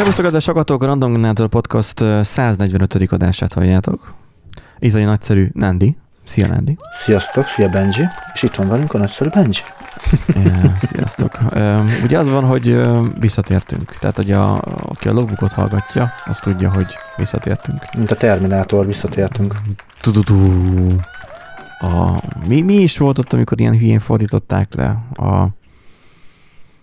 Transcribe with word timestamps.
Szervusztok, 0.00 0.26
ez 0.26 0.34
a 0.34 0.40
Sakatok, 0.40 0.82
a 0.82 0.86
Random 0.86 1.12
Generator 1.12 1.48
Podcast 1.48 2.04
145. 2.22 2.94
adását 2.94 3.52
halljátok. 3.52 4.14
Itt 4.78 4.92
van 4.92 5.00
egy 5.00 5.06
nagyszerű 5.06 5.48
Nandi. 5.52 5.96
Szia, 6.24 6.46
Nandi. 6.46 6.76
Sziasztok, 6.90 7.46
szia 7.46 7.68
Benji. 7.68 8.04
És 8.34 8.42
itt 8.42 8.54
van 8.54 8.68
velünk 8.68 8.94
a 8.94 8.98
nagyszerű 8.98 9.30
Benji. 9.30 9.60
Ja, 10.44 10.72
sziasztok. 10.80 11.38
Ugye 12.04 12.18
az 12.18 12.28
van, 12.28 12.44
hogy 12.44 12.82
visszatértünk. 13.18 13.96
Tehát, 13.98 14.16
hogy 14.16 14.32
a, 14.32 14.60
aki 14.62 15.08
a 15.08 15.12
logbookot 15.12 15.52
hallgatja, 15.52 16.12
az 16.24 16.38
tudja, 16.38 16.72
hogy 16.72 16.86
visszatértünk. 17.16 17.78
Mint 17.96 18.10
a 18.10 18.14
Terminátor, 18.14 18.86
visszatértünk. 18.86 19.54
Tududú. 20.00 20.36
A, 21.78 22.22
mi, 22.46 22.60
mi 22.60 22.74
is 22.74 22.98
volt 22.98 23.18
ott, 23.18 23.32
amikor 23.32 23.60
ilyen 23.60 23.78
hülyén 23.78 24.00
fordították 24.00 24.74
le 24.74 24.86
a 25.26 25.48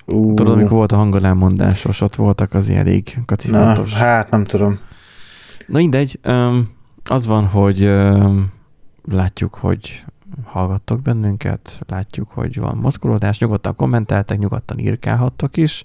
Uh. 0.07 0.33
Tudod, 0.33 0.53
amikor 0.53 0.77
volt 0.77 0.91
a 0.91 0.95
hangolámondásos, 0.95 2.01
ott 2.01 2.15
voltak 2.15 2.53
az 2.53 2.69
ilyen 2.69 2.81
elég 2.81 3.19
kacifatos. 3.25 3.93
Na, 3.93 3.99
hát 3.99 4.29
nem 4.29 4.43
tudom. 4.43 4.79
Na 5.67 5.77
mindegy, 5.77 6.19
az 7.03 7.27
van, 7.27 7.45
hogy 7.45 7.89
látjuk, 9.03 9.55
hogy 9.55 10.05
hallgattok 10.43 11.01
bennünket, 11.01 11.79
látjuk, 11.87 12.29
hogy 12.29 12.59
van 12.59 12.77
mozgolódás, 12.77 13.39
nyugodtan 13.39 13.75
kommenteltek, 13.75 14.37
nyugodtan 14.37 14.79
írkálhattok 14.79 15.57
is. 15.57 15.83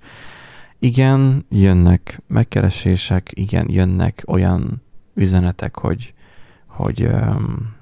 Igen, 0.79 1.47
jönnek 1.48 2.23
megkeresések, 2.27 3.31
igen, 3.34 3.67
jönnek 3.70 4.23
olyan 4.27 4.83
üzenetek, 5.15 5.77
hogy, 5.77 6.15
hogy 6.67 7.03
um, 7.03 7.75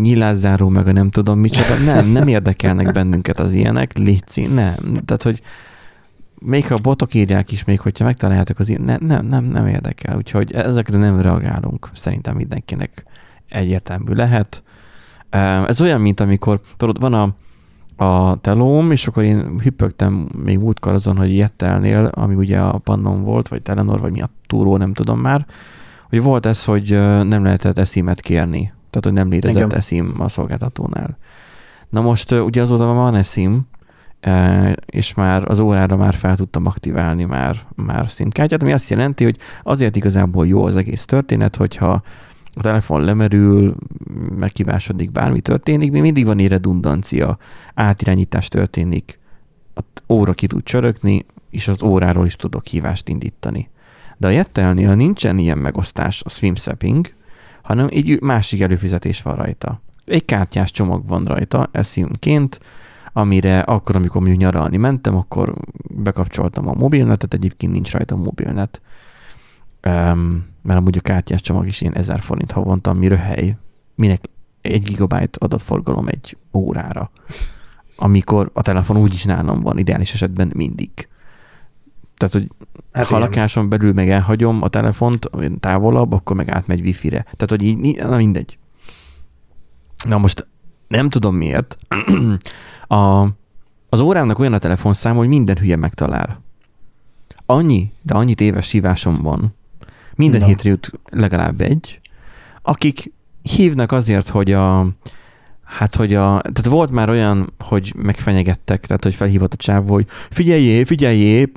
nyilázzáró, 0.00 0.68
meg 0.68 0.86
a 0.86 0.92
nem 0.92 1.10
tudom 1.10 1.38
micsoda. 1.38 1.76
Nem, 1.84 2.06
nem 2.08 2.28
érdekelnek 2.28 2.92
bennünket 2.92 3.38
az 3.40 3.52
ilyenek, 3.52 3.98
létszi, 3.98 4.46
nem. 4.46 4.74
Tehát, 5.04 5.22
hogy 5.22 5.42
még 6.40 6.72
a 6.72 6.76
botok 6.82 7.14
írják 7.14 7.52
is, 7.52 7.64
még 7.64 7.80
hogyha 7.80 8.04
megtaláljátok 8.04 8.58
az 8.58 8.68
ilyen, 8.68 8.82
nem, 8.82 8.98
nem, 9.06 9.26
nem, 9.26 9.44
nem 9.44 9.66
érdekel. 9.66 10.16
Úgyhogy 10.16 10.52
ezekre 10.52 10.98
nem 10.98 11.20
reagálunk. 11.20 11.90
Szerintem 11.94 12.36
mindenkinek 12.36 13.04
egyértelmű 13.48 14.12
lehet. 14.12 14.62
Ez 15.66 15.80
olyan, 15.80 16.00
mint 16.00 16.20
amikor, 16.20 16.60
tudod, 16.76 17.00
van 17.00 17.14
a, 17.14 17.34
a 18.04 18.40
telóm, 18.40 18.90
és 18.90 19.06
akkor 19.06 19.22
én 19.22 19.58
hüppögtem 19.62 20.28
még 20.44 20.58
múltkor 20.58 20.92
azon, 20.92 21.16
hogy 21.16 21.36
Jettelnél, 21.36 22.04
ami 22.04 22.34
ugye 22.34 22.58
a 22.58 22.78
Pannon 22.78 23.22
volt, 23.22 23.48
vagy 23.48 23.62
Telenor, 23.62 24.00
vagy 24.00 24.12
mi 24.12 24.20
a 24.20 24.30
túró, 24.46 24.76
nem 24.76 24.92
tudom 24.92 25.20
már, 25.20 25.46
hogy 26.08 26.22
volt 26.22 26.46
ez, 26.46 26.64
hogy 26.64 26.90
nem 27.24 27.42
lehetett 27.42 27.78
eszimet 27.78 28.20
kérni 28.20 28.74
tehát, 28.90 29.04
hogy 29.04 29.12
nem 29.12 29.28
létezett 29.28 29.56
Igen. 29.56 29.74
eSIM 29.74 30.14
a 30.18 30.28
szolgáltatónál. 30.28 31.18
Na 31.90 32.00
most 32.00 32.32
ugye 32.32 32.62
azóta 32.62 32.84
van 32.84 33.14
eSIM, 33.14 33.66
és 34.86 35.14
már 35.14 35.50
az 35.50 35.58
órára 35.58 35.96
már 35.96 36.14
fel 36.14 36.36
tudtam 36.36 36.66
aktiválni 36.66 37.24
már, 37.24 37.56
már 37.74 38.08
SIM-kártyát, 38.08 38.62
ami 38.62 38.72
azt 38.72 38.90
jelenti, 38.90 39.24
hogy 39.24 39.38
azért 39.62 39.96
igazából 39.96 40.46
jó 40.46 40.64
az 40.64 40.76
egész 40.76 41.04
történet, 41.04 41.56
hogyha 41.56 42.02
a 42.54 42.62
telefon 42.62 43.04
lemerül, 43.04 43.74
megkívásodik, 44.36 45.10
bármi 45.10 45.40
történik, 45.40 45.90
még 45.90 46.00
mindig 46.00 46.26
van 46.26 46.38
egy 46.38 46.48
redundancia, 46.48 47.38
átirányítás 47.74 48.48
történik, 48.48 49.18
a 49.74 50.12
óra 50.12 50.32
ki 50.32 50.46
tud 50.46 50.62
csörögni, 50.62 51.24
és 51.50 51.68
az 51.68 51.82
óráról 51.82 52.26
is 52.26 52.36
tudok 52.36 52.66
hívást 52.66 53.08
indítani. 53.08 53.68
De 54.16 54.26
a 54.26 54.30
Jettelnél 54.30 54.94
nincsen 54.94 55.38
ilyen 55.38 55.58
megosztás, 55.58 56.22
a 56.24 56.28
swim 56.28 56.54
hanem 57.66 57.86
egy 57.90 58.20
másik 58.20 58.60
előfizetés 58.60 59.22
van 59.22 59.34
rajta. 59.34 59.80
Egy 60.04 60.24
kártyás 60.24 60.70
csomag 60.70 61.06
van 61.08 61.24
rajta, 61.24 61.68
eszimként, 61.72 62.60
amire 63.12 63.60
akkor, 63.60 63.96
amikor 63.96 64.20
mondjuk 64.20 64.40
nyaralni 64.40 64.76
mentem, 64.76 65.16
akkor 65.16 65.54
bekapcsoltam 65.88 66.68
a 66.68 66.72
mobilnetet, 66.72 67.34
egyébként 67.34 67.72
nincs 67.72 67.92
rajta 67.92 68.14
a 68.14 68.18
mobilnet. 68.18 68.80
Um, 69.86 70.46
mert 70.62 70.78
amúgy 70.78 70.96
a 70.96 71.00
kártyás 71.00 71.40
csomag 71.40 71.66
is 71.66 71.80
ilyen 71.80 71.96
1000 71.96 72.20
forint 72.20 72.50
havonta, 72.50 72.90
ami 72.90 73.08
röhely. 73.08 73.56
Minek 73.94 74.24
egy 74.60 74.82
gigabyte 74.82 75.38
adatforgalom 75.38 76.08
egy 76.08 76.36
órára. 76.52 77.10
Amikor 77.96 78.50
a 78.52 78.62
telefon 78.62 78.96
úgyis 78.96 79.24
nálam 79.24 79.60
van, 79.60 79.78
ideális 79.78 80.12
esetben 80.12 80.52
mindig. 80.54 81.08
Tehát, 82.16 82.34
hogy 82.34 82.50
hát 82.92 83.06
ha 83.06 83.16
a 83.16 83.18
lakáson 83.18 83.68
belül 83.68 83.92
meg 83.92 84.10
elhagyom 84.10 84.62
a 84.62 84.68
telefont 84.68 85.30
távolabb, 85.60 86.12
akkor 86.12 86.36
meg 86.36 86.50
átmegy 86.50 86.80
wifi-re. 86.80 87.22
Tehát, 87.22 87.48
hogy 87.48 87.62
így, 87.62 87.96
na 87.96 88.16
mindegy. 88.16 88.58
Na 90.08 90.18
most 90.18 90.46
nem 90.88 91.08
tudom 91.08 91.36
miért. 91.36 91.78
a, 92.88 93.28
az 93.88 94.00
órámnak 94.00 94.38
olyan 94.38 94.52
a 94.52 94.58
telefonszám, 94.58 95.16
hogy 95.16 95.28
minden 95.28 95.58
hülye 95.58 95.76
megtalál. 95.76 96.42
Annyi, 97.46 97.92
de 98.02 98.14
annyi 98.14 98.34
éves 98.38 98.70
hívásom 98.70 99.22
van. 99.22 99.54
Minden 100.14 100.40
Na. 100.40 100.46
hétre 100.46 100.68
jut 100.68 100.92
legalább 101.04 101.60
egy, 101.60 102.00
akik 102.62 103.12
hívnak 103.42 103.92
azért, 103.92 104.28
hogy 104.28 104.52
a, 104.52 104.86
Hát, 105.66 105.94
hogy 105.94 106.14
a, 106.14 106.40
tehát 106.40 106.66
volt 106.66 106.90
már 106.90 107.10
olyan, 107.10 107.52
hogy 107.58 107.92
megfenyegettek, 107.96 108.86
tehát, 108.86 109.02
hogy 109.02 109.14
felhívott 109.14 109.52
a 109.52 109.56
csávó, 109.56 109.92
hogy 109.92 110.06
figyeljé, 110.30 110.84
figyeljé, 110.84 111.52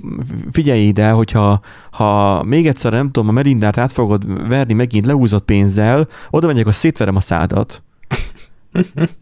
figyelj 0.51 0.81
ide, 0.81 1.09
hogyha 1.09 1.59
ha 1.91 2.43
még 2.43 2.67
egyszer, 2.67 2.91
nem 2.91 3.11
tudom, 3.11 3.29
a 3.29 3.31
merindát 3.31 3.77
át 3.77 3.91
fogod 3.91 4.47
verni 4.47 4.73
megint 4.73 5.05
leúzott 5.05 5.45
pénzzel, 5.45 6.07
oda 6.29 6.47
megyek, 6.47 6.63
hogy 6.63 6.73
szétverem 6.73 7.15
a 7.15 7.19
szádat. 7.19 7.83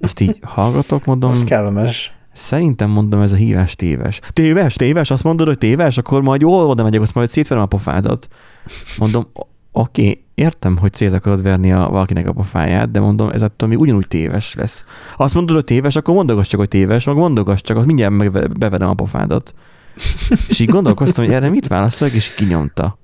Azt 0.01 0.19
így 0.19 0.39
hallgatok, 0.41 1.05
mondom. 1.05 1.29
Az 1.29 1.43
kellemes. 1.43 2.13
Szerintem 2.33 2.89
mondom, 2.89 3.21
ez 3.21 3.31
a 3.31 3.35
hívás 3.35 3.75
téves. 3.75 4.19
Téves, 4.33 4.73
téves, 4.73 5.11
azt 5.11 5.23
mondod, 5.23 5.47
hogy 5.47 5.57
téves, 5.57 5.97
akkor 5.97 6.21
majd 6.21 6.41
jól 6.41 6.69
oda 6.69 6.83
megyek, 6.83 7.01
azt 7.01 7.13
majd 7.13 7.29
szétverem 7.29 7.63
a 7.63 7.67
pofádat. 7.67 8.27
Mondom, 8.97 9.27
oké, 9.79 10.01
okay, 10.01 10.23
értem, 10.35 10.77
hogy 10.77 10.93
szét 10.93 11.13
akarod 11.13 11.41
verni 11.41 11.71
a 11.71 11.89
valakinek 11.89 12.27
a 12.27 12.33
pofáját, 12.33 12.91
de 12.91 12.99
mondom, 12.99 13.29
ez 13.29 13.41
attól 13.41 13.69
még 13.69 13.79
ugyanúgy 13.79 14.07
téves 14.07 14.53
lesz. 14.53 14.83
Ha 15.15 15.23
azt 15.23 15.33
mondod, 15.33 15.55
hogy 15.55 15.63
téves, 15.63 15.95
akkor 15.95 16.13
mondogass 16.13 16.47
csak, 16.47 16.59
hogy 16.59 16.67
téves, 16.67 17.05
meg 17.05 17.15
mondogass 17.15 17.61
csak, 17.61 17.77
az 17.77 17.85
mindjárt 17.85 18.13
meg 18.13 18.57
bevedem 18.57 18.89
a 18.89 18.93
pofádat. 18.93 19.53
és 20.49 20.59
így 20.59 20.69
gondolkoztam, 20.69 21.25
hogy 21.25 21.33
erre 21.33 21.49
mit 21.49 21.67
válaszolok, 21.67 22.13
és 22.13 22.33
kinyomta. 22.33 22.97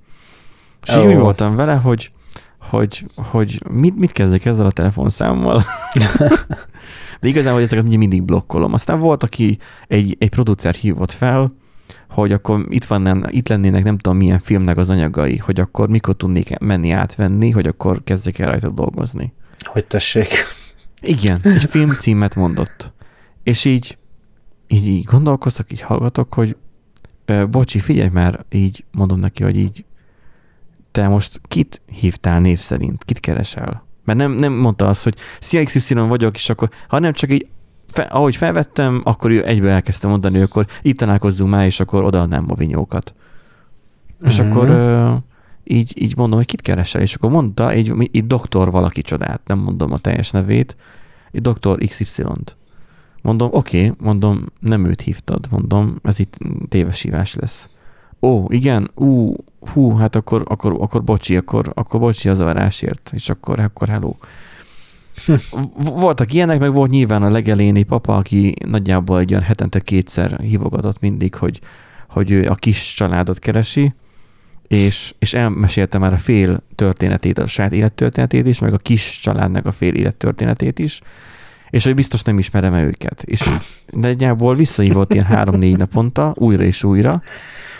És 0.86 0.94
oh. 0.94 1.10
így 1.10 1.16
voltam 1.16 1.56
vele, 1.56 1.74
hogy, 1.74 2.10
hogy, 2.58 3.06
hogy 3.30 3.62
mit, 3.70 3.96
mit 3.96 4.12
kezdek 4.12 4.44
ezzel 4.44 4.66
a 4.66 4.70
telefonszámmal. 4.70 5.62
de 7.20 7.28
igazából 7.28 7.60
ezeket 7.60 7.96
mindig 7.96 8.22
blokkolom. 8.22 8.72
Aztán 8.72 8.98
volt, 8.98 9.22
aki 9.22 9.58
egy, 9.88 10.16
egy 10.18 10.30
producer 10.30 10.74
hívott 10.74 11.12
fel, 11.12 11.52
hogy 12.08 12.32
akkor 12.32 12.66
itt, 12.68 12.84
van, 12.84 13.26
itt 13.30 13.48
lennének 13.48 13.84
nem 13.84 13.98
tudom 13.98 14.18
milyen 14.18 14.38
filmnek 14.38 14.76
az 14.76 14.90
anyagai, 14.90 15.36
hogy 15.36 15.60
akkor 15.60 15.88
mikor 15.88 16.14
tudnék 16.14 16.58
menni 16.58 16.90
átvenni, 16.90 17.50
hogy 17.50 17.66
akkor 17.66 18.02
kezdjek 18.04 18.38
el 18.38 18.50
rajta 18.50 18.70
dolgozni. 18.70 19.32
Hogy 19.58 19.86
tessék. 19.86 20.28
Igen, 21.00 21.40
egy 21.42 21.64
film 21.64 21.90
címet 21.90 22.34
mondott. 22.34 22.92
És 23.42 23.64
így, 23.64 23.98
így, 24.66 24.88
így 24.88 25.04
gondolkoztak, 25.04 25.72
így 25.72 25.80
hallgatok, 25.80 26.34
hogy 26.34 26.56
ö, 27.24 27.46
bocsi, 27.46 27.78
figyelj 27.78 28.08
már, 28.08 28.44
így 28.50 28.84
mondom 28.92 29.18
neki, 29.18 29.42
hogy 29.42 29.56
így 29.56 29.84
te 30.90 31.08
most 31.08 31.40
kit 31.48 31.82
hívtál 31.86 32.40
név 32.40 32.58
szerint, 32.58 33.04
kit 33.04 33.20
keresel? 33.20 33.86
Mert 34.04 34.18
nem, 34.18 34.32
nem 34.32 34.52
mondta 34.52 34.88
azt, 34.88 35.02
hogy 35.02 35.14
szia 35.40 35.64
XY 35.64 35.94
vagyok, 35.94 36.36
és 36.36 36.50
akkor, 36.50 36.70
hanem 36.88 37.12
csak 37.12 37.32
így 37.32 37.46
fe, 37.94 38.02
ahogy 38.02 38.36
felvettem, 38.36 39.00
akkor 39.04 39.30
egyből 39.30 39.70
elkezdtem 39.70 40.10
mondani, 40.10 40.40
akkor 40.40 40.66
itt 40.82 40.98
találkozzunk 40.98 41.50
már, 41.50 41.66
és 41.66 41.80
akkor 41.80 42.04
odaadnám 42.04 42.44
a 42.48 42.54
vinyókat. 42.54 43.14
Uh-huh. 44.14 44.28
És 44.28 44.38
mhm. 44.38 44.50
akkor 44.50 44.70
uh, 44.70 45.22
így, 45.64 46.02
így 46.02 46.16
mondom, 46.16 46.38
hogy 46.38 46.46
kit 46.46 46.60
keresel, 46.60 47.00
és 47.00 47.14
akkor 47.14 47.30
mondta 47.30 47.70
egy, 47.70 48.08
egy 48.12 48.26
doktor 48.26 48.70
valaki 48.70 49.02
csodát, 49.02 49.40
nem 49.46 49.58
mondom 49.58 49.92
a 49.92 49.98
teljes 49.98 50.30
nevét, 50.30 50.76
egy 51.32 51.40
doktor 51.40 51.78
XY-t. 51.78 52.56
Mondom, 53.22 53.48
oké, 53.52 53.78
okay, 53.78 53.96
mondom, 54.00 54.46
nem 54.60 54.84
őt 54.84 55.00
hívtad, 55.00 55.46
mondom, 55.50 55.98
ez 56.02 56.18
itt 56.18 56.38
téves 56.68 57.02
hívás 57.02 57.34
lesz. 57.34 57.68
Ó, 58.20 58.44
igen, 58.48 58.90
ú, 58.94 59.34
hú, 59.72 59.96
hát 59.96 60.16
akkor, 60.16 60.42
akkor, 60.48 60.76
akkor 60.80 61.04
bocsi, 61.04 61.36
akkor, 61.36 61.72
akkor 61.74 62.00
bocsi 62.00 62.28
az 62.28 62.38
varásért, 62.38 63.10
és 63.14 63.28
akkor, 63.28 63.60
akkor 63.60 63.88
hello. 63.88 64.14
Voltak 65.76 66.32
ilyenek, 66.32 66.58
meg 66.58 66.72
volt 66.72 66.90
nyilván 66.90 67.22
a 67.22 67.30
legeléni 67.30 67.82
papa, 67.82 68.16
aki 68.16 68.54
nagyjából 68.66 69.18
egy 69.18 69.30
olyan 69.30 69.42
hetente 69.42 69.80
kétszer 69.80 70.40
hívogatott 70.40 71.00
mindig, 71.00 71.34
hogy, 71.34 71.60
hogy 72.08 72.30
ő 72.30 72.48
a 72.48 72.54
kis 72.54 72.94
családot 72.94 73.38
keresi, 73.38 73.94
és, 74.68 75.14
és 75.18 75.34
elmesélte 75.34 75.98
már 75.98 76.12
a 76.12 76.16
fél 76.16 76.62
történetét, 76.74 77.38
a 77.38 77.46
saját 77.46 77.72
élettörténetét 77.72 78.46
is, 78.46 78.58
meg 78.58 78.72
a 78.72 78.78
kis 78.78 79.20
családnak 79.22 79.66
a 79.66 79.72
fél 79.72 79.94
élettörténetét 79.94 80.78
is, 80.78 81.00
és 81.70 81.84
hogy 81.84 81.94
biztos 81.94 82.22
nem 82.22 82.38
ismerem 82.38 82.74
őket. 82.74 83.22
És 83.22 83.50
nagyjából 83.86 84.54
visszahívott 84.54 85.12
ilyen 85.12 85.24
három-négy 85.24 85.76
naponta, 85.76 86.34
újra 86.36 86.62
és 86.62 86.84
újra, 86.84 87.22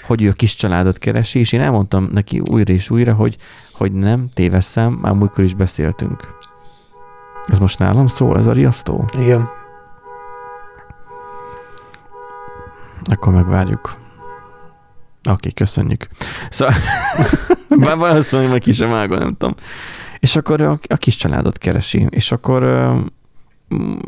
hogy 0.07 0.23
ő 0.23 0.29
a 0.29 0.33
kis 0.33 0.55
családot 0.55 0.99
keresi, 0.99 1.39
és 1.39 1.53
én 1.53 1.61
elmondtam 1.61 2.09
neki 2.13 2.41
újra 2.51 2.73
és 2.73 2.91
újra, 2.91 3.15
hogy, 3.15 3.37
hogy 3.73 3.93
nem 3.93 4.29
tévesszem, 4.33 4.93
már 4.93 5.13
múltkor 5.13 5.45
is 5.45 5.55
beszéltünk. 5.55 6.39
Ez 7.47 7.59
most 7.59 7.79
nálam 7.79 8.07
szól, 8.07 8.39
ez 8.39 8.47
a 8.47 8.53
riasztó? 8.53 9.05
Igen. 9.19 9.49
Akkor 13.05 13.33
megvárjuk. 13.33 13.97
okay, 15.31 15.53
köszönjük. 15.53 16.09
Szóval, 16.51 16.75
bár 17.85 17.97
valószínűleg 17.97 18.51
meg 18.51 18.61
ki 18.61 18.73
sem 18.73 18.91
vágom, 18.91 19.19
nem 19.19 19.37
tudom. 19.39 19.55
És 20.19 20.37
akkor 20.37 20.61
a, 20.61 20.79
a 20.89 20.97
kis 20.97 21.17
családot 21.17 21.59
keresi, 21.59 22.07
és 22.11 22.33
akkor 22.33 22.63
uh, 22.63 23.05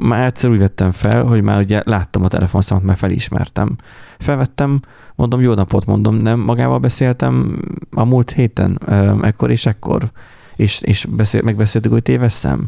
már 0.00 0.24
egyszer 0.24 0.50
úgy 0.50 0.58
vettem 0.58 0.92
fel, 0.92 1.24
hogy 1.24 1.42
már 1.42 1.58
ugye 1.58 1.82
láttam 1.84 2.24
a 2.24 2.28
telefonszámot, 2.28 2.84
már 2.84 2.96
felismertem. 2.96 3.76
Felvettem, 4.18 4.80
mondom, 5.14 5.40
jó 5.40 5.54
napot 5.54 5.86
mondom, 5.86 6.14
nem 6.14 6.40
magával 6.40 6.78
beszéltem 6.78 7.58
a 7.90 8.04
múlt 8.04 8.30
héten, 8.30 8.78
uh, 8.86 9.26
ekkor 9.26 9.50
és 9.50 9.66
ekkor, 9.66 10.10
és, 10.56 10.80
és 10.80 11.04
beszél, 11.04 11.42
megbeszéltük, 11.42 11.92
hogy 11.92 12.02
tévesszem. 12.02 12.66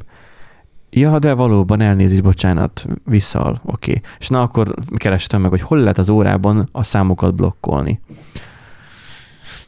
Ja, 0.91 1.19
de 1.19 1.33
valóban 1.33 1.81
elnézést, 1.81 2.23
bocsánat, 2.23 2.87
visszal, 3.05 3.61
oké. 3.65 3.91
Okay. 3.91 4.03
És 4.19 4.29
na 4.29 4.43
akkor 4.43 4.75
kerestem 4.97 5.41
meg, 5.41 5.51
hogy 5.51 5.61
hol 5.61 5.79
lehet 5.79 5.99
az 5.99 6.09
órában 6.09 6.69
a 6.73 6.83
számokat 6.83 7.35
blokkolni. 7.35 8.01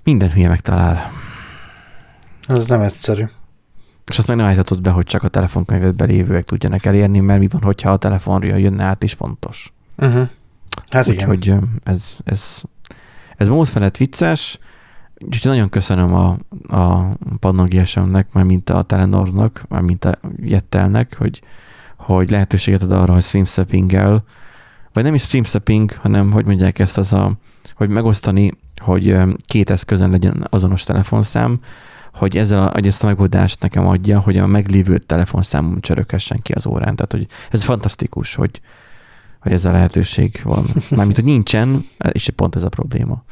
Minden 0.05 0.31
hülye 0.31 0.49
megtalál. 0.49 1.11
Ez 2.47 2.67
nem 2.67 2.81
egyszerű. 2.81 3.25
És 4.11 4.19
azt 4.19 4.27
meg 4.27 4.37
nem 4.37 4.47
állíthatod 4.47 4.81
be, 4.81 4.91
hogy 4.91 5.05
csak 5.05 5.23
a 5.23 5.29
telefonkönyvedben 5.29 6.09
lévőek 6.09 6.45
tudjanak 6.45 6.85
elérni, 6.85 7.21
mert 7.21 7.41
mi 7.41 7.49
van, 7.49 7.63
hogyha 7.63 7.91
a 7.91 7.97
telefonra 7.97 8.57
jönne 8.57 8.85
át 8.85 9.03
is 9.03 9.13
fontos. 9.13 9.73
Uh-huh. 9.97 10.29
Hát 10.91 11.09
Úgyhogy 11.09 11.55
ez, 11.85 12.17
ez, 12.25 12.63
ez 13.37 13.49
mód 13.49 13.69
felett 13.69 13.97
vicces, 13.97 14.59
úgyhogy 15.25 15.51
nagyon 15.51 15.69
köszönöm 15.69 16.15
a, 16.15 16.39
a 16.69 17.17
Pannogiasemnek, 17.39 18.33
már 18.33 18.45
mint 18.45 18.71
a 18.71 18.83
Telenornak, 18.83 19.65
már 19.69 19.81
mint 19.81 20.05
a 20.05 20.19
Jettelnek, 20.37 21.17
hogy, 21.17 21.43
hogy 21.97 22.31
lehetőséget 22.31 22.83
ad 22.83 22.91
arra, 22.91 23.13
hogy 23.13 23.23
streamsteppinggel, 23.23 24.25
vagy 24.93 25.05
nem 25.05 25.15
is 25.15 25.23
streamstepping, 25.23 25.93
hanem 25.93 26.31
hogy 26.31 26.45
mondják 26.45 26.79
ezt 26.79 26.99
az 26.99 27.13
a, 27.13 27.33
hogy 27.75 27.89
megosztani, 27.89 28.53
hogy 28.77 29.17
két 29.47 29.71
eszközön 29.71 30.11
legyen 30.11 30.47
azonos 30.51 30.83
telefonszám, 30.83 31.61
hogy 32.15 32.37
ezzel 32.37 32.63
a, 32.63 32.71
hogy 32.73 32.87
ezt 32.87 33.05
a 33.05 33.07
megoldást 33.07 33.63
nekem 33.63 33.87
adja, 33.87 34.21
hogy 34.21 34.37
a 34.37 34.47
meglévő 34.47 34.99
telefonszámom 34.99 35.81
csöröghessen 35.81 36.39
ki 36.43 36.53
az 36.53 36.67
órán. 36.67 36.97
Tehát, 36.97 37.13
hogy 37.13 37.27
ez 37.51 37.65
fantasztikus, 37.65 38.35
hogy, 38.35 38.61
hogy 39.41 39.53
ez 39.53 39.65
a 39.65 39.73
lehetőség 39.73 40.41
van. 40.45 40.67
Mármint, 40.91 41.17
hogy 41.17 41.25
nincsen, 41.25 41.87
és 42.13 42.31
pont 42.31 42.57
ez 42.57 42.63
a 42.63 42.69
probléma. 42.69 43.25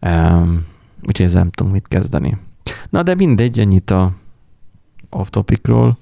Um, 0.00 0.64
úgyhogy 1.06 1.26
ezzel 1.26 1.40
nem 1.40 1.50
tudunk 1.50 1.74
mit 1.74 1.88
kezdeni. 1.88 2.38
Na, 2.90 3.02
de 3.02 3.14
mindegy, 3.14 3.58
ennyit 3.58 3.90
a 3.90 4.12
off-topicról. 5.10 5.98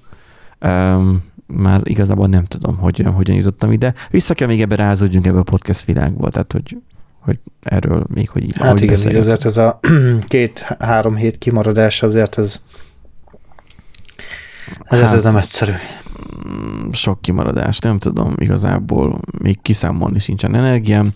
Um, 0.61 1.23
már 1.47 1.81
igazából 1.83 2.27
nem 2.27 2.43
tudom, 2.43 2.77
hogy 2.77 3.05
hogyan 3.15 3.35
jutottam 3.35 3.71
ide. 3.71 3.93
Vissza 4.09 4.33
kell 4.33 4.47
még 4.47 4.61
ebbe 4.61 4.75
rázódjunk 4.75 5.25
ebbe 5.25 5.39
a 5.39 5.43
podcast 5.43 5.85
világba, 5.85 6.29
tehát 6.29 6.51
hogy, 6.51 6.77
hogy 7.19 7.39
erről 7.61 8.05
még 8.13 8.29
hogy 8.29 8.43
így. 8.43 8.57
Hát 8.57 8.81
igen, 8.81 8.97
így 8.97 9.15
azért 9.15 9.45
ez 9.45 9.57
a 9.57 9.79
két-három 10.27 11.15
hét 11.15 11.37
kimaradás 11.37 12.03
azért 12.03 12.37
ez, 12.37 12.61
ez, 14.83 14.99
hát, 14.99 15.13
ez 15.13 15.23
nem 15.23 15.35
egyszerű. 15.35 15.73
Sok 16.91 17.21
kimaradás, 17.21 17.79
nem 17.79 17.97
tudom 17.97 18.33
igazából, 18.37 19.19
még 19.37 19.61
kiszámolni 19.61 20.19
sincsen 20.19 20.55
energiám 20.55 21.11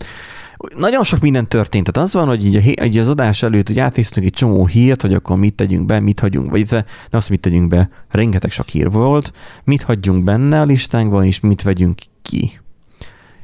nagyon 0.76 1.04
sok 1.04 1.20
minden 1.20 1.48
történt. 1.48 1.92
Tehát 1.92 2.08
az 2.08 2.14
van, 2.14 2.26
hogy 2.26 2.46
így, 2.46 2.56
a, 2.56 2.84
így 2.84 2.98
az 2.98 3.08
adás 3.08 3.42
előtt, 3.42 3.66
hogy 3.66 3.78
átnéztünk 3.78 4.26
egy 4.26 4.32
csomó 4.32 4.66
hírt, 4.66 5.02
hogy 5.02 5.14
akkor 5.14 5.36
mit 5.36 5.54
tegyünk 5.54 5.86
be, 5.86 6.00
mit 6.00 6.20
hagyunk, 6.20 6.50
vagy 6.50 6.70
nem 6.70 6.82
azt, 7.10 7.30
mit 7.30 7.40
tegyünk 7.40 7.68
be, 7.68 7.90
rengeteg 8.10 8.50
sok 8.50 8.68
hír 8.68 8.90
volt, 8.90 9.32
mit 9.64 9.82
hagyjunk 9.82 10.24
benne 10.24 10.60
a 10.60 10.64
listánkban, 10.64 11.24
és 11.24 11.40
mit 11.40 11.62
vegyünk 11.62 12.00
ki. 12.22 12.60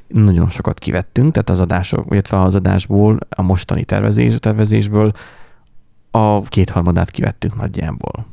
Nagyon 0.06 0.49
sokat 0.49 0.79
kivettünk, 0.79 1.32
tehát 1.32 1.50
az 1.50 1.61
adások, 1.61 2.06
illetve 2.11 2.41
az 2.41 2.55
adásból, 2.55 3.19
a 3.29 3.43
mostani 3.43 3.85
tervezés, 3.85 4.38
tervezésből 4.38 5.12
a 6.11 6.41
kétharmadát 6.41 7.11
kivettünk 7.11 7.56
nagyjából. 7.56 8.26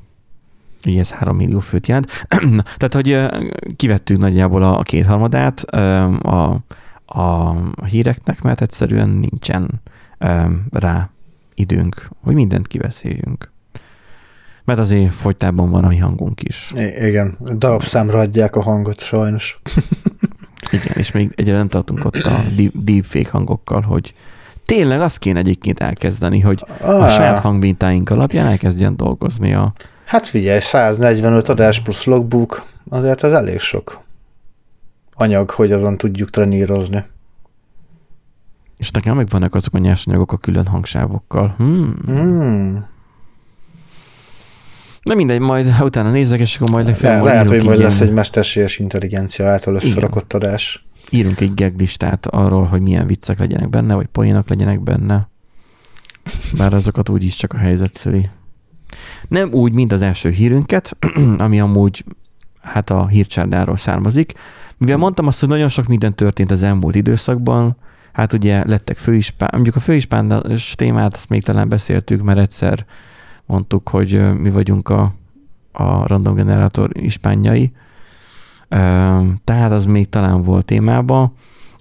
Ugye 0.86 1.00
ez 1.00 1.12
három 1.12 1.36
millió 1.36 1.60
főt 1.60 1.88
jelent. 1.88 2.28
tehát, 2.78 2.94
hogy 2.94 3.20
kivettük 3.76 4.18
nagyjából 4.18 4.64
a 4.64 4.84
kétharmadát, 4.84 5.60
a 5.60 6.60
a 7.16 7.56
híreknek, 7.86 8.42
mert 8.42 8.62
egyszerűen 8.62 9.10
nincsen 9.10 9.82
rá 10.72 11.10
időnk, 11.54 12.10
hogy 12.24 12.34
mindent 12.34 12.68
kiveszéljünk. 12.68 13.52
Mert 14.66 14.80
azért 14.80 15.14
folytában 15.14 15.70
van 15.70 15.84
a 15.84 15.88
mi 15.88 15.98
hangunk 15.98 16.42
is. 16.42 16.74
I- 16.76 17.06
igen, 17.06 17.38
darabszámra 17.58 18.20
adják 18.20 18.56
a 18.56 18.62
hangot 18.62 19.00
sajnos. 19.00 19.60
igen, 20.72 20.94
és 20.98 21.12
még 21.12 21.32
egyre 21.36 21.58
nem 21.58 21.68
tartunk 21.68 22.06
ott 22.06 22.16
a 22.16 22.44
deepfake 22.74 23.30
hangokkal, 23.32 23.82
hogy 23.82 24.14
tényleg 24.64 25.02
azt 25.02 25.20
kéne 25.20 25.40
egyébként 25.40 25.80
elkezdeni, 25.80 26.40
hogy 26.40 26.64
ah. 26.82 27.04
a 27.04 27.10
saját 27.10 27.40
hangmintáink 27.40 28.10
alapján 28.10 28.48
elkezdjen 28.48 28.96
dolgozni 28.96 29.54
a... 29.54 29.74
Hát 30.06 30.28
figyelj, 30.28 30.60
145 30.60 31.50
adás 31.50 31.80
plusz 31.80 32.04
logbook, 32.04 32.66
azért 32.90 33.24
az 33.24 33.34
elég 33.34 33.60
sok 33.60 34.05
anyag, 35.16 35.50
hogy 35.50 35.72
azon 35.72 35.98
tudjuk 35.98 36.30
trenírozni. 36.30 37.04
És 38.78 38.92
nekem 38.92 39.16
meg 39.16 39.28
vannak 39.30 39.56
azok 39.56 39.74
a 39.74 39.78
nyersanyagok 39.78 40.32
a 40.32 40.38
külön 40.38 40.66
hangsávokkal. 40.66 41.54
Hmm. 41.58 41.96
Hmm. 42.06 42.86
Na 45.02 45.14
mindegy, 45.14 45.40
majd 45.40 45.72
ha 45.72 45.86
utána 45.86 46.12
nézzek, 46.12 46.40
és 46.40 46.56
akkor 46.56 46.70
majd 46.70 47.02
Le, 47.02 47.22
Lehet, 47.22 47.48
hogy 47.48 47.64
majd 47.64 47.80
lesz 47.80 48.02
egy 48.02 48.12
mesterséges 48.12 48.80
intelligencia 48.80 49.48
által 49.48 49.76
összerakott 49.76 50.34
adás. 50.34 50.86
Írunk 51.10 51.40
egy 51.40 51.54
gag 51.54 51.80
listát 51.80 52.26
arról, 52.26 52.64
hogy 52.64 52.82
milyen 52.82 53.08
viccek 53.08 53.40
legyenek 53.40 53.70
benne, 53.70 53.94
vagy 53.94 54.06
poénok 54.06 54.50
legyenek 54.50 54.80
benne. 54.80 55.30
Bár 56.58 56.74
azokat 56.74 57.10
úgyis 57.10 57.36
csak 57.36 57.54
a 57.54 57.58
helyzet 57.58 57.94
szüli. 57.94 58.30
Nem 59.28 59.54
úgy, 59.54 59.74
mint 59.74 59.92
az 59.92 60.02
első 60.02 60.30
hírünket, 60.30 60.98
ami 61.38 61.60
amúgy 61.60 62.04
hát 62.62 62.90
a 62.90 63.08
hírcsárdáról 63.08 63.78
származik, 63.78 64.34
mivel 64.77 64.98
mondtam 64.98 65.27
azt, 65.27 65.39
hogy 65.39 65.50
nagyon 65.50 65.69
sok 65.69 65.88
minden 65.88 66.16
történt 66.16 66.51
az 66.51 66.63
elmúlt 66.63 66.95
időszakban, 66.95 67.77
hát 68.12 68.33
ugye 68.33 68.66
lettek 68.68 68.98
főispán, 68.98 69.50
mondjuk 69.51 69.75
a 69.75 69.80
főispános 69.80 70.75
témát, 70.75 71.13
azt 71.13 71.29
még 71.29 71.44
talán 71.44 71.70
beszéltük, 71.70 72.22
mert 72.22 72.39
egyszer 72.39 72.86
mondtuk, 73.46 73.89
hogy 73.89 74.39
mi 74.39 74.50
vagyunk 74.50 74.89
a, 74.89 75.13
a 75.72 76.08
random 76.08 76.36
generátor 76.36 76.89
ispánjai, 76.94 77.72
tehát 79.44 79.72
az 79.72 79.86
még 79.86 80.10
talán 80.10 80.41
volt 80.41 80.65
témában, 80.65 81.34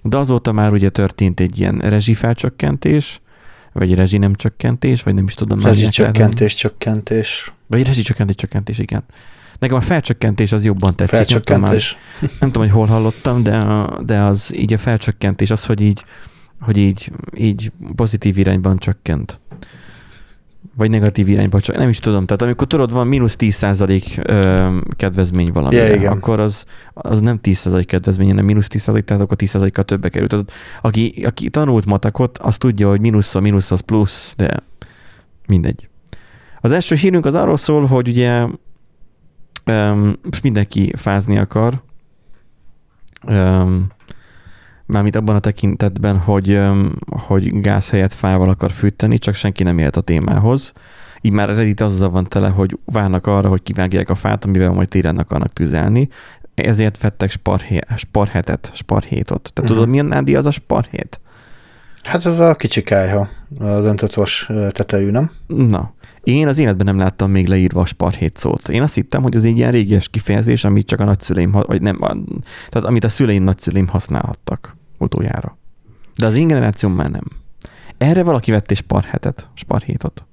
de 0.03 0.17
azóta 0.17 0.51
már 0.51 0.71
ugye 0.71 0.89
történt 0.89 1.39
egy 1.39 1.59
ilyen 1.59 1.77
rezsifelcsökkentés, 1.79 3.21
vagy 3.73 3.93
rezsi 3.93 4.17
nem 4.17 4.35
csökkentés, 4.35 5.03
vagy 5.03 5.13
nem 5.13 5.23
is 5.23 5.33
tudom. 5.33 5.59
Rezsi 5.59 5.87
csökkentés, 5.87 6.55
csökkentés. 6.55 7.53
Vagy 7.67 7.85
rezsi 7.85 8.01
csökkentés, 8.01 8.35
csökkentés, 8.35 8.79
igen. 8.79 9.03
Nekem 9.59 9.75
a 9.77 9.81
felcsökkentés 9.81 10.51
az 10.51 10.65
jobban 10.65 10.95
tetszik. 10.95 11.15
Felcsökkentés. 11.15 11.91
Nem 11.93 12.19
tudom, 12.19 12.37
nem 12.39 12.51
tudom 12.51 12.67
hogy 12.67 12.77
hol 12.77 12.85
hallottam, 12.85 13.43
de, 13.43 13.85
de 14.05 14.19
az 14.19 14.55
így 14.55 14.73
a 14.73 14.77
felcsökkentés, 14.77 15.51
az, 15.51 15.65
hogy 15.65 15.81
így, 15.81 16.03
hogy 16.59 16.77
így, 16.77 17.11
így 17.37 17.71
pozitív 17.95 18.37
irányban 18.37 18.77
csökkent. 18.77 19.39
Vagy 20.77 20.89
negatív 20.89 21.27
irányban 21.27 21.61
csak 21.61 21.77
nem 21.77 21.89
is 21.89 21.99
tudom. 21.99 22.25
Tehát 22.25 22.41
amikor 22.41 22.67
tudod, 22.67 22.91
van 22.91 23.07
mínusz 23.07 23.35
10% 23.39 24.83
kedvezmény 24.97 25.51
valami, 25.51 25.75
yeah, 25.75 26.11
akkor 26.11 26.39
az, 26.39 26.65
az 26.93 27.21
nem 27.21 27.39
10% 27.43 27.83
kedvezmény, 27.87 28.27
hanem 28.27 28.45
mínusz 28.45 28.67
10%, 28.69 29.01
tehát 29.01 29.23
akkor 29.23 29.37
10%-kal 29.39 29.83
többe 29.83 30.09
került. 30.09 30.29
Tehát, 30.29 30.51
aki, 30.81 31.23
aki 31.25 31.49
tanult 31.49 31.85
matekot, 31.85 32.37
az 32.37 32.57
tudja, 32.57 32.89
hogy 32.89 32.99
mínusz 32.99 33.35
a 33.35 33.39
mínusz 33.39 33.71
az 33.71 33.79
plusz, 33.79 34.33
de 34.37 34.63
mindegy. 35.47 35.89
Az 36.61 36.71
első 36.71 36.95
hírünk 36.95 37.25
az 37.25 37.35
arról 37.35 37.57
szól, 37.57 37.85
hogy 37.85 38.07
ugye 38.07 38.45
Um, 39.65 40.15
most 40.23 40.43
mindenki 40.43 40.93
fázni 40.97 41.37
akar. 41.37 41.81
Um, 43.27 43.87
mármint 44.85 45.15
abban 45.15 45.35
a 45.35 45.39
tekintetben, 45.39 46.17
hogy, 46.17 46.59
hogy 47.09 47.59
gáz 47.61 47.89
helyett 47.89 48.13
fával 48.13 48.49
akar 48.49 48.71
fűteni, 48.71 49.17
csak 49.17 49.33
senki 49.33 49.63
nem 49.63 49.77
élt 49.77 49.95
a 49.95 50.01
témához. 50.01 50.73
Így 51.21 51.31
már 51.31 51.49
Reddit 51.49 51.81
azzal 51.81 52.09
van 52.09 52.27
tele, 52.27 52.49
hogy 52.49 52.79
várnak 52.85 53.27
arra, 53.27 53.49
hogy 53.49 53.63
kivágják 53.63 54.09
a 54.09 54.15
fát, 54.15 54.45
amivel 54.45 54.71
majd 54.71 54.89
téren 54.89 55.17
akarnak 55.17 55.53
tüzelni. 55.53 56.09
Ezért 56.53 57.01
vettek 57.01 57.31
sparhé, 57.31 57.79
sparhetet, 57.95 58.71
sparhétot. 58.73 59.51
Te 59.53 59.61
uh-huh. 59.61 59.75
tudod, 59.75 59.89
milyen 59.89 60.05
nádi 60.05 60.35
az 60.35 60.45
a 60.45 60.51
sparhét? 60.51 61.19
Hát 62.05 62.25
ez 62.25 62.39
a 62.39 62.55
kicsi 62.55 62.83
kájha, 62.83 63.29
az 63.59 63.85
öntöttos 63.85 64.49
tetejű, 64.69 65.09
nem? 65.09 65.31
Na, 65.47 65.93
én 66.23 66.47
az 66.47 66.57
életben 66.57 66.85
nem 66.85 66.97
láttam 66.97 67.31
még 67.31 67.47
leírva 67.47 67.81
a 67.81 67.85
sparhét 67.85 68.37
szót. 68.37 68.69
Én 68.69 68.81
azt 68.81 68.95
hittem, 68.95 69.21
hogy 69.21 69.35
az 69.35 69.45
egy 69.45 69.57
ilyen 69.57 69.71
régies 69.71 70.09
kifejezés, 70.09 70.63
amit 70.63 70.87
csak 70.87 70.99
a 70.99 71.03
nagyszüleim, 71.03 71.51
vagy 71.51 71.81
nem, 71.81 71.97
tehát 72.69 72.87
amit 72.87 73.03
a 73.03 73.09
szüleim, 73.09 73.43
nagyszüleim 73.43 73.87
használhattak 73.87 74.75
utoljára. 74.97 75.57
De 76.15 76.25
az 76.25 76.35
én 76.35 76.47
generációm 76.47 76.93
már 76.93 77.09
nem. 77.09 77.23
Erre 77.97 78.23
valaki 78.23 78.51
vett 78.51 78.71
egy 78.71 78.77
sparhetet, 78.77 79.49
sparhétot. 79.53 80.25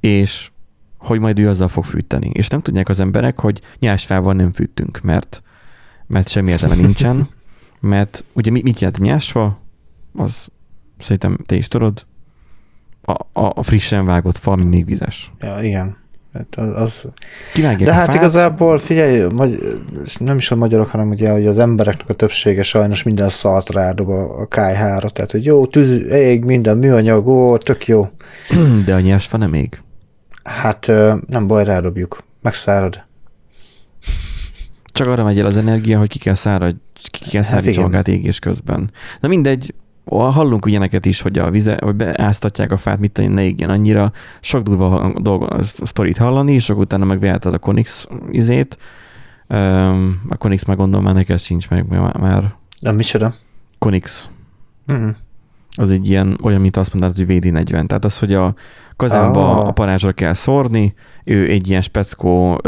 És 0.00 0.50
hogy 0.98 1.20
majd 1.20 1.38
ő 1.38 1.48
azzal 1.48 1.68
fog 1.68 1.84
fűteni. 1.84 2.30
És 2.32 2.48
nem 2.48 2.62
tudják 2.62 2.88
az 2.88 3.00
emberek, 3.00 3.40
hogy 3.40 3.60
nyásfával 3.78 4.34
nem 4.34 4.52
fűtünk, 4.52 5.00
mert, 5.00 5.42
mert 6.06 6.28
semmi 6.28 6.50
értelme 6.50 6.74
nincsen, 6.74 7.28
mert 7.80 8.24
ugye 8.32 8.50
mit 8.50 8.78
jelent 8.78 8.98
nyásfa? 8.98 9.62
Az 10.16 10.48
szerintem 10.98 11.38
te 11.46 11.54
is 11.54 11.68
tudod, 11.68 12.06
a, 13.02 13.16
a 13.32 13.62
frissen 13.62 14.04
vágott 14.04 14.38
fa 14.38 14.56
még 14.56 14.84
vizes. 14.84 15.32
Ja, 15.40 15.62
igen. 15.62 15.96
Hát 16.32 16.54
az, 16.56 16.76
az... 16.82 17.08
Kivágják 17.52 17.88
De 17.88 17.94
hát 17.94 18.06
fát, 18.06 18.14
igazából 18.14 18.78
figyelj, 18.78 19.32
magy- 19.32 19.80
nem 20.18 20.36
is 20.36 20.50
a 20.50 20.56
magyarok, 20.56 20.88
hanem 20.88 21.08
ugye 21.08 21.30
hogy 21.30 21.46
az 21.46 21.58
embereknek 21.58 22.08
a 22.08 22.14
többsége 22.14 22.62
sajnos 22.62 23.02
minden 23.02 23.28
szart 23.28 23.70
rádob 23.70 24.08
a, 24.08 24.40
a 24.40 24.46
KH-ra, 24.46 25.10
tehát 25.10 25.30
hogy 25.30 25.44
jó, 25.44 25.66
tűz, 25.66 26.06
ég, 26.06 26.44
minden 26.44 26.78
műanyag, 26.78 27.26
ó, 27.28 27.56
tök 27.56 27.86
jó. 27.86 28.08
de 28.84 28.94
a 28.94 29.00
nyers 29.00 29.26
fa 29.26 29.36
nem 29.36 29.50
még. 29.50 29.82
Hát 30.44 30.86
nem 31.26 31.46
baj, 31.46 31.64
rádobjuk, 31.64 32.18
megszárad. 32.42 33.02
Csak 34.84 35.06
arra 35.06 35.24
megy 35.24 35.38
el 35.38 35.46
az 35.46 35.56
energia, 35.56 35.98
hogy 35.98 36.08
ki 36.08 36.18
kell 36.18 36.34
szárad, 36.34 36.76
ki 37.10 37.30
kell 37.30 37.42
Hát 37.42 37.50
szárítsa 37.50 37.70
igen. 37.70 37.82
magát 37.82 38.08
égés 38.08 38.38
közben. 38.38 38.90
Na 39.20 39.28
mindegy, 39.28 39.74
hallunk 40.04 40.66
ilyeneket 40.66 41.06
is, 41.06 41.20
hogy 41.20 41.38
a 41.38 41.50
vize, 41.50 41.78
hogy 41.82 41.94
beáztatják 41.94 42.72
a 42.72 42.76
fát, 42.76 42.98
mit 42.98 43.12
tenni, 43.12 43.28
ne 43.28 43.44
égjen 43.44 43.70
annyira. 43.70 44.12
Sok 44.40 44.62
durva 44.62 45.12
dolog, 45.16 45.62
sztorit 45.62 46.16
hallani, 46.16 46.52
és 46.52 46.70
akkor 46.70 46.82
utána 46.82 47.04
meg 47.04 47.40
a 47.42 47.58
Konix 47.58 48.08
izét. 48.30 48.78
Um, 49.48 50.20
a 50.28 50.36
Konix 50.36 50.64
már 50.64 50.76
gondolom 50.76 51.04
már 51.04 51.14
neked 51.14 51.38
sincs 51.40 51.68
meg 51.68 51.88
már- 51.88 52.18
már. 52.18 52.54
Nem, 52.80 52.96
micsoda? 52.96 53.34
Konix. 53.78 54.28
Mm. 54.92 55.08
Az 55.76 55.90
egy 55.90 56.08
ilyen, 56.08 56.38
olyan, 56.42 56.60
mint 56.60 56.76
azt 56.76 56.94
mondtad, 56.94 57.26
hogy 57.26 57.36
VD40. 57.38 57.86
Tehát 57.86 58.04
az, 58.04 58.18
hogy 58.18 58.32
a 58.32 58.54
kazánba 58.96 59.60
Ah. 59.60 59.66
a 59.66 59.72
parázsra 59.72 60.12
kell 60.12 60.32
szórni, 60.34 60.94
ő 61.24 61.48
egy 61.50 61.68
ilyen 61.68 61.82
speckó 61.82 62.60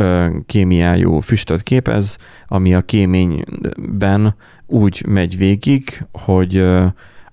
kémiájú 0.46 1.20
füstöt 1.20 1.62
képez, 1.62 2.18
ami 2.48 2.74
a 2.74 2.80
kéményben 2.82 4.34
úgy 4.66 5.04
megy 5.08 5.36
végig, 5.36 6.04
hogy 6.12 6.64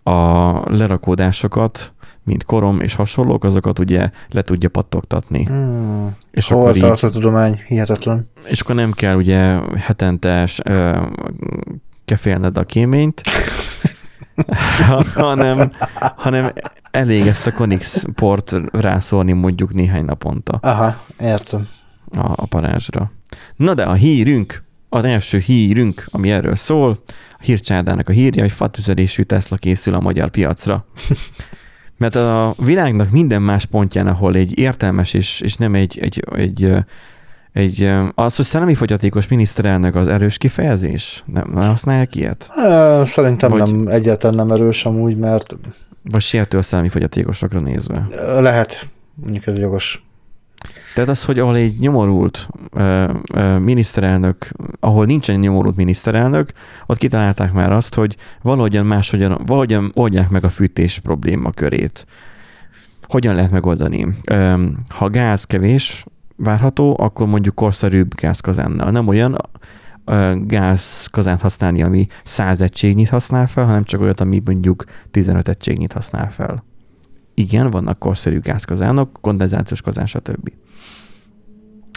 a 0.04 0.52
lerakódásokat, 0.76 1.94
mint 2.24 2.44
korom 2.44 2.82
és 2.82 2.96
hasonlók, 2.96 3.44
azokat 3.44 3.80
ugye 3.80 4.10
le 4.30 4.42
tudja 4.42 4.70
pattogtatni. 4.70 5.48
Mm. 5.52 6.08
És 6.32 6.48
Hol 6.48 6.60
akkor, 6.62 6.78
tart 6.78 7.04
a 7.04 7.10
tudomány? 7.10 7.62
Hihetetlen. 7.68 8.30
és 8.46 8.62
akkor 8.62 8.76
nem 8.76 8.92
kell 8.92 9.16
ugye 9.16 9.60
hetente 9.78 10.48
kefélned 12.06 12.58
a 12.58 12.64
kéményt, 12.64 13.22
ha- 14.88 15.04
hanem, 15.26 15.72
hanem 16.16 16.52
elég 16.92 17.28
ezt 17.28 17.48
a 17.48 17.52
Konix 17.54 18.04
port 18.16 18.56
rászórni 18.72 19.32
mondjuk 19.32 19.74
néhány 19.74 20.06
naponta 20.06 20.58
Aha, 20.62 20.96
értem. 21.20 21.68
a, 22.12 22.32
a 22.36 22.46
parázsra. 22.46 23.12
Na 23.56 23.74
de 23.74 23.84
a 23.84 23.94
hírünk, 23.94 24.64
az 24.94 25.04
első 25.04 25.38
hírünk, 25.38 26.06
ami 26.10 26.32
erről 26.32 26.56
szól, 26.56 27.02
a 27.32 27.44
hírcsárdának 27.44 28.10
a 28.10 28.12
hírja, 28.12 28.42
hogy 28.42 28.52
fatüzelésű 28.52 29.24
Tesla 29.24 29.56
készül 29.58 29.94
a 29.94 30.00
magyar 30.00 30.30
piacra. 30.30 30.86
Mert 31.98 32.16
a 32.16 32.56
világnak 32.58 33.10
minden 33.10 33.42
más 33.42 33.66
pontján, 33.66 34.08
ahol 34.08 34.36
egy 34.36 34.58
értelmes 34.58 35.14
és, 35.14 35.42
és 35.42 35.56
nem 35.56 35.76
egy, 35.76 36.00
egy, 36.02 36.24
egy, 36.36 36.74
egy, 37.54 37.92
az, 38.16 38.36
hogy 38.36 38.46
szellemi 38.46 38.74
fogyatékos 38.74 39.28
miniszterelnök 39.28 39.96
az 39.96 40.08
erős 40.08 40.38
kifejezés? 40.38 41.24
Nem, 41.26 41.44
nem 41.54 41.68
használják 41.68 42.16
ilyet? 42.16 42.52
Szerintem 43.06 43.50
Vagy- 43.50 43.60
nem, 43.60 43.88
egyáltalán 43.88 44.36
nem 44.36 44.52
erős 44.52 44.86
amúgy, 44.86 45.18
mert 45.18 45.56
Vagy 46.04 46.22
sértő 46.22 46.58
a 46.58 46.62
szellemi 46.62 46.90
fogyatékosokra 46.90 47.60
nézve? 47.60 48.08
lehet, 48.40 48.90
mondjuk 49.16 49.48
ez 49.48 49.58
jogos. 49.60 50.04
Tehát 50.94 51.10
az, 51.10 51.26
hogy 51.26 51.40
ahol 51.40 51.56
egy 51.56 51.80
nyomorult 51.80 52.48
ö, 52.72 53.14
ö, 53.34 53.58
miniszterelnök, 53.58 54.52
ahol 54.80 55.06
nincsen 55.06 55.40
nyomorult 55.40 55.76
miniszterelnök, 55.76 56.52
ott 56.86 56.98
kitalálták 56.98 57.54
már 57.54 57.72
azt, 57.72 57.96
hogy 57.96 58.18
valahogyan 58.42 58.86
máshogyan, 58.86 59.42
valahogyan 59.46 59.92
oldják 59.94 60.30
meg 60.30 60.44
a 60.44 60.50
fűtés 60.50 61.00
probléma 61.00 61.52
körét. 61.52 62.06
Hogyan 63.08 63.36
lehet 63.36 63.52
megoldani? 63.52 64.08
Ö, 64.24 64.66
ha 64.90 65.10
gáz 65.10 65.44
kevés 65.44 66.06
várható, 66.36 66.96
akkor 67.00 67.28
mondjuk 67.28 67.56
korszerűbb 67.56 68.16
gázkazánnal. 68.16 68.92
Nem 68.92 69.08
olyan 69.08 69.36
ö, 70.06 70.36
gázkazánt 70.46 71.42
használni, 71.42 71.84
ami 71.84 72.08
100 72.24 72.62
egységnyit 72.62 73.10
használ 73.10 73.48
fel, 73.48 73.66
hanem 73.66 73.84
csak 73.84 74.02
olyat, 74.02 74.20
ami 74.20 74.42
mondjuk 74.46 74.84
15 75.12 75.48
egységnyit 75.48 75.94
használ 75.94 76.32
fel. 76.32 76.64
Igen, 77.34 77.70
vannak 77.70 78.00
korszerű 78.00 78.40
gázkazánok, 78.40 79.18
kondenzációs 79.22 79.82
kazán, 79.82 80.06
stb. 80.06 80.52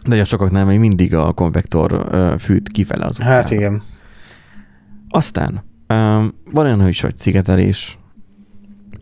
De 0.06 0.20
a 0.20 0.24
sokaknál 0.24 0.64
még 0.64 0.78
mindig 0.78 1.14
a 1.14 1.32
konvektor 1.32 2.08
fűt 2.38 2.68
kifele 2.68 3.04
az 3.04 3.16
utcán. 3.16 3.32
Hát 3.32 3.50
igen. 3.50 3.82
Aztán 5.08 5.64
van 6.52 6.64
olyan 6.64 6.88
is, 6.88 7.00
hogy 7.00 7.18
szigetelés. 7.18 7.98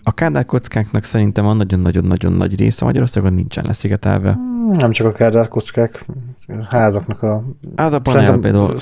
A 0.02 0.12
kádárkockáknak 0.12 1.04
szerintem 1.04 1.46
a 1.46 1.52
nagyon-nagyon-nagyon 1.52 2.32
nagy 2.32 2.58
része 2.58 2.84
Magyarországon 2.84 3.32
nincsen 3.32 3.64
leszigetelve. 3.66 4.32
Hmm, 4.32 4.70
Nem 4.70 4.90
csak 4.90 5.06
a 5.06 5.12
kádárkockák, 5.12 6.04
a 6.46 6.64
házaknak 6.68 7.22
a... 7.22 7.44
Hát 7.76 7.92
a 7.92 7.98
panel 7.98 8.38
például 8.38 8.78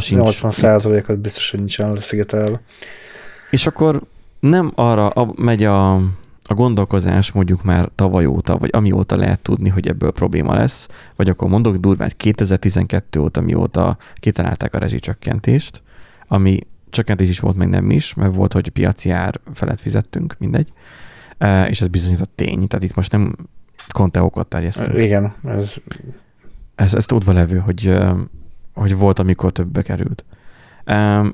sincs. 0.00 0.20
80 0.20 0.50
százalékot 0.50 1.18
biztos, 1.18 1.50
hogy 1.50 1.58
nincsen 1.58 1.92
leszigetelve. 1.92 2.60
És 3.50 3.66
akkor 3.66 4.02
nem 4.40 4.72
arra 4.74 5.08
a, 5.08 5.32
megy 5.36 5.64
a, 5.64 6.00
a 6.44 6.54
gondolkozás 6.54 7.32
mondjuk 7.32 7.62
már 7.62 7.90
tavaly 7.94 8.26
óta, 8.26 8.56
vagy 8.58 8.70
amióta 8.72 9.16
lehet 9.16 9.42
tudni, 9.42 9.68
hogy 9.68 9.88
ebből 9.88 10.12
probléma 10.12 10.54
lesz, 10.54 10.88
vagy 11.16 11.28
akkor 11.28 11.48
mondok 11.48 11.76
durván 11.76 12.10
2012 12.16 13.20
óta, 13.20 13.40
mióta 13.40 13.96
kitalálták 14.14 14.74
a 14.74 14.78
rezsicsökkentést, 14.78 15.82
ami 16.26 16.58
csökkentés 16.90 17.28
is 17.28 17.40
volt, 17.40 17.56
meg 17.56 17.68
nem 17.68 17.90
is, 17.90 18.14
mert 18.14 18.34
volt, 18.34 18.52
hogy 18.52 18.68
piaci 18.68 19.10
ár 19.10 19.40
felett 19.52 19.80
fizettünk, 19.80 20.36
mindegy, 20.38 20.72
és 21.68 21.80
ez 21.80 21.88
bizonyított 21.88 22.32
tény, 22.34 22.66
tehát 22.66 22.84
itt 22.84 22.94
most 22.94 23.12
nem 23.12 23.36
konteókat 23.92 24.46
terjesztünk. 24.46 24.98
Igen, 24.98 25.34
ez 25.44 25.76
Ez, 26.74 26.94
ez 26.94 27.06
tudva 27.06 27.32
levő, 27.32 27.58
hogy, 27.58 27.98
hogy 28.74 28.96
volt, 28.96 29.18
amikor 29.18 29.52
többbe 29.52 29.82
került. 29.82 30.24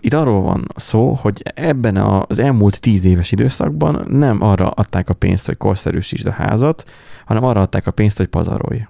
Itt 0.00 0.14
arról 0.14 0.42
van 0.42 0.66
szó, 0.76 1.12
hogy 1.12 1.42
ebben 1.54 1.96
az 1.96 2.38
elmúlt 2.38 2.80
tíz 2.80 3.04
éves 3.04 3.32
időszakban 3.32 4.06
nem 4.08 4.42
arra 4.42 4.70
adták 4.70 5.08
a 5.08 5.14
pénzt, 5.14 5.46
hogy 5.46 5.56
korszerűsítsd 5.56 6.26
a 6.26 6.30
házat, 6.30 6.84
hanem 7.24 7.44
arra 7.44 7.60
adták 7.60 7.86
a 7.86 7.90
pénzt, 7.90 8.16
hogy 8.16 8.26
pazarolj. 8.26 8.86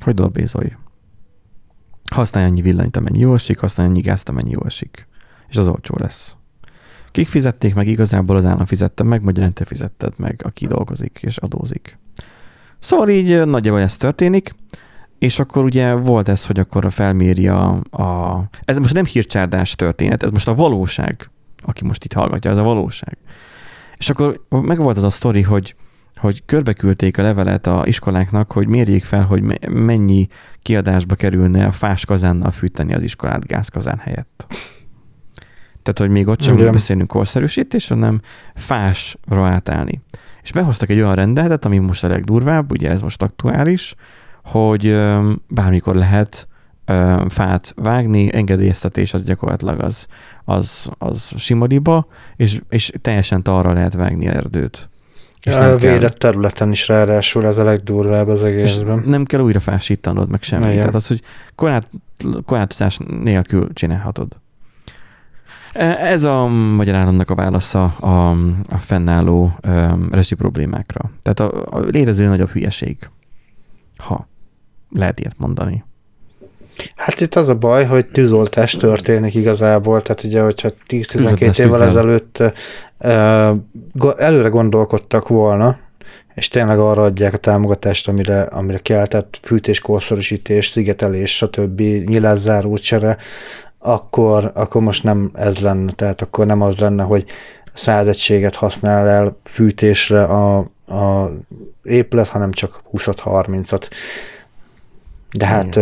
Hogy 0.00 0.14
dolbézolj. 0.14 0.72
Használj 2.10 2.46
annyi 2.46 2.60
villanyt, 2.60 2.96
amennyi 2.96 3.18
jól 3.18 3.34
esik, 3.34 3.58
használj 3.58 3.88
annyi 3.88 4.00
gázt, 4.00 4.28
amennyi 4.28 4.50
jól 4.50 4.66
esik. 4.66 5.06
És 5.48 5.56
az 5.56 5.68
olcsó 5.68 5.94
lesz. 5.98 6.36
Kik 7.10 7.28
fizették 7.28 7.74
meg? 7.74 7.86
Igazából 7.86 8.36
az 8.36 8.44
állam 8.44 8.66
fizette 8.66 9.02
meg, 9.02 9.22
magyarán 9.22 9.52
te 9.52 9.64
fizetted 9.64 10.12
meg, 10.16 10.40
aki 10.44 10.66
dolgozik 10.66 11.18
és 11.22 11.36
adózik. 11.36 11.98
Szóval 12.78 13.08
így 13.08 13.46
nagyjából 13.46 13.80
ez 13.80 13.96
történik, 13.96 14.54
és 15.18 15.38
akkor 15.38 15.64
ugye 15.64 15.94
volt 15.94 16.28
ez, 16.28 16.46
hogy 16.46 16.58
akkor 16.58 16.92
felméri 16.92 17.48
a. 17.48 18.48
Ez 18.64 18.78
most 18.78 18.94
nem 18.94 19.04
hírcsárdás 19.04 19.74
történet, 19.74 20.22
ez 20.22 20.30
most 20.30 20.48
a 20.48 20.54
valóság, 20.54 21.30
aki 21.56 21.84
most 21.84 22.04
itt 22.04 22.12
hallgatja, 22.12 22.50
ez 22.50 22.58
a 22.58 22.62
valóság. 22.62 23.16
És 23.96 24.10
akkor 24.10 24.40
meg 24.48 24.78
volt 24.78 24.96
az 24.96 25.02
a 25.02 25.10
sztori, 25.10 25.42
hogy, 25.42 25.74
hogy 26.16 26.42
körbeküldték 26.44 27.18
a 27.18 27.22
levelet 27.22 27.66
a 27.66 27.82
iskoláknak, 27.86 28.52
hogy 28.52 28.66
mérjék 28.66 29.04
fel, 29.04 29.22
hogy 29.24 29.42
me- 29.42 29.68
mennyi 29.68 30.28
kiadásba 30.62 31.14
kerülne 31.14 31.64
a 31.64 31.72
fás 31.72 32.04
kazánnal 32.04 32.50
fűteni 32.50 32.94
az 32.94 33.02
iskolát 33.02 33.46
gázkazán 33.46 33.98
helyett. 33.98 34.46
Tehát, 35.82 35.98
hogy 35.98 36.10
még 36.10 36.28
ott 36.28 36.42
sem 36.42 36.56
Igen. 36.56 36.72
beszélünk 36.72 37.08
korszerűsítésről, 37.08 37.98
hanem 37.98 38.20
fásra 38.54 39.46
átállni. 39.46 40.00
És 40.42 40.52
behoztak 40.52 40.88
egy 40.88 41.00
olyan 41.00 41.14
rendeletet, 41.14 41.64
ami 41.64 41.78
most 41.78 42.04
a 42.04 42.08
legdurvább, 42.08 42.70
ugye 42.70 42.90
ez 42.90 43.02
most 43.02 43.22
aktuális, 43.22 43.94
hogy 44.50 44.96
bármikor 45.48 45.94
lehet 45.94 46.48
fát 47.28 47.72
vágni, 47.76 48.34
engedélyeztetés 48.34 49.14
az 49.14 49.24
gyakorlatilag 49.24 49.80
az, 49.80 50.06
az, 50.44 50.90
az 50.98 51.32
simodiba, 51.36 52.06
és, 52.36 52.60
és 52.68 52.92
teljesen 53.02 53.40
arra 53.44 53.72
lehet 53.72 53.94
vágni 53.94 54.26
erdőt. 54.26 54.88
És 55.42 55.54
a 55.54 55.60
nem 55.60 55.78
kell, 55.78 55.92
védett 55.92 56.18
területen 56.18 56.70
is 56.70 56.88
ráadásul 56.88 57.46
ez 57.46 57.56
a 57.56 57.64
legdurvább 57.64 58.28
az 58.28 58.42
és 58.42 58.46
egészben. 58.46 59.02
nem 59.06 59.24
kell 59.24 59.40
újra 59.40 59.60
fásítanod, 59.60 60.30
meg 60.30 60.42
semmi. 60.42 60.64
Igen. 60.64 60.76
Tehát 60.76 60.94
az, 60.94 61.06
hogy 61.06 61.22
korlát, 61.54 61.88
korlátozás 62.44 62.98
nélkül 63.22 63.72
csinálhatod. 63.72 64.36
E- 65.72 65.96
Ez 65.98 66.24
a 66.24 66.46
magyar 66.46 66.94
államnak 66.94 67.30
a 67.30 67.34
válasza 67.34 67.84
a, 67.84 68.30
a 68.68 68.78
fennálló 68.78 69.58
um, 69.66 70.08
resi 70.10 70.34
problémákra. 70.34 71.10
Tehát 71.22 71.52
a, 71.52 71.76
a 71.76 71.78
létező 71.78 72.26
nagyobb 72.26 72.50
hülyeség, 72.50 73.10
ha 73.96 74.28
lehet 74.90 75.20
ilyet 75.20 75.38
mondani. 75.38 75.84
Hát 76.96 77.20
itt 77.20 77.34
az 77.34 77.48
a 77.48 77.54
baj, 77.54 77.84
hogy 77.84 78.06
tűzoltás 78.06 78.72
történik 78.72 79.34
igazából, 79.34 80.02
tehát 80.02 80.24
ugye, 80.24 80.42
hogyha 80.42 80.68
10-12 80.68 81.06
Tűzoltás 81.06 81.58
évvel 81.58 81.82
ezelőtt 81.82 82.42
előre 84.16 84.48
gondolkodtak 84.48 85.28
volna, 85.28 85.78
és 86.34 86.48
tényleg 86.48 86.78
arra 86.78 87.02
adják 87.02 87.32
a 87.32 87.36
támogatást, 87.36 88.08
amire, 88.08 88.42
amire 88.42 88.78
kell, 88.78 89.06
tehát 89.06 89.38
fűtés, 89.42 89.80
korszerűsítés, 89.80 90.68
szigetelés, 90.68 91.36
stb. 91.36 91.80
nyilászáró 91.80 92.76
csere, 92.76 93.16
akkor, 93.78 94.50
akkor 94.54 94.82
most 94.82 95.02
nem 95.04 95.30
ez 95.34 95.58
lenne, 95.58 95.92
tehát 95.92 96.22
akkor 96.22 96.46
nem 96.46 96.60
az 96.60 96.78
lenne, 96.78 97.02
hogy 97.02 97.24
100 97.74 98.06
egységet 98.06 98.54
használ 98.54 99.08
el 99.08 99.36
fűtésre 99.44 100.22
a, 100.22 100.56
a 100.86 101.30
épület, 101.82 102.28
hanem 102.28 102.50
csak 102.50 102.82
20-30-at. 102.92 103.88
De 105.36 105.46
hát 105.46 105.80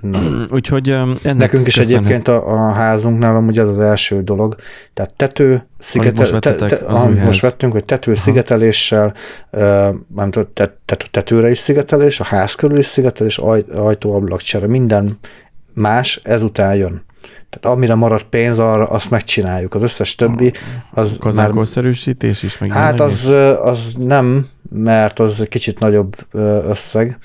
na. 0.00 0.46
Úgyhogy 0.56 0.88
ennek 0.88 1.34
nekünk 1.36 1.66
is 1.66 1.78
egyébként 1.78 2.28
a, 2.28 2.52
a 2.52 2.72
házunknál 2.72 3.36
amúgy 3.36 3.58
az 3.58 3.68
az 3.68 3.80
első 3.80 4.22
dolog. 4.22 4.54
Tehát 4.94 5.14
tető, 5.14 5.66
szigetel, 5.78 6.30
most 6.30 6.40
te, 6.40 6.54
te, 6.54 6.76
az 6.86 6.98
ház. 6.98 7.24
most 7.24 7.40
vettünk, 7.40 7.72
hogy 7.72 7.84
tető 7.84 8.10
Aha. 8.12 8.20
szigeteléssel, 8.20 9.14
uh, 9.52 9.60
nem 10.14 10.30
tudom, 10.30 10.48
te, 10.52 10.76
te, 10.84 10.96
tetőre 11.10 11.50
is 11.50 11.58
szigetelés, 11.58 12.20
a 12.20 12.24
ház 12.24 12.54
körül 12.54 12.78
is 12.78 12.86
szigetelés, 12.86 13.38
aj, 13.38 13.64
ajtó-ablakcsere, 13.74 14.66
minden 14.66 15.18
más 15.74 16.20
ezután 16.22 16.74
jön. 16.74 17.04
Tehát 17.50 17.76
amire 17.76 17.94
marad 17.94 18.22
pénz, 18.22 18.58
arra 18.58 18.84
azt 18.86 19.10
megcsináljuk. 19.10 19.74
Az 19.74 19.82
összes 19.82 20.14
többi, 20.14 20.52
az 20.92 21.10
már 21.10 21.18
Kazánkorszerűsítés 21.18 22.42
is, 22.42 22.58
meg 22.58 22.72
Hát 22.72 23.00
az, 23.00 23.32
az 23.60 23.94
nem, 23.98 24.48
mert 24.70 25.18
az 25.18 25.44
kicsit 25.48 25.78
nagyobb 25.78 26.16
összeg. 26.68 27.18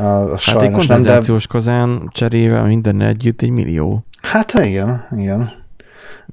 Az 0.00 0.44
Hát 0.44 0.62
egy 0.62 0.70
nem, 0.70 0.70
de... 0.70 0.76
kondenzációs 0.86 1.46
kazán 1.46 2.08
cserével 2.12 2.64
minden 2.64 3.00
együtt 3.00 3.42
egy 3.42 3.50
millió. 3.50 4.02
Hát 4.22 4.52
igen, 4.52 5.04
igen. 5.16 5.52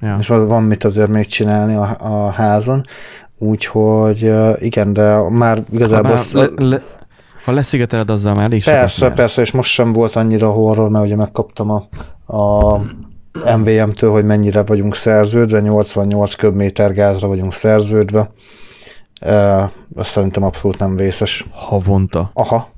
Ja. 0.01 0.17
És 0.19 0.27
van, 0.27 0.47
van 0.47 0.63
mit 0.63 0.83
azért 0.83 1.09
még 1.09 1.25
csinálni 1.25 1.75
a, 1.75 1.95
a 1.99 2.29
házon. 2.29 2.81
Úgyhogy 3.37 4.33
igen, 4.59 4.93
de 4.93 5.29
már 5.29 5.57
Ha, 5.57 5.63
igazából... 5.71 6.01
bár, 6.01 6.11
az- 6.11 6.33
le, 6.33 6.47
le, 6.55 6.81
ha 7.45 7.51
leszigeteled, 7.51 8.09
azzal 8.09 8.33
már 8.33 8.45
elég 8.45 8.63
persze, 8.63 9.09
persze, 9.11 9.41
és 9.41 9.51
most 9.51 9.71
sem 9.71 9.93
volt 9.93 10.15
annyira 10.15 10.49
horror, 10.49 10.89
mert 10.89 11.05
ugye 11.05 11.15
megkaptam 11.15 11.69
a, 11.71 11.87
a 12.37 12.77
MVM-től, 13.57 14.11
hogy 14.11 14.25
mennyire 14.25 14.63
vagyunk 14.63 14.95
szerződve, 14.95 15.59
88 15.59 16.33
köbméter 16.33 16.93
gázra 16.93 17.27
vagyunk 17.27 17.53
szerződve. 17.53 18.29
Azt 19.95 20.09
szerintem 20.09 20.43
abszolút 20.43 20.79
nem 20.79 20.95
vészes. 20.95 21.45
Havonta. 21.51 22.29
Aha, 22.33 22.69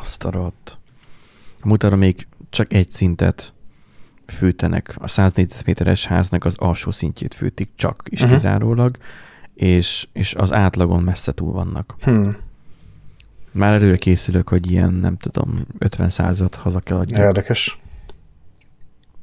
Azt 0.00 0.24
a 0.24 0.30
rohadt. 0.30 0.78
Mutára 1.64 1.96
még 1.96 2.26
csak 2.50 2.72
egy 2.72 2.90
szintet 2.90 3.54
fűtenek. 4.26 4.94
A 4.98 5.08
100 5.08 5.32
négyzetméteres 5.32 6.06
háznak 6.06 6.44
az 6.44 6.56
alsó 6.58 6.90
szintjét 6.90 7.34
fűtik 7.34 7.70
csak 7.76 8.02
és 8.04 8.18
Mhm. 8.20 8.28
uh-huh. 8.28 8.42
kizárólag, 8.42 8.96
és, 9.54 10.08
és 10.12 10.34
az 10.34 10.52
átlagon 10.52 11.02
messze 11.02 11.32
túl 11.32 11.52
vannak. 11.52 11.94
hm. 12.00 12.28
Már 13.52 13.72
előre 13.74 13.96
készülök, 13.96 14.48
hogy 14.48 14.70
ilyen, 14.70 14.92
nem 14.92 15.16
tudom, 15.16 15.66
50 15.78 16.08
százat 16.08 16.54
haza 16.54 16.80
kell 16.80 16.96
adjak. 16.96 17.20
érdekes. 17.20 17.78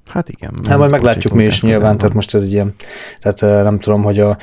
Hát 0.06 0.30
igen. 0.30 0.54
Hát 0.68 0.78
majd 0.78 0.92
meglátjuk 0.92 1.34
mi 1.34 1.44
is 1.44 1.62
nyilván, 1.62 1.80
Kazánban. 1.80 1.98
tehát 1.98 2.16
most 2.16 2.36
ez 2.36 2.42
egy 2.42 2.52
ilyen, 2.52 2.76
tehát 3.20 3.42
eh, 3.42 3.64
nem 3.64 3.80
tudom, 3.80 4.04
hogy 4.04 4.20
a, 4.20 4.30
a 4.30 4.38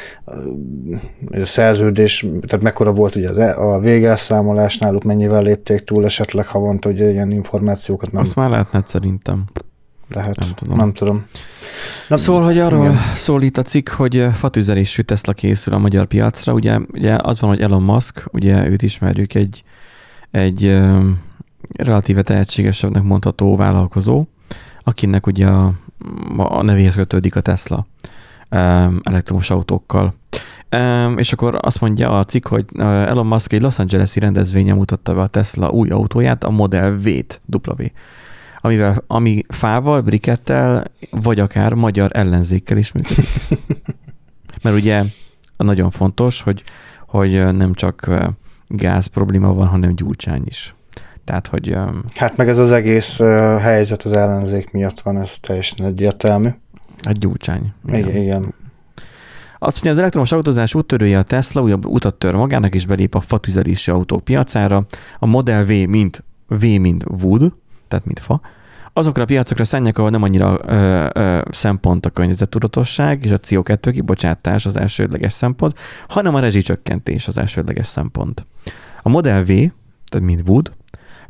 szerződés, 1.45 2.27
tehát 2.47 2.65
mekkora 2.65 2.93
volt 2.93 3.15
ugye 3.15 3.29
az, 3.29 3.39
e- 3.39 3.57
a 3.57 3.79
végelszámolás 3.81 4.79
náluk, 4.79 5.03
mennyivel 5.03 5.43
lépték 5.43 5.81
túl 5.85 6.05
esetleg 6.05 6.47
havonta, 6.47 6.89
ugye 6.89 7.11
ilyen 7.11 7.31
információkat 7.31 8.13
nem 8.13 8.23
Azt 8.23 8.35
már 8.35 8.51
lehetne 8.51 8.83
szerintem. 8.85 9.45
lehet. 10.09 10.39
nem 10.39 10.51
tudom. 10.55 10.79
Nem 10.79 10.93
tudom. 10.93 11.27
Nem, 12.09 12.19
szól, 12.19 12.43
hogy 12.43 12.59
arról 12.59 12.79
igen. 12.81 12.91
igen. 12.93 13.05
szól 13.15 13.43
itt 13.43 13.59
a 13.59 13.63
cikk, 13.63 13.89
hogy 13.89 14.27
fatüzelésű 14.35 15.03
Tesla 15.03 15.33
készül 15.33 15.75
a 15.75 15.79
magyar 15.79 16.07
piacra. 16.07 16.53
Ugye, 16.53 16.79
ugye 16.93 17.17
az 17.23 17.41
van, 17.41 17.51
hogy 17.51 17.61
Elon 17.61 17.83
Musk, 17.83 18.25
ugye 18.33 18.69
őt 18.69 18.83
ismerjük, 18.83 19.35
egy, 19.35 19.63
egy 20.31 20.81
relatíve 21.77 22.23
tehetségesebbnek 22.23 23.03
mondható 23.03 23.57
vállalkozó, 23.57 24.25
akinek 24.91 25.27
ugye 25.27 25.47
a, 25.47 25.73
a 26.37 26.63
nevéhez 26.63 26.95
kötődik 26.95 27.37
a 27.37 27.41
Tesla 27.41 27.87
elektromos 29.03 29.51
autókkal. 29.51 30.15
És 31.17 31.33
akkor 31.33 31.59
azt 31.61 31.81
mondja 31.81 32.19
a 32.19 32.25
cikk, 32.25 32.47
hogy 32.47 32.65
Elon 32.79 33.27
Musk 33.27 33.53
egy 33.53 33.61
Los 33.61 33.79
Angeles-i 33.79 34.21
rendezvényen 34.21 34.77
mutatta 34.77 35.15
be 35.15 35.21
a 35.21 35.27
Tesla 35.27 35.71
új 35.71 35.91
autóját, 35.91 36.45
a 36.45 36.51
Model 36.51 36.97
V-t, 36.97 37.41
W 37.47 37.85
amivel, 38.63 39.05
ami 39.07 39.43
fával, 39.49 40.01
brikettel, 40.01 40.85
vagy 41.11 41.41
akár 41.41 41.75
magyar 41.75 42.11
ellenzékkel 42.15 42.77
is 42.77 42.93
működik. 42.93 43.29
Mert 44.63 44.77
ugye 44.77 45.03
nagyon 45.57 45.91
fontos, 45.91 46.41
hogy, 46.41 46.63
hogy 47.07 47.57
nem 47.57 47.75
csak 47.75 48.11
gáz 48.69 49.07
probléma 49.07 49.55
van, 49.55 49.67
hanem 49.67 49.95
gyurcsány 49.95 50.43
is. 50.45 50.75
Tehát, 51.31 51.47
hogy 51.47 51.77
Hát 52.15 52.37
meg 52.37 52.49
ez 52.49 52.59
az 52.59 52.73
egész 52.73 53.19
helyzet 53.61 54.03
az 54.03 54.13
ellenzék 54.13 54.71
miatt 54.71 55.01
van, 55.01 55.19
ez 55.19 55.39
teljesen 55.39 55.87
egyértelmű. 55.87 56.49
hát 57.03 57.19
gyurcsány. 57.19 57.73
Igen, 57.87 58.17
igen. 58.17 58.55
Azt 59.59 59.75
mondja, 59.75 59.91
az 59.91 59.99
elektromos 59.99 60.33
autózás 60.33 60.75
úttörője 60.75 61.19
a 61.19 61.23
Tesla 61.23 61.63
újabb 61.63 61.87
utat 61.87 62.15
tör 62.15 62.35
magának, 62.35 62.75
és 62.75 62.87
belép 62.87 63.15
a 63.15 63.21
fatüzelési 63.21 63.91
autók 63.91 64.25
piacára. 64.25 64.85
A 65.19 65.27
Model 65.27 65.65
V, 65.65 65.69
mint 65.69 66.25
V, 66.47 66.65
mint 66.65 67.05
wood, 67.23 67.53
tehát 67.89 68.05
mint 68.05 68.21
fa, 68.21 68.41
azokra 68.93 69.23
a 69.23 69.27
piacokra 69.27 69.65
szánják, 69.65 69.99
ahol 69.99 70.11
nem 70.11 70.23
annyira 70.23 70.59
ö, 70.67 71.07
ö, 71.15 71.41
szempont 71.51 72.07
a 72.07 72.11
környezettudatosság 72.11 73.25
és 73.25 73.31
a 73.31 73.39
CO2 73.39 73.89
kibocsátás 73.93 74.67
az 74.67 74.77
elsődleges 74.77 75.33
szempont, 75.33 75.75
hanem 76.09 76.35
a 76.35 76.41
rezsicsökkentés 76.41 77.29
az 77.29 77.39
elsődleges 77.39 77.87
szempont. 77.87 78.47
A 79.03 79.09
Model 79.09 79.43
V, 79.43 79.47
tehát 79.47 80.27
mint 80.27 80.49
wood, 80.49 80.73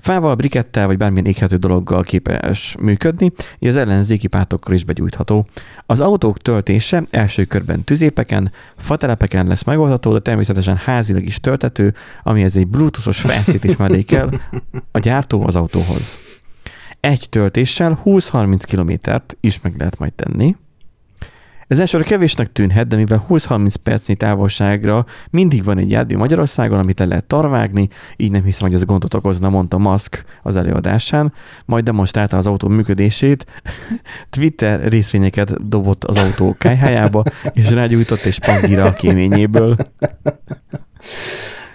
fával, 0.00 0.34
brikettel 0.34 0.86
vagy 0.86 0.96
bármilyen 0.96 1.26
éghető 1.26 1.56
dologgal 1.56 2.02
képes 2.02 2.76
működni, 2.80 3.32
így 3.58 3.68
az 3.68 3.76
ellenzéki 3.76 4.26
pártokkal 4.26 4.74
is 4.74 4.84
begyújtható. 4.84 5.46
Az 5.86 6.00
autók 6.00 6.38
töltése 6.38 7.04
első 7.10 7.44
körben 7.44 7.84
tüzépeken, 7.84 8.52
fatelepeken 8.76 9.46
lesz 9.46 9.64
megoldható, 9.64 10.12
de 10.12 10.18
természetesen 10.18 10.76
házilag 10.76 11.24
is 11.24 11.40
töltető, 11.40 11.94
amihez 12.22 12.56
egy 12.56 12.66
bluetoothos 12.66 13.20
felszét 13.20 13.64
is 13.64 13.76
mellékel 13.76 14.40
a 14.90 14.98
gyártó 14.98 15.46
az 15.46 15.56
autóhoz. 15.56 16.16
Egy 17.00 17.26
töltéssel 17.30 18.00
20-30 18.04 18.62
kilométert 18.66 19.36
is 19.40 19.60
meg 19.60 19.74
lehet 19.78 19.98
majd 19.98 20.12
tenni. 20.12 20.56
Ez 21.70 21.78
elsőre 21.78 22.04
kevésnek 22.04 22.52
tűnhet, 22.52 22.86
de 22.86 22.96
mivel 22.96 23.26
20-30 23.28 23.74
percnyi 23.82 24.14
távolságra 24.14 25.06
mindig 25.30 25.64
van 25.64 25.78
egy 25.78 25.90
jármű 25.90 26.16
Magyarországon, 26.16 26.78
amit 26.78 26.98
le 26.98 27.04
lehet 27.04 27.24
tarvágni, 27.24 27.88
így 28.16 28.30
nem 28.30 28.42
hiszem, 28.42 28.66
hogy 28.66 28.76
ez 28.76 28.84
gondot 28.84 29.14
okozna, 29.14 29.48
mondta 29.48 29.78
Musk 29.78 30.24
az 30.42 30.56
előadásán, 30.56 31.32
majd 31.64 31.84
demonstrálta 31.84 32.36
az 32.36 32.46
autó 32.46 32.68
működését, 32.68 33.46
Twitter 34.30 34.88
részvényeket 34.88 35.68
dobott 35.68 36.04
az 36.04 36.16
autó 36.16 36.54
kájhájába, 36.58 37.22
és 37.52 37.70
rágyújtott 37.70 38.20
egy 38.20 38.32
spangíra 38.32 38.84
a 38.84 38.92
kéményéből. 38.92 39.76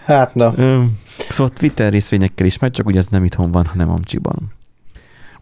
Hát 0.06 0.36
na, 0.36 0.54
Szóval 1.30 1.54
Twitter 1.54 1.92
részvényekkel 1.92 2.46
is 2.46 2.60
megy, 2.60 2.72
csak 2.72 2.86
ugye 2.86 3.00
ez 3.00 3.08
nem 3.08 3.24
itthon 3.24 3.52
van, 3.52 3.66
hanem 3.66 3.90
Amcsiban. 3.90 4.54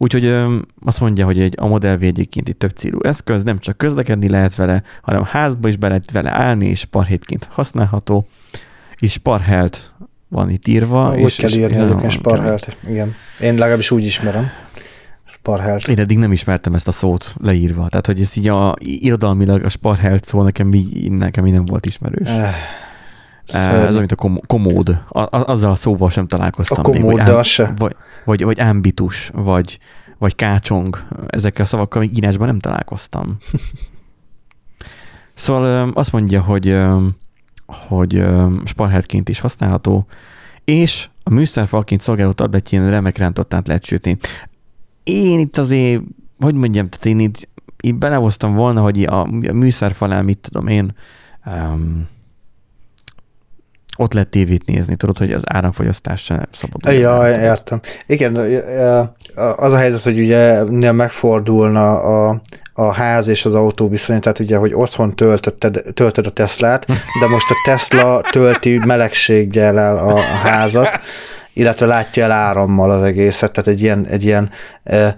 Úgyhogy 0.04 0.26
ö, 0.26 0.58
azt 0.84 1.00
mondja, 1.00 1.26
hogy 1.26 1.39
egy, 1.39 1.56
a 1.58 1.68
Model 1.68 1.98
V 1.98 2.04
egyébként 2.04 2.50
egy 2.50 2.58
több 2.58 2.72
célú 2.72 3.00
eszköz, 3.02 3.44
nem 3.44 3.60
csak 3.60 3.78
közlekedni 3.78 4.30
lehet 4.30 4.56
vele, 4.56 4.84
hanem 5.02 5.24
házba 5.24 5.68
is 5.68 5.78
be 5.78 5.88
lehet 5.88 6.12
vele 6.12 6.32
állni, 6.32 6.66
és 6.66 6.86
parhétként 6.86 7.48
használható, 7.52 8.26
és 9.00 9.12
sparhelt 9.12 9.94
van 10.28 10.50
itt 10.50 10.68
írva. 10.68 11.13
úgy 11.13 11.20
és, 11.20 11.36
kell 11.36 11.50
és- 11.50 11.56
írni 11.56 11.78
egyébként 11.78 12.12
sparhelt. 12.12 12.78
Igen. 12.88 13.13
Én 13.39 13.54
legalábbis 13.54 13.92
úgy 13.92 14.06
ismerem. 14.06 14.50
Sparhelt. 15.26 15.88
Én 15.88 16.00
eddig 16.00 16.18
nem 16.18 16.32
ismertem 16.32 16.74
ezt 16.74 16.88
a 16.88 16.92
szót 16.92 17.36
leírva. 17.39 17.89
Tehát, 17.89 18.06
hogy 18.06 18.20
ez 18.20 18.38
így 18.38 18.48
a, 18.48 18.76
irodalmilag 18.80 19.63
a 19.63 19.70
sparhelt 19.70 20.26
szó 20.26 20.42
nekem 20.42 20.74
így, 20.74 21.12
nekem 21.12 21.46
így 21.46 21.54
nem 21.54 21.66
volt 21.66 21.86
ismerős. 21.86 22.28
Eh, 22.28 22.54
Ez 23.47 23.63
szörnyű. 23.63 23.97
amit 23.97 24.12
a 24.12 24.15
kom- 24.15 24.47
komód. 24.47 24.89
A, 25.10 25.27
azzal 25.51 25.71
a 25.71 25.75
szóval 25.75 26.10
sem 26.10 26.27
találkoztam. 26.27 26.86
A 26.86 26.89
még, 26.89 27.01
vagy 27.01 27.12
komóddal 27.12 27.43
se. 27.43 27.73
Vagy, 27.77 27.95
vagy, 28.25 28.43
vagy 28.43 28.60
ambitus, 28.60 29.29
vagy, 29.34 29.79
vagy 30.17 30.36
kácsong. 30.36 31.08
Ezekkel 31.27 31.63
a 31.63 31.67
szavakkal 31.67 32.01
még 32.01 32.17
írásban 32.17 32.47
nem 32.47 32.60
találkoztam. 32.60 33.38
szóval 35.34 35.91
azt 35.93 36.12
mondja, 36.12 36.41
hogy, 36.41 36.77
hogy 37.65 38.15
ö, 38.15 38.47
sparheltként 38.65 39.29
is 39.29 39.39
használható, 39.39 40.08
és 40.63 41.10
a 41.23 41.29
műszerfalként 41.29 42.01
szolgáló 42.01 42.32
tabletjén 42.32 42.89
remek 42.89 43.17
rántottát 43.17 43.67
lehet 43.67 43.86
sütni. 43.86 44.17
Én 45.03 45.39
itt 45.39 45.58
azért, 45.58 46.01
hogy 46.39 46.56
mondjam, 46.56 46.89
tehát 46.89 47.06
én 47.06 47.19
itt, 47.19 47.47
itt 47.79 47.95
belehoztam 47.95 48.56
volna, 48.56 48.82
hogy 48.82 49.03
a 49.03 49.25
műszerfalán, 49.53 50.25
mit 50.25 50.38
tudom 50.38 50.67
én, 50.67 50.95
um, 51.45 52.08
ott 53.97 54.13
lehet 54.13 54.29
tévét 54.29 54.65
nézni, 54.65 54.95
tudod, 54.95 55.17
hogy 55.17 55.32
az 55.32 55.43
áramfogyasztás 55.45 56.21
se 56.21 56.47
szabad. 56.51 56.93
Ja, 56.93 57.41
értem. 57.41 57.79
Igen, 58.06 58.36
az 59.56 59.71
a 59.71 59.77
helyzet, 59.77 60.01
hogy 60.01 60.19
ugye 60.19 60.63
néha 60.63 60.93
megfordulna 60.93 62.01
a, 62.01 62.41
a 62.73 62.93
ház 62.93 63.27
és 63.27 63.45
az 63.45 63.56
autó 63.56 63.89
viszonya, 63.89 64.19
tehát 64.19 64.39
ugye, 64.39 64.58
hogy 64.58 64.73
otthon 64.73 65.15
töltötted, 65.15 65.82
töltöd 65.93 66.25
a 66.25 66.29
Teslát, 66.29 66.86
de 67.21 67.27
most 67.29 67.49
a 67.49 67.56
Tesla 67.65 68.21
tölti 68.32 68.77
melegséggel 68.77 69.79
el 69.79 69.97
a, 69.97 70.15
a 70.15 70.19
házat, 70.19 70.99
illetve 71.54 71.86
látja 71.86 72.24
el 72.24 72.32
árammal 72.32 72.89
az 72.92 73.04
egészet, 73.04 73.52
tehát 73.52 73.70
egy 73.70 73.82
ilyen, 73.82 74.06
egy 74.08 74.24
ilyen 74.24 74.50
e, 74.84 75.18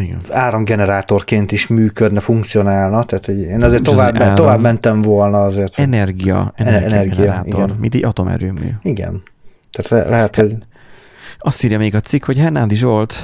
Igen. 0.00 0.16
áramgenerátorként 0.30 1.52
is 1.52 1.66
működne, 1.66 2.20
funkcionálna, 2.20 3.02
tehát 3.02 3.28
egy, 3.28 3.40
én 3.40 3.62
azért 3.62 3.82
És 3.82 3.88
az 3.88 3.94
tovább, 3.94 4.14
áram- 4.20 4.34
tovább 4.34 4.60
mentem 4.60 5.02
volna 5.02 5.42
azért. 5.42 5.78
Energia, 5.78 6.52
Energia, 6.56 6.86
energiagenerátor, 6.86 7.62
igen. 7.64 7.76
mint 7.80 7.94
egy 7.94 8.04
atomerőmű. 8.04 8.68
Igen. 8.82 9.22
Tehát 9.72 10.04
le- 10.04 10.10
lehet, 10.16 10.36
hogy 10.36 10.56
Azt 11.38 11.64
írja 11.64 11.78
még 11.78 11.94
a 11.94 12.00
cikk, 12.00 12.24
hogy 12.24 12.38
Hernádi 12.38 12.74
Zsolt, 12.74 13.14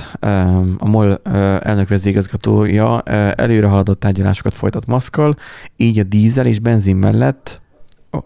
a 0.79 0.89
MOL 0.89 1.21
elnök 1.62 1.89
vezérigazgatója 1.89 3.01
előre 3.35 3.67
haladott 3.67 4.01
tárgyalásokat 4.01 4.55
folytat 4.55 4.87
maszkkal, 4.87 5.37
így 5.77 5.99
a 5.99 6.03
dízel 6.03 6.47
és 6.47 6.59
benzin 6.59 6.97
mellett, 6.97 7.61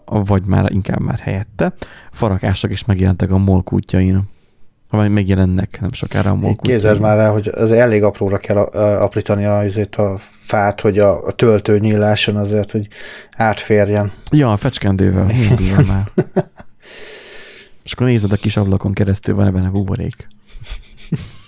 vagy 0.05 0.45
már 0.45 0.71
inkább 0.71 0.99
már 0.99 1.19
helyette, 1.19 1.73
farakások 2.11 2.71
is 2.71 2.85
megjelentek 2.85 3.31
a 3.31 3.37
MOL 3.37 3.63
kútjain. 3.63 4.29
Vagy 4.89 5.11
megjelennek 5.11 5.77
nem 5.79 5.89
sokára 5.91 6.29
a 6.29 6.35
MOL 6.35 6.55
képzeld 6.55 6.99
már 6.99 7.17
el, 7.17 7.31
hogy 7.31 7.47
az 7.47 7.71
elég 7.71 8.03
apróra 8.03 8.37
kell 8.37 8.57
aprítani 8.57 9.45
azért 9.45 9.95
a 9.95 10.17
fát, 10.19 10.81
hogy 10.81 10.99
a, 10.99 11.23
a 11.23 11.31
töltő 11.31 11.79
nyíláson 11.79 12.35
azért, 12.35 12.71
hogy 12.71 12.87
átférjen. 13.31 14.11
Ja, 14.31 14.51
a 14.51 14.57
fecskendővel. 14.57 15.29
Induljon 15.29 15.85
már. 15.85 16.11
És 17.83 17.93
akkor 17.93 18.07
nézed 18.07 18.31
a 18.31 18.35
kis 18.35 18.57
ablakon 18.57 18.93
keresztül, 18.93 19.35
van 19.35 19.47
ebben 19.47 19.65
a 19.65 19.71
buborék. 19.71 20.27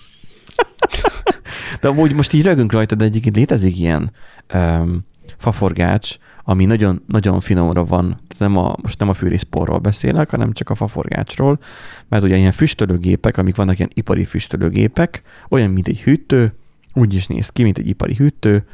De 1.82 1.88
amúgy 1.88 2.14
most 2.14 2.34
így 2.34 2.44
rögünk 2.44 2.72
rajta, 2.72 2.96
de 2.96 3.06
egyébként 3.06 3.36
létezik 3.36 3.80
ilyen 3.80 4.12
um, 4.54 5.06
faforgács, 5.38 6.18
ami 6.44 6.66
nagyon, 6.66 7.04
nagyon 7.08 7.40
finomra 7.40 7.86
van. 7.86 8.20
Nem 8.38 8.58
a, 8.58 8.76
most 8.82 9.00
nem 9.00 9.10
a 9.10 9.14
fűrészporról 9.14 9.80
beszélek, 9.80 10.30
hanem 10.30 10.52
csak 10.52 10.70
a 10.70 10.76
faforgácsról, 10.76 11.60
mert 12.08 12.24
ugye 12.24 12.38
ilyen 12.38 12.52
füstölőgépek, 12.52 13.38
amik 13.38 13.56
vannak 13.56 13.78
ilyen 13.78 13.92
ipari 13.94 14.26
füstölőgépek, 14.26 15.22
olyan, 15.50 15.70
mint 15.70 15.88
egy 15.88 16.02
hűtő, 16.02 16.56
úgy 16.94 17.14
is 17.14 17.28
néz 17.28 17.50
ki, 17.50 17.64
mint 17.64 17.78
egy 17.78 17.88
ipari 17.88 18.16
hűtő, 18.16 18.66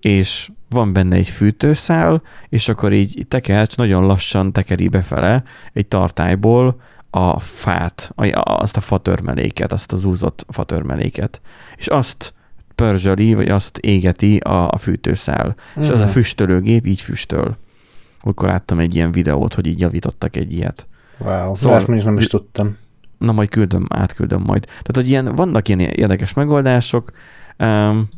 és 0.00 0.50
van 0.68 0.92
benne 0.92 1.16
egy 1.16 1.28
fűtőszál, 1.28 2.22
és 2.48 2.68
akkor 2.68 2.92
így 2.92 3.26
tekercs 3.28 3.76
nagyon 3.76 4.06
lassan 4.06 4.52
tekeri 4.52 4.88
befele 4.88 5.42
egy 5.72 5.86
tartályból 5.86 6.80
a 7.10 7.38
fát, 7.38 8.12
azt 8.42 8.76
a 8.76 8.80
fatörmeléket, 8.80 9.72
azt 9.72 9.92
az 9.92 10.04
úzott 10.04 10.46
fatörmeléket. 10.48 11.40
És 11.76 11.86
azt 11.86 12.34
pörzsöli, 12.82 13.34
vagy 13.34 13.48
azt 13.48 13.78
égeti 13.78 14.36
a, 14.36 14.70
a 14.70 14.76
fűtőszál. 14.76 15.54
Mm. 15.78 15.82
És 15.82 15.88
az 15.88 16.00
a 16.00 16.04
Mhm. 16.04 16.12
füstölőgép 16.12 16.86
így 16.86 17.00
füstöl. 17.00 17.56
Akkor 18.20 18.48
láttam 18.48 18.78
egy 18.78 18.94
ilyen 18.94 19.12
videót, 19.12 19.54
hogy 19.54 19.66
így 19.66 19.80
javítottak 19.80 20.36
egy 20.36 20.52
ilyet. 20.52 20.86
Wow, 21.18 21.54
Szóval- 21.54 21.76
ezt 21.78 22.04
nem 22.04 22.18
is 22.18 22.26
tudtam. 22.26 22.76
Na, 23.18 23.32
majd 23.32 23.48
küldöm, 23.48 23.86
átküldöm 23.88 24.42
majd. 24.46 24.64
Tehát, 24.64 24.90
hogy 24.94 25.08
ilyen, 25.08 25.34
vannak 25.34 25.68
ilyen 25.68 25.80
érdekes 25.80 26.32
megoldások. 26.32 27.10
Um, 27.58 28.08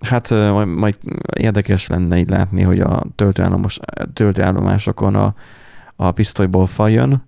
hát 0.00 0.30
majd, 0.30 0.68
majd 0.68 0.96
érdekes 1.38 1.86
lenne 1.86 2.18
így 2.18 2.28
látni, 2.28 2.62
hogy 2.62 2.80
a 2.80 3.02
töltőállomos, 3.14 3.78
töltőállomásokon 4.12 5.14
a, 5.14 5.34
a 5.96 6.10
pisztolyból 6.10 6.66
fajön. 6.66 7.24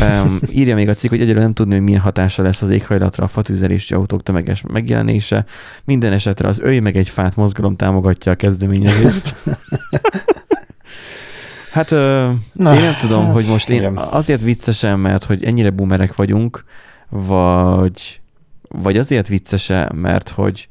Um, 0.00 0.38
írja 0.50 0.74
még 0.74 0.88
a 0.88 0.94
cikk, 0.94 1.10
hogy 1.10 1.20
egyelőre 1.20 1.44
nem 1.44 1.52
tudni, 1.52 1.74
hogy 1.74 1.82
milyen 1.82 2.00
hatása 2.00 2.42
lesz 2.42 2.62
az 2.62 2.70
éghajlatra 2.70 3.24
a 3.24 3.28
fatűzelési 3.28 3.94
autók 3.94 4.22
tömeges 4.22 4.62
megjelenése. 4.72 5.44
Minden 5.84 6.12
esetre 6.12 6.48
az 6.48 6.60
Öj 6.60 6.78
meg 6.78 6.96
egy 6.96 7.08
fát 7.08 7.36
mozgalom 7.36 7.76
támogatja 7.76 8.32
a 8.32 8.34
kezdeményezést. 8.34 9.34
Hát 11.70 11.90
ö, 11.90 12.30
Na, 12.52 12.74
én 12.74 12.80
nem 12.80 12.96
tudom, 12.96 13.24
hát 13.24 13.34
hogy 13.34 13.46
most 13.46 13.68
én 13.68 13.76
igen. 13.76 13.96
azért 13.96 14.42
viccesen, 14.42 14.98
mert 14.98 15.24
hogy 15.24 15.44
ennyire 15.44 15.70
boomerek 15.70 16.14
vagyunk, 16.14 16.64
vagy, 17.08 18.20
vagy 18.68 18.96
azért 18.96 19.28
viccese, 19.28 19.90
mert 19.94 20.28
hogy 20.28 20.68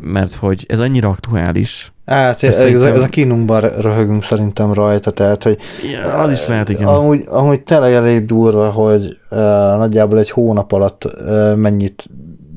mert 0.00 0.34
hogy 0.34 0.64
ez 0.68 0.80
annyira 0.80 1.08
aktuális. 1.08 1.92
Hát 2.06 2.28
Ezt 2.28 2.44
ez, 2.44 2.54
ez, 2.54 2.60
szerintem- 2.60 2.94
ez 2.94 3.00
a 3.00 3.06
kínunkban 3.06 3.60
röhögünk 3.60 4.22
szerintem 4.22 4.72
rajta, 4.72 5.10
tehát, 5.10 5.42
hogy 5.42 5.58
Ja, 5.92 6.12
az 6.12 6.32
is 6.32 6.46
lehet, 6.46 6.68
igen. 6.68 6.86
Amúgy, 6.86 7.24
amúgy 7.28 7.62
tényleg 7.62 7.92
elég 7.92 8.26
durva, 8.26 8.70
hogy 8.70 9.18
uh, 9.30 9.38
nagyjából 9.76 10.18
egy 10.18 10.30
hónap 10.30 10.72
alatt 10.72 11.04
uh, 11.04 11.56
mennyit, 11.56 12.06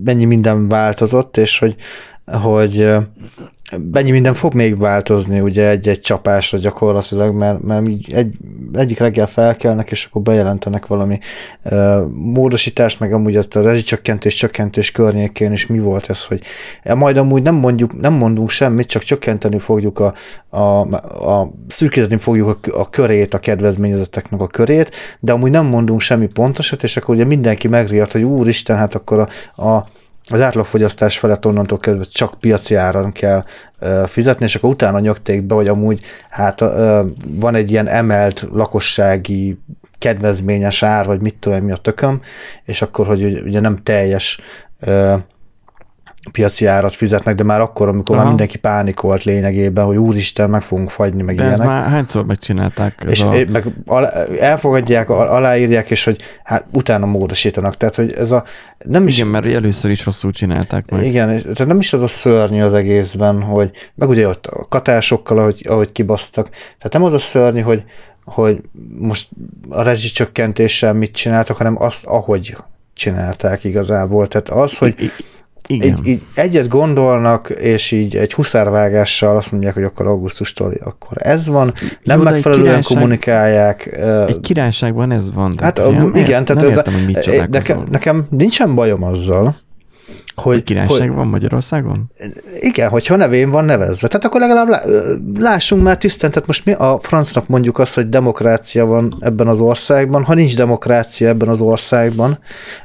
mennyi 0.03 0.25
minden 0.25 0.67
változott, 0.67 1.37
és 1.37 1.59
hogy, 1.59 1.75
hogy 2.25 2.95
mennyi 3.91 4.11
minden 4.11 4.33
fog 4.33 4.53
még 4.53 4.77
változni 4.77 5.39
ugye 5.39 5.69
egy-egy 5.69 5.99
csapásra 5.99 6.57
gyakorlatilag, 6.57 7.35
mert, 7.35 7.61
mert 7.61 7.87
egy, 8.07 8.37
egyik 8.73 8.99
reggel 8.99 9.27
felkelnek, 9.27 9.91
és 9.91 10.05
akkor 10.05 10.21
bejelentenek 10.21 10.87
valami 10.87 11.19
uh, 11.63 12.07
módosítást, 12.11 12.99
meg 12.99 13.13
amúgy 13.13 13.35
ezt 13.35 13.55
a 13.55 13.61
rezsicsökkentés, 13.61 14.35
csökkentés 14.35 14.91
környékén 14.91 15.51
is 15.51 15.67
mi 15.67 15.79
volt 15.79 16.09
ez, 16.09 16.25
hogy 16.25 16.41
e, 16.83 16.93
majd 16.93 17.17
amúgy 17.17 17.41
nem 17.41 17.55
mondjuk, 17.55 17.99
nem 17.99 18.13
mondunk 18.13 18.49
semmit, 18.49 18.87
csak 18.87 19.03
csökkenteni 19.03 19.59
fogjuk 19.59 19.99
a, 19.99 20.13
a, 20.49 20.79
a 21.29 21.53
szűkíteni 21.67 22.17
fogjuk 22.17 22.59
a, 22.61 22.79
a 22.79 22.89
körét, 22.89 23.33
a 23.33 23.39
kedvezményezetteknek 23.39 24.41
a 24.41 24.47
körét, 24.47 24.91
de 25.19 25.31
amúgy 25.31 25.51
nem 25.51 25.65
mondunk 25.65 25.99
semmi 25.99 26.27
pontosat, 26.27 26.83
és 26.83 26.97
akkor 26.97 27.15
ugye 27.15 27.25
mindenki 27.25 27.67
megriadt, 27.67 28.11
hogy 28.11 28.23
úristen, 28.23 28.77
hát 28.77 28.95
akkor 28.95 29.19
a, 29.55 29.61
a 29.63 29.85
az 30.29 30.41
átlagfogyasztás 30.41 31.17
felett 31.17 31.45
onnantól 31.45 31.79
kezdve 31.79 32.03
csak 32.03 32.39
piaci 32.39 32.75
áron 32.75 33.11
kell 33.11 33.43
fizetni, 34.05 34.45
és 34.45 34.55
akkor 34.55 34.69
utána 34.69 34.99
nyögték 34.99 35.41
be, 35.41 35.55
hogy 35.55 35.67
amúgy 35.67 36.03
hát 36.29 36.59
van 37.27 37.55
egy 37.55 37.71
ilyen 37.71 37.87
emelt 37.87 38.47
lakossági 38.51 39.59
kedvezményes 39.99 40.83
ár, 40.83 41.05
vagy 41.05 41.21
mit 41.21 41.35
tudom 41.35 41.63
mi 41.63 41.71
a 41.71 41.77
tököm, 41.77 42.21
és 42.65 42.81
akkor, 42.81 43.05
hogy 43.05 43.23
ugye- 43.23 43.59
nem 43.59 43.75
teljes 43.75 44.39
piaci 46.31 46.65
árat 46.65 46.93
fizetnek, 46.93 47.35
de 47.35 47.43
már 47.43 47.61
akkor, 47.61 47.87
amikor 47.87 48.15
Aha. 48.15 48.23
Már 48.23 48.33
mindenki 48.33 48.57
pánikolt 48.57 49.23
lényegében, 49.23 49.85
hogy 49.85 49.97
úristen, 49.97 50.49
meg 50.49 50.61
fogunk 50.61 50.89
fagyni, 50.89 51.21
meg 51.21 51.35
De 51.35 51.43
ez 51.43 51.47
ilyenek. 51.49 51.67
már 51.67 51.89
hányszor 51.89 52.25
megcsinálták? 52.25 53.03
Ez 53.05 53.11
És 53.11 53.21
a... 53.21 53.33
meg 53.51 53.65
elfogadják, 54.39 55.09
al- 55.09 55.29
aláírják, 55.29 55.89
és 55.89 56.03
hogy 56.03 56.21
hát 56.43 56.65
utána 56.73 57.05
módosítanak. 57.05 57.77
Tehát, 57.77 57.95
hogy 57.95 58.13
ez 58.13 58.31
a 58.31 58.43
nem 58.85 59.07
is, 59.07 59.15
Igen, 59.17 59.27
mert 59.27 59.45
először 59.45 59.91
is 59.91 60.05
rosszul 60.05 60.31
csinálták 60.31 60.89
meg. 60.91 61.05
igen, 61.05 61.31
és 61.31 61.41
tehát 61.41 61.67
nem 61.67 61.79
is 61.79 61.93
az 61.93 62.01
a 62.01 62.07
szörnyű 62.07 62.61
az 62.61 62.73
egészben, 62.73 63.41
hogy 63.41 63.71
meg 63.95 64.09
ugye 64.09 64.27
ott 64.27 64.45
a 64.47 64.65
katásokkal, 64.69 65.37
ahogy, 65.37 65.61
ahogy 65.69 65.91
kibasztak. 65.91 66.49
Tehát 66.49 66.91
nem 66.93 67.03
az 67.03 67.13
a 67.13 67.19
szörnyű, 67.19 67.61
hogy, 67.61 67.83
hogy 68.25 68.61
most 68.99 69.29
a 69.69 69.81
rezsicsökkentéssel 69.81 70.93
mit 70.93 71.11
csináltak, 71.11 71.57
hanem 71.57 71.81
azt, 71.81 72.05
ahogy 72.05 72.55
csinálták 72.93 73.63
igazából. 73.63 74.27
Tehát 74.27 74.49
az, 74.49 74.77
hogy 74.77 74.93
i- 74.97 75.11
igen. 75.67 75.97
így, 75.97 76.07
így 76.07 76.25
egyet 76.35 76.67
gondolnak, 76.67 77.49
és 77.49 77.91
így 77.91 78.15
egy 78.15 78.33
huszárvágással 78.33 79.35
azt 79.35 79.51
mondják, 79.51 79.73
hogy 79.73 79.83
akkor 79.83 80.07
augusztustól 80.07 80.73
akkor 80.83 81.17
ez 81.19 81.47
van, 81.47 81.73
nem 82.03 82.17
Jó, 82.17 82.23
megfelelően 82.23 82.65
királyság- 82.67 82.93
kommunikálják. 82.93 83.97
Egy 84.27 84.39
királyságban 84.39 85.11
ez 85.11 85.33
van. 85.33 85.55
Hát 85.57 85.73
tehát, 85.73 86.03
ugye, 86.03 86.19
igen, 86.19 86.45
tehát 86.45 86.61
nem 86.61 86.71
ez 86.71 86.77
értem, 86.77 86.93
hogy 86.93 87.05
mit 87.05 87.17
a, 87.17 87.21
csodálkozol. 87.21 87.59
nekem, 87.59 87.83
nekem 87.91 88.27
nincsen 88.29 88.75
bajom 88.75 89.03
azzal, 89.03 89.57
hogy, 90.35 90.53
Hogy 90.53 90.63
királyság 90.63 91.07
hogy 91.07 91.15
van 91.15 91.27
Magyarországon? 91.27 92.11
igen, 92.59 92.89
hogyha 92.89 93.15
nevén 93.15 93.49
van 93.49 93.65
nevezve. 93.65 94.07
Tehát 94.07 94.25
akkor 94.25 94.39
legalább 94.41 94.67
lá, 94.67 94.81
lássunk 95.39 95.83
már 95.83 95.97
tisztán, 95.97 96.31
tehát 96.31 96.47
most 96.47 96.65
mi 96.65 96.71
a 96.71 96.99
francnak 97.01 97.47
mondjuk 97.47 97.79
azt, 97.79 97.95
hogy 97.95 98.09
demokrácia 98.09 98.85
van 98.85 99.13
ebben 99.19 99.47
az 99.47 99.59
országban, 99.59 100.23
ha 100.23 100.33
nincs 100.33 100.55
demokrácia 100.55 101.27
ebben 101.27 101.47
az 101.47 101.61
országban, 101.61 102.39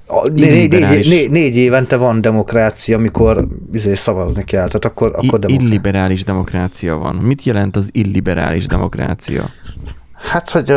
a, 0.07 0.29
né, 0.29 0.51
négy, 0.51 0.71
négy, 0.71 1.09
négy, 1.09 1.31
négy 1.31 1.57
évente 1.57 1.97
van 1.97 2.21
demokrácia, 2.21 2.97
amikor 2.97 3.47
izé, 3.73 3.95
szavazni 3.95 4.45
kell, 4.45 4.67
tehát 4.67 4.85
akkor, 4.85 5.07
akkor 5.07 5.39
demokrácia. 5.39 5.67
illiberális 5.67 6.25
demokrácia 6.25 6.97
van. 6.97 7.15
Mit 7.15 7.43
jelent 7.43 7.77
az 7.77 7.89
illiberális 7.93 8.67
demokrácia? 8.67 9.51
Hát, 10.15 10.51
hogy 10.51 10.75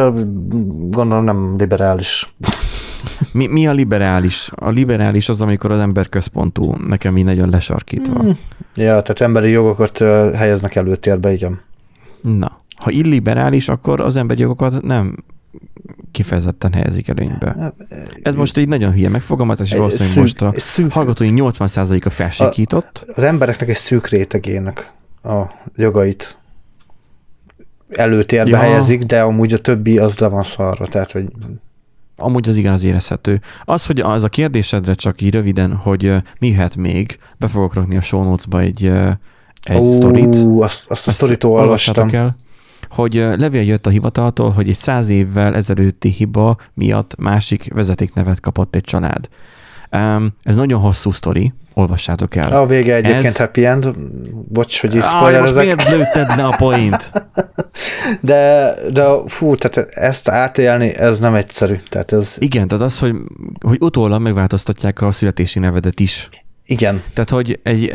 gondolom 0.89 1.23
nem 1.23 1.55
liberális. 1.57 2.33
Mi, 3.31 3.47
mi 3.47 3.67
a 3.67 3.71
liberális? 3.71 4.51
A 4.55 4.69
liberális 4.69 5.29
az, 5.29 5.41
amikor 5.41 5.71
az 5.71 5.79
ember 5.79 6.09
központú, 6.09 6.75
nekem 6.87 7.17
így 7.17 7.25
nagyon 7.25 7.49
lesarkítva. 7.49 8.23
Mm. 8.23 8.29
Ja, 8.75 9.01
tehát 9.01 9.21
emberi 9.21 9.49
jogokat 9.49 9.97
helyeznek 10.35 10.75
előtérbe, 10.75 11.31
igen. 11.31 11.61
Na, 12.21 12.57
ha 12.75 12.91
illiberális, 12.91 13.69
akkor 13.69 14.01
az 14.01 14.15
emberi 14.15 14.41
jogokat 14.41 14.81
nem 14.81 15.23
kifejezetten 16.11 16.73
helyezik 16.73 17.07
előnybe. 17.07 17.73
Ez 18.23 18.33
most 18.33 18.57
egy 18.57 18.67
nagyon 18.67 18.93
hülye 18.93 19.09
megfogalmazás, 19.09 19.71
és 19.71 19.77
valószínűleg 19.77 20.17
most 20.17 20.41
a 20.41 20.53
szűk- 20.55 20.91
hallgatói 20.91 21.29
80%-a 21.35 22.09
felsikított. 22.09 23.05
az 23.15 23.23
embereknek 23.23 23.69
egy 23.69 23.75
szűk 23.75 24.07
rétegének 24.07 24.91
a 25.23 25.41
jogait 25.75 26.37
előtérbe 27.89 28.49
ja. 28.49 28.57
helyezik, 28.57 29.03
de 29.03 29.21
amúgy 29.21 29.53
a 29.53 29.57
többi 29.57 29.97
az 29.97 30.17
le 30.17 30.27
van 30.27 30.43
szarva, 30.43 30.87
tehát 30.87 31.11
hogy 31.11 31.31
Amúgy 32.21 32.49
az 32.49 32.55
igen, 32.55 32.73
az 32.73 32.83
érezhető. 32.83 33.41
Az, 33.63 33.85
hogy 33.85 33.99
az 33.99 34.23
a 34.23 34.27
kérdésedre 34.27 34.93
csak 34.93 35.21
így 35.21 35.33
röviden, 35.33 35.75
hogy 35.75 36.15
mi 36.39 36.47
jöhet 36.47 36.75
még, 36.75 37.17
be 37.37 37.47
fogok 37.47 37.73
rakni 37.73 37.97
a 37.97 38.01
show 38.01 38.23
notes-ba 38.23 38.59
egy, 38.59 38.85
egy 39.61 39.91
sztorit. 39.91 40.35
Ú, 40.35 40.61
azt, 40.61 40.91
azt 40.91 41.07
a 41.07 41.11
sztorit 41.11 41.43
olvastam. 41.43 42.09
el. 42.11 42.35
hogy 42.89 43.13
levél 43.13 43.63
jött 43.63 43.87
a 43.87 43.89
hivataltól, 43.89 44.49
hogy 44.49 44.69
egy 44.69 44.77
száz 44.77 45.09
évvel 45.09 45.55
ezelőtti 45.55 46.09
hiba 46.09 46.57
miatt 46.73 47.15
másik 47.15 47.73
vezetéknevet 47.73 48.39
kapott 48.39 48.75
egy 48.75 48.83
család. 48.83 49.29
Um, 49.91 50.33
ez 50.43 50.55
nagyon 50.55 50.79
hosszú 50.81 51.11
sztori, 51.11 51.53
olvassátok 51.73 52.35
el. 52.35 52.51
A 52.53 52.65
vége 52.65 52.95
egyébként 52.95 53.25
Ez- 53.25 53.37
happy 53.37 53.65
end. 53.65 53.87
Bocs, 54.49 54.81
hogy 54.81 54.95
is 54.95 55.03
spoilerezek. 55.05 55.63
miért 55.63 55.91
lőtted 55.91 56.27
le 56.37 56.45
a 56.45 56.55
point? 56.57 57.11
De, 58.21 58.73
de 58.93 59.05
fú, 59.27 59.55
tehát 59.55 59.89
ezt 59.91 60.27
átélni, 60.27 60.95
ez 60.97 61.19
nem 61.19 61.33
egyszerű. 61.35 61.75
Tehát 61.89 62.11
ez, 62.11 62.35
Igen, 62.39 62.67
tehát 62.67 62.83
az, 62.85 62.99
hogy, 62.99 63.15
hogy 63.65 63.77
utólag 63.79 64.21
megváltoztatják 64.21 65.01
a 65.01 65.11
születési 65.11 65.59
nevedet 65.59 65.99
is. 65.99 66.29
igen, 66.65 67.01
Tehát, 67.13 67.29
hogy 67.29 67.59
egy, 67.63 67.87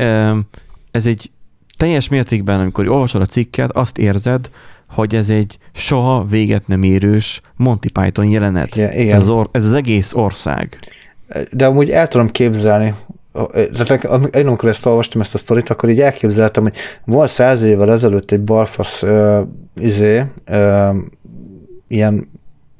ez 0.90 1.06
egy 1.06 1.30
teljes 1.76 2.09
mértékben, 2.09 2.61
amikor 2.61 2.88
olvasod 2.88 3.20
a 3.20 3.26
cikket, 3.26 3.70
azt 3.70 3.98
érzed, 3.98 4.50
hogy 4.88 5.14
ez 5.14 5.30
egy 5.30 5.59
soha 5.72 6.24
véget 6.24 6.66
nem 6.66 6.82
érős 6.82 7.40
Monty 7.56 7.88
Python 7.92 8.26
jelenet. 8.26 8.76
Igen, 8.76 8.92
igen. 8.92 9.14
Ez, 9.14 9.20
az 9.22 9.28
or, 9.28 9.48
ez 9.52 9.64
az 9.64 9.72
egész 9.72 10.14
ország. 10.14 10.78
De 11.53 11.67
amúgy 11.67 11.91
el 11.91 12.09
tudom 12.09 12.29
képzelni, 12.29 12.95
tehát 13.53 14.05
én 14.37 14.47
amikor 14.47 14.69
ezt 14.69 14.87
olvastam, 14.87 15.21
ezt 15.21 15.35
a 15.35 15.39
sztorit, 15.39 15.69
akkor 15.69 15.89
így 15.89 16.01
elképzeltem, 16.01 16.62
hogy 16.62 16.77
volt 17.05 17.31
száz 17.31 17.62
évvel 17.62 17.93
ezelőtt 17.93 18.31
egy 18.31 18.41
balfasz 18.41 19.03
uh, 19.03 19.39
izé, 19.81 20.25
uh, 20.51 20.97
ilyen 21.89 22.29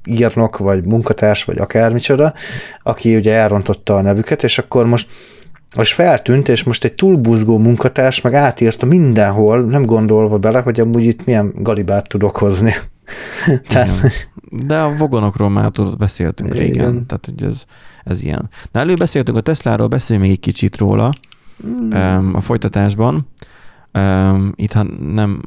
írnok, 0.05 0.59
vagy 0.59 0.85
munkatárs, 0.85 1.45
vagy 1.45 1.59
akármicsoda, 1.59 2.35
aki 2.83 3.17
ugye 3.17 3.33
elrontotta 3.33 3.97
a 3.97 4.01
nevüket, 4.01 4.43
és 4.43 4.59
akkor 4.59 4.87
most 4.87 5.09
most 5.77 5.95
feltűnt, 5.95 6.49
és 6.49 6.65
most 6.65 6.85
egy 6.85 6.95
túlbuzgó 6.95 7.59
munkatárs 7.59 8.21
meg 8.21 8.35
átírta 8.35 8.87
mindenhol, 8.87 9.65
nem 9.65 9.85
gondolva 9.85 10.39
bele, 10.39 10.61
hogy 10.61 10.81
amúgy 10.81 11.03
itt 11.03 11.25
milyen 11.25 11.53
galibát 11.57 12.09
tudok 12.09 12.37
hozni. 12.37 12.75
Tehát. 13.69 14.29
De 14.51 14.79
a 14.79 14.97
vogonokról 14.97 15.49
már 15.51 15.71
tudod, 15.71 15.97
beszéltünk 15.99 16.55
Igen. 16.55 16.67
régen, 16.67 17.07
tehát 17.07 17.25
hogy 17.35 17.45
ez, 17.45 17.65
ez 18.05 18.23
ilyen. 18.23 18.49
Na 18.73 18.81
előbb 18.81 18.99
beszéltünk 18.99 19.37
a 19.39 19.41
Tesláról, 19.41 19.87
beszéljünk 19.87 20.29
még 20.29 20.37
egy 20.37 20.43
kicsit 20.45 20.77
róla 20.77 21.11
um, 21.65 22.31
a 22.35 22.41
folytatásban. 22.41 23.29
Itt 24.55 24.73
ha 24.73 24.83
nem 25.15 25.43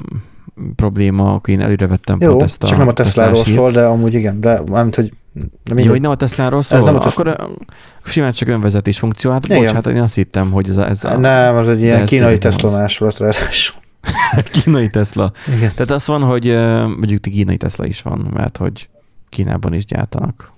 probléma, 0.75 1.33
akkor 1.33 1.49
én 1.53 1.61
előre 1.61 1.87
vettem 1.87 2.17
jó, 2.19 2.29
pont 2.29 2.41
ezt 2.43 2.63
a 2.63 2.67
csak 2.67 2.77
nem 2.77 2.87
a 2.87 2.93
Tesláról 2.93 3.45
szól, 3.45 3.71
de 3.71 3.85
amúgy 3.85 4.13
igen, 4.13 4.41
de 4.41 4.61
mármint, 4.71 4.95
hogy 4.95 5.13
de 5.33 5.41
Jó, 5.65 5.73
mindegy. 5.73 5.87
hogy 5.87 6.01
nem 6.01 6.11
a 6.11 6.15
Tesláról 6.15 6.61
szól? 6.61 6.79
nem 6.79 6.95
a 6.95 6.99
Tesla- 6.99 7.27
Akkor 7.27 7.57
simán 8.03 8.31
csak 8.31 8.47
önvezetés 8.47 8.99
funkció. 8.99 9.31
Hát 9.31 9.45
Igen. 9.45 9.57
bocs, 9.57 9.71
hát 9.71 9.87
én 9.87 10.01
azt 10.01 10.15
hittem, 10.15 10.51
hogy 10.51 10.69
ez 10.69 10.77
a, 10.77 10.87
ez 10.87 11.03
a 11.03 11.17
Nem, 11.17 11.55
az 11.55 11.67
egy 11.69 11.77
De 11.79 11.85
ilyen 11.85 12.01
ez 12.01 12.09
kínai 12.09 12.37
Tesla 12.37 12.71
másolat 12.71 13.17
ráadásul. 13.17 13.81
kínai 14.51 14.89
Tesla. 14.89 15.31
Igen. 15.47 15.71
Tehát 15.73 15.91
az 15.91 16.07
van, 16.07 16.21
hogy 16.21 16.45
mondjuk 16.87 17.21
kínai 17.21 17.57
Tesla 17.57 17.85
is 17.85 18.01
van, 18.01 18.19
mert 18.33 18.57
hogy 18.57 18.89
Kínában 19.29 19.73
is 19.73 19.85
gyártanak. 19.85 20.51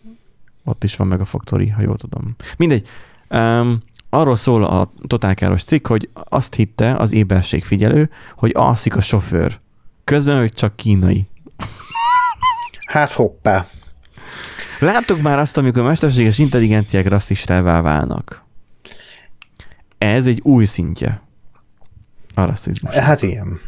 Ott 0.63 0.83
is 0.83 0.95
van 0.95 1.07
meg 1.07 1.19
a 1.19 1.25
faktori, 1.25 1.69
ha 1.69 1.81
jól 1.81 1.97
tudom. 1.97 2.35
Mindegy. 2.57 2.87
Um, 3.29 3.79
arról 4.09 4.35
szól 4.35 4.63
a 4.63 4.91
totálkáros 5.07 5.63
cikk, 5.63 5.87
hogy 5.87 6.09
azt 6.13 6.55
hitte 6.55 6.95
az 6.95 7.11
éberségfigyelő, 7.11 8.09
hogy 8.35 8.51
alszik 8.53 8.95
a 8.95 9.01
sofőr. 9.01 9.59
Közben 10.03 10.37
meg 10.37 10.53
csak 10.53 10.75
kínai. 10.75 11.25
Hát 12.87 13.11
hoppá. 13.11 13.67
Láttuk 14.79 15.21
már 15.21 15.39
azt, 15.39 15.57
amikor 15.57 15.83
mesterséges 15.83 16.39
intelligenciák 16.39 17.07
rasszistává 17.07 17.81
válnak. 17.81 18.43
Ez 19.97 20.25
egy 20.25 20.39
új 20.43 20.65
szintje 20.65 21.21
a 22.33 22.45
rasszizmus. 22.45 22.95
Hát 22.95 23.21
igen. 23.21 23.59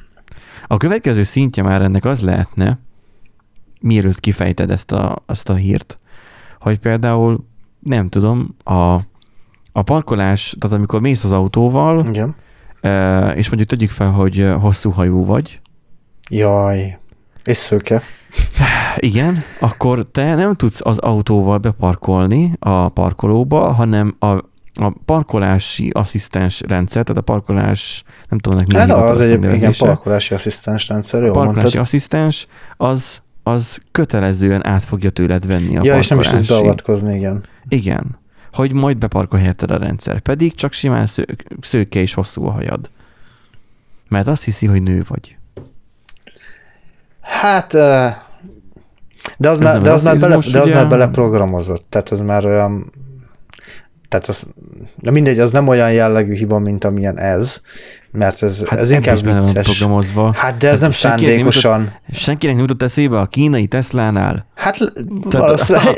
A 0.67 0.77
következő 0.77 1.23
szintje 1.23 1.63
már 1.63 1.81
ennek 1.81 2.05
az 2.05 2.21
lehetne, 2.21 2.79
mielőtt 3.79 4.19
kifejted 4.19 4.71
ezt 4.71 4.91
a, 4.91 5.23
azt 5.25 5.49
a 5.49 5.53
hírt, 5.53 5.97
hogy 6.59 6.79
például, 6.79 7.47
nem 7.79 8.09
tudom, 8.09 8.55
a, 8.63 8.93
a 9.71 9.81
parkolás, 9.83 10.55
tehát 10.59 10.77
amikor 10.77 11.01
mész 11.01 11.23
az 11.23 11.31
autóval, 11.31 12.05
Igen. 12.07 12.35
és 13.35 13.47
mondjuk 13.47 13.69
tegyük 13.69 13.89
fel, 13.89 14.11
hogy 14.11 14.53
hosszú 14.59 14.91
hajú 14.91 15.25
vagy, 15.25 15.61
Jaj. 16.29 16.97
És 17.43 17.57
szőke. 17.57 18.01
igen, 18.97 19.43
akkor 19.59 20.05
te 20.11 20.35
nem 20.35 20.53
tudsz 20.53 20.81
az 20.83 20.97
autóval 20.97 21.57
beparkolni 21.57 22.53
a 22.59 22.89
parkolóba, 22.89 23.71
hanem 23.71 24.15
a, 24.19 24.37
a 24.73 24.93
parkolási 25.05 25.89
asszisztens 25.89 26.61
rendszer, 26.67 27.03
tehát 27.03 27.21
a 27.21 27.23
parkolás, 27.25 28.03
nem 28.29 28.39
tudom, 28.39 28.57
ennek 28.57 28.71
mi 28.71 28.77
Hát 28.77 28.89
az 28.91 29.19
egy 29.19 29.43
igen, 29.53 29.73
parkolási 29.77 30.33
asszisztens 30.33 30.87
rendszer, 30.87 31.21
jól 31.21 31.31
parkolási 31.33 31.59
mondtad. 31.61 31.81
asszisztens, 31.81 32.47
az, 32.77 33.21
az 33.43 33.79
kötelezően 33.91 34.65
át 34.67 34.83
fogja 34.83 35.09
tőled 35.09 35.45
venni 35.47 35.77
a 35.77 35.83
Ja, 35.83 35.97
és 35.97 36.07
nem 36.07 36.19
is 36.19 36.25
tudsz 36.27 36.37
parkolási- 36.37 36.53
beavatkozni, 36.63 37.15
igen. 37.15 37.43
Igen. 37.67 38.17
Hogy 38.53 38.73
majd 38.73 38.97
beparkol 38.97 39.39
helyetted 39.39 39.71
a 39.71 39.77
rendszer. 39.77 40.19
Pedig 40.19 40.55
csak 40.55 40.71
simán 40.73 41.05
sző, 41.05 41.25
szőke 41.61 41.99
és 41.99 42.13
hosszú 42.13 42.45
a 42.45 42.51
hajad. 42.51 42.89
Mert 44.09 44.27
azt 44.27 44.43
hiszi, 44.43 44.65
hogy 44.67 44.81
nő 44.83 45.03
vagy. 45.07 45.35
Hát, 47.21 47.71
de 47.71 49.49
az, 49.49 49.59
Ez 49.59 49.59
már, 49.59 49.81
de 49.81 49.91
az, 49.91 50.03
már, 50.03 50.19
bele, 50.19 50.27
de 50.29 50.37
az 50.37 50.65
ugye? 50.65 50.73
már 50.73 50.87
beleprogramozott, 50.87 51.85
tehát 51.89 52.11
ez 52.11 52.21
már 52.21 52.45
olyan, 52.45 52.91
tehát 54.13 54.27
az, 54.27 54.43
de 54.97 55.11
mindegy, 55.11 55.39
az 55.39 55.51
nem 55.51 55.67
olyan 55.67 55.91
jellegű 55.91 56.33
hiba, 56.35 56.59
mint 56.59 56.83
amilyen 56.83 57.19
ez, 57.19 57.61
mert 58.11 58.43
ez, 58.43 58.63
Hát 58.65 58.79
ez 58.79 58.89
inkább 58.91 59.23
vicces. 59.23 59.65
programozva. 59.67 60.33
Hát 60.37 60.57
de 60.57 60.67
ez 60.67 60.73
Hát 60.73 60.81
nem 60.81 60.91
szándékosan. 60.91 61.93
Senkinek 62.11 62.55
nem 62.55 62.63
jutott 62.65 62.83
eszébe 62.83 63.19
a 63.19 63.25
kínai 63.25 63.67
Teslánál. 63.67 64.45
Hát 64.55 64.77
Tehát- 65.29 65.33
valószínűleg, 65.47 65.95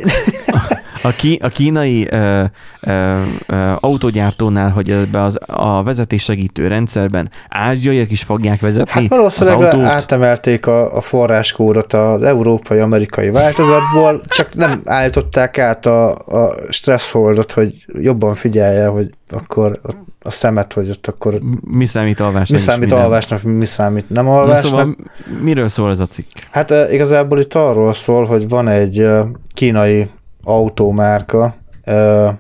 A, 0.48 0.75
ki, 1.12 1.40
a 1.44 1.48
kínai 1.48 2.08
ö, 2.12 2.44
ö, 2.82 3.22
ö, 3.48 3.72
autógyártónál, 3.80 4.70
hogy 4.70 4.92
ebbe 4.92 5.22
az, 5.24 5.38
a 5.48 5.84
vezetés 5.84 6.24
segítő 6.24 6.68
rendszerben 6.68 7.30
ázsiaiak 7.50 8.12
is 8.12 8.24
fogják 8.24 8.60
vezetni 8.62 8.92
hát 8.92 9.02
az 9.04 9.10
valószínűleg 9.10 9.62
autót. 9.62 9.82
átemelték 9.84 10.68
a, 10.68 10.96
a 10.98 11.02
forráskódot 11.02 11.94
az 11.94 12.24
európai-amerikai 12.24 13.30
változatból, 13.30 14.22
csak 14.26 14.56
nem 14.56 14.82
állították 14.86 15.58
át 15.58 15.86
a, 15.86 16.10
a 16.16 16.56
stressholdot, 16.70 17.52
hogy 17.52 17.86
jobban 18.00 18.36
figyelje, 18.36 18.88
hogy 18.88 19.10
akkor 19.30 19.80
a, 19.84 19.90
a 20.22 20.32
szemet, 20.32 20.74
hogy 20.74 20.90
ott 20.90 21.08
akkor 21.08 21.40
Mi 21.72 21.86
számít 21.86 22.20
alvásnak? 22.20 22.60
mi 22.60 22.66
számít 22.66 22.90
nem. 22.90 23.00
alvásnak, 23.00 23.42
mi 23.44 23.66
számít 23.66 24.10
nem 24.10 24.26
Na 24.26 24.40
alvásnak. 24.40 24.70
szóval 24.70 24.96
miről 25.42 25.68
szól 25.68 25.90
ez 25.92 26.00
a 26.00 26.08
cikk? 26.08 26.26
Hát 26.52 26.74
igazából 26.92 27.40
itt 27.40 27.54
arról 27.54 27.94
szól, 27.94 28.26
hogy 28.26 28.50
van 28.50 28.68
egy 28.68 29.08
kínai 29.54 30.10
autómárka, 30.46 31.56
eh, 31.84 32.34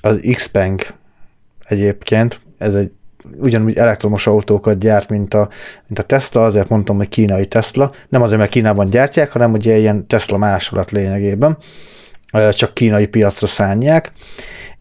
az 0.00 0.20
Xpeng 0.34 0.80
egyébként, 1.64 2.40
ez 2.58 2.74
egy 2.74 2.90
ugyanúgy 3.38 3.76
elektromos 3.76 4.26
autókat 4.26 4.78
gyárt, 4.78 5.08
mint 5.08 5.34
a, 5.34 5.48
mint 5.86 5.98
a 5.98 6.02
Tesla, 6.02 6.44
azért 6.44 6.68
mondtam, 6.68 6.96
hogy 6.96 7.08
kínai 7.08 7.46
Tesla, 7.46 7.92
nem 8.08 8.22
azért, 8.22 8.38
mert 8.38 8.50
Kínában 8.50 8.90
gyártják, 8.90 9.32
hanem 9.32 9.52
ugye 9.52 9.76
ilyen 9.76 10.06
Tesla 10.06 10.36
másolat 10.36 10.90
lényegében, 10.90 11.58
csak 12.50 12.74
kínai 12.74 13.06
piacra 13.06 13.46
szánják, 13.46 14.12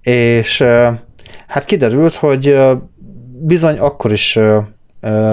és 0.01 0.63
hát 1.47 1.65
kiderült, 1.65 2.15
hogy 2.15 2.57
bizony 3.39 3.77
akkor 3.77 4.11
is 4.11 4.39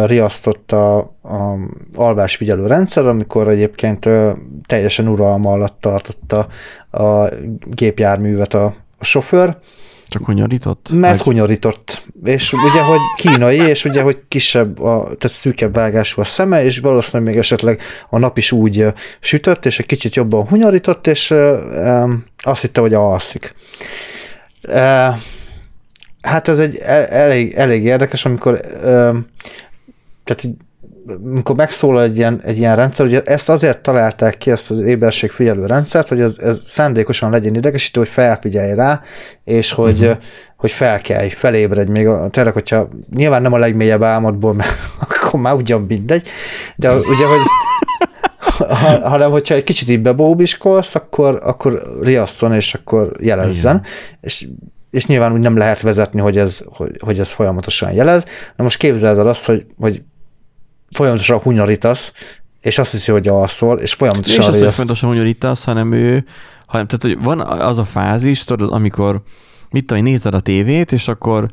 riasztott 0.04 0.72
a, 0.72 0.98
a 1.22 1.56
alvásfigyelő 1.94 2.66
rendszer, 2.66 3.06
amikor 3.06 3.48
egyébként 3.48 4.08
teljesen 4.66 5.08
uralma 5.08 5.50
alatt 5.50 5.80
tartotta 5.80 6.46
a 6.90 7.28
gépjárművet 7.64 8.54
a, 8.54 8.74
a 8.98 9.04
sofőr, 9.04 9.56
Csak 10.06 10.24
hunyorított? 10.24 10.88
mert 10.92 11.16
Vagy- 11.16 11.24
hunyorított. 11.26 12.04
És 12.24 12.52
ugye, 12.52 12.82
hogy 12.82 12.98
kínai, 13.16 13.56
és 13.56 13.84
ugye, 13.84 14.02
hogy 14.02 14.18
kisebb, 14.28 14.80
a, 14.82 15.02
tehát 15.02 15.28
szűkebb 15.28 15.74
vágású 15.74 16.20
a 16.20 16.24
szeme, 16.24 16.64
és 16.64 16.78
valószínűleg 16.78 17.32
még 17.32 17.40
esetleg 17.42 17.80
a 18.10 18.18
nap 18.18 18.38
is 18.38 18.52
úgy 18.52 18.86
sütött, 19.20 19.66
és 19.66 19.78
egy 19.78 19.86
kicsit 19.86 20.14
jobban 20.14 20.46
hunyorított, 20.46 21.06
és 21.06 21.30
ö, 21.30 21.56
ö, 21.70 22.12
azt 22.36 22.62
hitte, 22.62 22.80
hogy 22.80 22.94
alszik. 22.94 23.54
Ö, 24.62 25.06
Hát 26.26 26.48
ez 26.48 26.58
egy 26.58 26.76
el- 26.76 27.06
elég, 27.06 27.54
elég 27.54 27.84
érdekes, 27.84 28.24
amikor 28.24 28.60
ö, 28.82 29.18
tehát 30.24 30.56
amikor 31.24 31.56
megszólal 31.56 32.02
egy 32.02 32.16
ilyen, 32.16 32.40
egy 32.42 32.58
ilyen 32.58 32.76
rendszer, 32.76 33.06
ugye 33.06 33.22
ezt 33.22 33.48
azért 33.48 33.78
találták 33.78 34.38
ki, 34.38 34.50
ezt 34.50 34.70
az 34.70 34.80
éberség 34.80 35.30
figyelő 35.30 35.66
rendszert, 35.66 36.08
hogy 36.08 36.20
ez, 36.20 36.38
ez 36.38 36.62
szándékosan 36.66 37.30
legyen 37.30 37.54
idegesítő, 37.54 38.00
hogy 38.00 38.08
felfigyelj 38.08 38.74
rá, 38.74 39.02
és 39.44 39.72
hogy, 39.72 40.00
uh-huh. 40.00 40.16
hogy 40.56 40.70
felkelj, 40.70 41.28
felébredj 41.28 41.90
még, 41.90 42.06
a, 42.06 42.28
tényleg, 42.28 42.52
hogyha 42.52 42.88
nyilván 43.14 43.42
nem 43.42 43.52
a 43.52 43.58
legmélyebb 43.58 44.02
álmodból, 44.02 44.54
mert 44.54 44.70
akkor 45.00 45.40
már 45.40 45.54
ugyan 45.54 45.80
mindegy, 45.88 46.28
de 46.76 46.94
ugye, 46.94 47.26
hogy 47.26 47.40
ha, 48.68 49.08
hanem 49.08 49.30
hogyha 49.30 49.54
egy 49.54 49.64
kicsit 49.64 49.88
így 49.88 50.02
bebóbiskolsz, 50.02 50.94
akkor, 50.94 51.38
akkor 51.42 51.82
riasszon, 52.02 52.52
és 52.52 52.74
akkor 52.74 53.12
jelezzen, 53.20 53.82
és 54.20 54.46
és 54.90 55.06
nyilván 55.06 55.32
úgy 55.32 55.40
nem 55.40 55.56
lehet 55.56 55.80
vezetni, 55.80 56.20
hogy 56.20 56.38
ez, 56.38 56.62
hogy, 56.66 56.90
hogy 56.98 57.18
ez 57.18 57.30
folyamatosan 57.30 57.92
jelez. 57.92 58.24
Na 58.56 58.62
most 58.64 58.76
képzeld 58.76 59.18
el 59.18 59.28
azt, 59.28 59.46
hogy, 59.46 59.66
hogy 59.78 60.02
folyamatosan 60.90 61.38
hunyorítasz, 61.38 62.12
és 62.60 62.78
azt 62.78 62.90
hiszi, 62.90 63.12
hogy 63.12 63.28
alszol, 63.28 63.78
és 63.78 63.94
folyamatosan 63.94 64.42
És 64.42 64.48
azt, 64.48 64.60
hogy 64.60 64.74
fontosan 64.74 65.08
hunyorítasz, 65.08 65.64
hanem 65.64 65.92
ő, 65.92 66.24
hanem, 66.66 66.86
tehát, 66.86 67.02
hogy 67.02 67.24
van 67.24 67.40
az 67.40 67.78
a 67.78 67.84
fázis, 67.84 68.44
tudod, 68.44 68.72
amikor 68.72 69.22
mit 69.70 69.86
tudom, 69.86 70.02
nézed 70.02 70.34
a 70.34 70.40
tévét, 70.40 70.92
és 70.92 71.08
akkor 71.08 71.50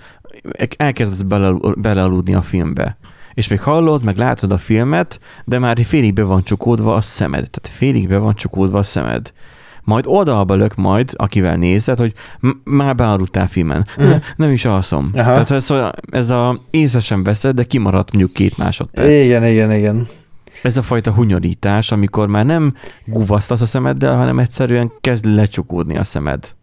elkezdesz 0.77 1.21
bele, 1.21 1.55
belealudni 1.77 2.33
a 2.33 2.41
filmbe. 2.41 2.97
És 3.33 3.47
még 3.47 3.61
hallod, 3.61 4.03
meg 4.03 4.17
látod 4.17 4.51
a 4.51 4.57
filmet, 4.57 5.19
de 5.45 5.59
már 5.59 5.83
félig 5.85 6.13
be 6.13 6.23
van 6.23 6.43
csukódva 6.43 6.93
a 6.93 7.01
szemed. 7.01 7.49
Tehát 7.49 7.77
félig 7.77 8.07
be 8.07 8.17
van 8.17 8.35
csukódva 8.35 8.77
a 8.77 8.83
szemed. 8.83 9.33
Majd 9.83 10.05
oldalba 10.07 10.55
lök 10.55 10.75
majd, 10.75 11.09
akivel 11.13 11.55
nézed, 11.55 11.97
hogy 11.97 12.13
m- 12.39 12.55
már 12.63 12.95
bealudtál 12.95 13.47
filmen. 13.47 13.85
Mhm. 13.97 14.11
Nem 14.35 14.51
is 14.51 14.65
alszom. 14.65 15.11
Aha. 15.13 15.31
Tehát 15.31 15.51
ez 15.51 15.69
a, 15.69 15.93
ez 16.11 16.29
a 16.29 16.61
észre 16.69 16.99
sem 16.99 17.23
veszed, 17.23 17.55
de 17.55 17.63
kimaradt 17.63 18.11
mondjuk 18.11 18.33
két 18.33 18.57
másodperc. 18.57 19.07
Igen, 19.07 19.45
igen, 19.45 19.71
igen. 19.71 20.07
Ez 20.61 20.77
a 20.77 20.81
fajta 20.81 21.11
hunyorítás, 21.11 21.91
amikor 21.91 22.27
már 22.27 22.45
nem 22.45 22.75
guvasztasz 23.05 23.61
a 23.61 23.65
szemeddel, 23.65 24.15
hanem 24.17 24.39
egyszerűen 24.39 24.91
kezd 25.01 25.25
lecsukódni 25.25 25.97
a 25.97 26.03
szemed. 26.03 26.55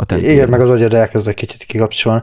A. 0.00 0.14
Igen, 0.14 0.48
meg 0.48 0.60
az 0.60 0.70
agyad 0.70 0.94
elkezd 0.94 1.28
egy 1.28 1.34
kicsit 1.34 1.62
kikapcsolni. 1.62 2.20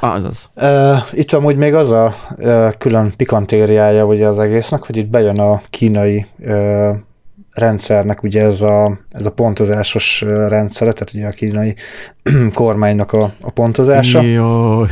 Azaz. 0.00 0.50
Uh, 0.56 0.98
itt 1.12 1.32
amúgy 1.32 1.56
még 1.56 1.74
az 1.74 1.90
a 1.90 2.14
uh, 2.36 2.72
külön 2.78 3.12
pikantériája 3.16 4.06
ugye 4.06 4.26
az 4.26 4.38
egésznek, 4.38 4.82
hogy 4.82 4.96
itt 4.96 5.06
bejön 5.06 5.38
a 5.38 5.62
kínai 5.70 6.26
uh, 6.38 6.96
rendszernek 7.52 8.22
ugye 8.22 8.42
ez 8.42 8.60
a, 8.60 8.98
ez 9.10 9.24
a 9.24 9.30
pontozásos 9.30 10.20
rendszere, 10.48 10.92
tehát 10.92 11.14
ugye 11.14 11.26
a 11.26 11.30
kínai 11.30 11.74
kormánynak 12.52 13.12
a, 13.12 13.34
a 13.40 13.50
pontozása, 13.50 14.22
Jaj. 14.22 14.88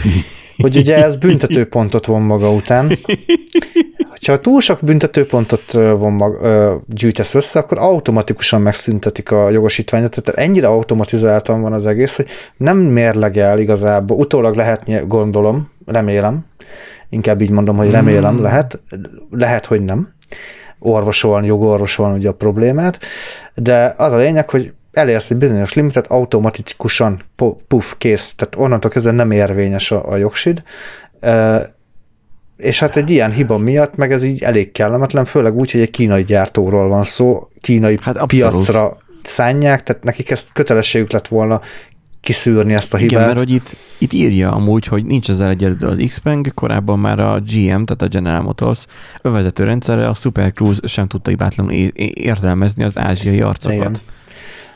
hogy 0.56 0.76
ugye 0.76 1.04
ez 1.04 1.16
büntetőpontot 1.16 2.06
von 2.06 2.22
maga 2.22 2.52
után. 2.52 2.92
Ha 4.26 4.40
túl 4.40 4.60
sok 4.60 4.78
büntetőpontot 4.82 5.72
von 5.72 6.12
mag, 6.12 6.38
gyűjtesz 6.86 7.34
össze, 7.34 7.58
akkor 7.58 7.78
automatikusan 7.78 8.60
megszüntetik 8.60 9.30
a 9.30 9.50
jogosítványot. 9.50 10.20
Tehát 10.20 10.40
ennyire 10.40 10.66
automatizáltan 10.66 11.60
van 11.60 11.72
az 11.72 11.86
egész, 11.86 12.16
hogy 12.16 12.26
nem 12.56 12.78
mérlegel 12.78 13.58
igazából. 13.58 14.16
Utólag 14.16 14.54
lehetnie, 14.54 15.00
gondolom, 15.00 15.70
remélem, 15.86 16.44
inkább 17.08 17.40
így 17.40 17.50
mondom, 17.50 17.76
hogy 17.76 17.90
remélem, 17.90 18.34
Hmm. 18.34 18.42
lehet, 18.42 18.82
lehet, 19.30 19.66
hogy 19.66 19.82
nem 19.82 20.08
orvosolni, 20.78 21.46
jogorvosolni 21.46 22.18
ugye 22.18 22.28
a 22.28 22.32
problémát, 22.32 22.98
de 23.54 23.94
az 23.96 24.12
a 24.12 24.16
lényeg, 24.16 24.50
hogy 24.50 24.72
elérsz 24.92 25.30
egy 25.30 25.36
bizonyos 25.36 25.74
limitet, 25.74 26.06
automatikusan 26.06 27.20
pu- 27.36 27.62
puf, 27.68 27.94
kész, 27.98 28.34
tehát 28.34 28.56
onnantól 28.56 28.90
kezdve 28.90 29.12
nem 29.12 29.30
érvényes 29.30 29.90
a, 29.90 30.10
a 30.10 30.16
jogsid, 30.16 30.62
és 32.56 32.78
hát 32.78 32.96
egy 32.96 33.10
ilyen 33.10 33.32
hiba 33.32 33.58
miatt, 33.58 33.94
meg 33.96 34.12
ez 34.12 34.22
így 34.22 34.42
elég 34.42 34.72
kellemetlen, 34.72 35.24
főleg 35.24 35.54
úgy, 35.56 35.70
hogy 35.70 35.80
egy 35.80 35.90
kínai 35.90 36.24
gyártóról 36.24 36.88
van 36.88 37.04
szó, 37.04 37.42
kínai 37.60 37.98
Hát 38.02 38.16
abszolút. 38.16 38.54
piacra 38.54 38.96
szánják, 39.22 39.82
tehát 39.82 40.04
nekik 40.04 40.30
ezt 40.30 40.48
kötelességük 40.52 41.10
lett 41.10 41.28
volna 41.28 41.60
kiszűrni 42.28 42.74
ezt 42.74 42.94
a 42.94 42.96
hibát. 42.96 43.12
Igen, 43.12 43.26
mert 43.26 43.38
hogy 43.38 43.50
itt, 43.50 43.76
itt 43.98 44.12
írja 44.12 44.52
amúgy, 44.52 44.86
hogy 44.86 45.06
nincs 45.06 45.30
ezzel 45.30 45.50
egyedül 45.50 45.88
az 45.88 46.04
Xpeng, 46.08 46.54
korábban 46.54 46.98
már 46.98 47.20
a 47.20 47.40
GM, 47.40 47.84
tehát 47.84 48.02
a 48.02 48.08
General 48.08 48.42
Motors 48.42 48.86
övezető 49.22 49.64
rendszerre 49.64 50.08
a 50.08 50.14
Super 50.14 50.52
Cruise 50.52 50.86
sem 50.86 51.06
tudta 51.06 51.30
hibátlanul 51.30 51.72
értelmezni 51.72 52.84
az 52.84 52.98
ázsiai 52.98 53.40
arcokat. 53.40 53.76
Igen. 53.76 53.96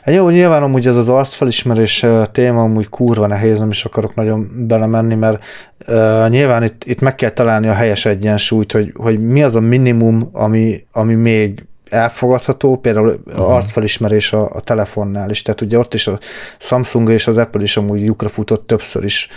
Hát 0.01 0.15
jó, 0.15 0.29
nyilván 0.29 0.63
amúgy 0.63 0.87
ez 0.87 0.95
az 0.95 1.09
arcfelismerés 1.09 2.05
téma 2.31 2.61
amúgy 2.61 2.89
kurva 2.89 3.27
nehéz, 3.27 3.59
nem 3.59 3.69
is 3.69 3.85
akarok 3.85 4.15
nagyon 4.15 4.65
belemenni, 4.67 5.15
mert 5.15 5.43
uh, 5.87 6.29
nyilván 6.29 6.63
itt, 6.63 6.83
itt 6.83 6.99
meg 6.99 7.15
kell 7.15 7.29
találni 7.29 7.67
a 7.67 7.73
helyes 7.73 8.05
egyensúlyt, 8.05 8.71
hogy, 8.71 8.91
hogy 8.95 9.19
mi 9.19 9.43
az 9.43 9.55
a 9.55 9.59
minimum, 9.59 10.29
ami, 10.31 10.79
ami 10.91 11.13
még 11.13 11.65
elfogadható, 11.93 12.77
például 12.77 13.19
uh-huh. 13.25 13.49
arcfelismerés 13.49 14.33
a, 14.33 14.49
a 14.53 14.61
telefonnál 14.61 15.29
is, 15.29 15.41
tehát 15.41 15.61
ugye 15.61 15.77
ott 15.77 15.93
is 15.93 16.07
a 16.07 16.19
Samsung 16.59 17.09
és 17.09 17.27
az 17.27 17.37
Apple 17.37 17.61
is 17.61 17.77
amúgy 17.77 18.01
lyukra 18.01 18.29
futott 18.29 18.67
többször 18.67 19.03
is, 19.03 19.27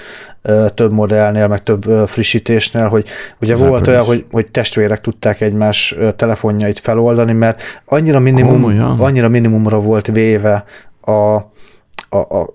több 0.74 0.92
modellnél, 0.92 1.46
meg 1.46 1.62
több 1.62 1.82
frissítésnél, 2.06 2.88
hogy 2.88 3.06
ugye 3.40 3.52
Az 3.52 3.60
volt 3.60 3.80
Apple 3.80 3.92
olyan, 3.92 4.02
is. 4.02 4.08
hogy, 4.08 4.24
hogy 4.30 4.50
testvérek 4.50 5.00
tudták 5.00 5.40
egymás 5.40 5.96
telefonjait 6.16 6.78
feloldani, 6.78 7.32
mert 7.32 7.62
annyira 7.84 8.18
minimum, 8.18 8.52
Komolyan? 8.52 9.00
annyira 9.00 9.28
minimumra 9.28 9.80
volt 9.80 10.06
véve 10.06 10.64
a, 11.00 11.10
a, 11.10 12.16
a, 12.16 12.52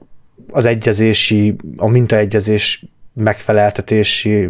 az 0.52 0.66
egyezési, 0.66 1.56
a 1.78 1.88
mintaegyezés 1.88 2.86
megfeleltetési 3.14 4.50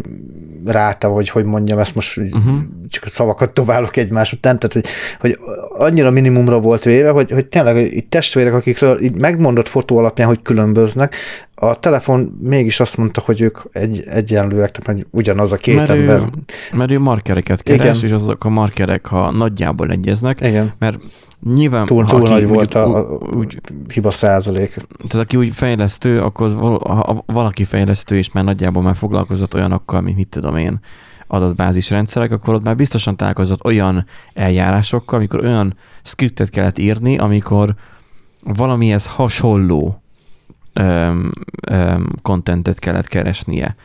ráta, 0.64 1.08
vagy 1.08 1.28
hogy 1.28 1.44
mondjam, 1.44 1.78
ezt 1.78 1.94
most 1.94 2.16
uh-huh. 2.16 2.58
Csak 2.88 3.04
a 3.04 3.08
szavakat 3.08 3.52
dobálok 3.52 3.96
egymás 3.96 4.32
után, 4.32 4.58
tehát 4.58 4.72
hogy, 4.72 4.86
hogy 5.20 5.38
annyira 5.78 6.10
minimumra 6.10 6.60
volt 6.60 6.84
véve, 6.84 7.10
hogy, 7.10 7.30
hogy 7.30 7.46
tényleg 7.46 7.76
itt 7.76 8.10
testvérek, 8.10 8.54
akikről 8.54 9.00
így 9.02 9.14
megmondott 9.14 9.68
fotó 9.68 9.98
alapján, 9.98 10.28
hogy 10.28 10.42
különböznek, 10.42 11.14
a 11.62 11.74
telefon 11.76 12.38
mégis 12.40 12.80
azt 12.80 12.96
mondta, 12.96 13.22
hogy 13.24 13.40
ők 13.40 13.58
egy, 13.72 14.02
egyenlőek, 14.06 14.70
tehát 14.70 15.06
ugyanaz 15.10 15.52
a 15.52 15.56
két 15.56 15.76
Mert 15.76 15.88
ember. 15.88 16.20
ő, 16.20 16.28
mert 16.72 16.90
ő 16.90 16.98
markereket 16.98 17.62
keres, 17.62 17.98
Igen. 17.98 18.08
és 18.08 18.12
azok 18.22 18.44
a 18.44 18.48
markerek, 18.48 19.06
ha 19.06 19.30
nagyjából 19.30 19.90
egyeznek, 19.90 20.40
Igen, 20.40 20.72
mert 20.78 20.98
nyilván 21.44 21.86
túl, 21.86 22.04
túl 22.04 22.28
nagy 22.28 22.48
volt 22.48 22.74
a, 22.74 22.96
a 22.96 23.18
úgy, 23.36 23.60
hiba 23.92 24.10
százalék. 24.10 24.74
tehát 25.08 25.26
aki 25.26 25.36
úgy 25.36 25.50
fejlesztő, 25.54 26.20
akkor 26.20 26.52
ha 26.82 27.22
valaki 27.26 27.64
fejlesztő, 27.64 28.16
és 28.16 28.32
már 28.32 28.44
nagyjából 28.44 28.82
már 28.82 28.96
foglalkozott 28.96 29.54
olyanokkal, 29.54 30.00
mint 30.00 30.16
mit 30.16 30.28
tudom 30.28 30.56
én, 30.56 30.80
adatbázis 31.26 31.90
rendszerek, 31.90 32.32
akkor 32.32 32.54
ott 32.54 32.64
már 32.64 32.76
biztosan 32.76 33.16
találkozott 33.16 33.64
olyan 33.64 34.06
eljárásokkal, 34.34 35.18
amikor 35.18 35.44
olyan 35.44 35.76
scriptet 36.02 36.50
kellett 36.50 36.78
írni, 36.78 37.18
amikor 37.18 37.74
valamihez 38.44 39.06
hasonló 39.06 40.01
contentet 42.22 42.78
kellett 42.78 43.08
keresnie. 43.08 43.76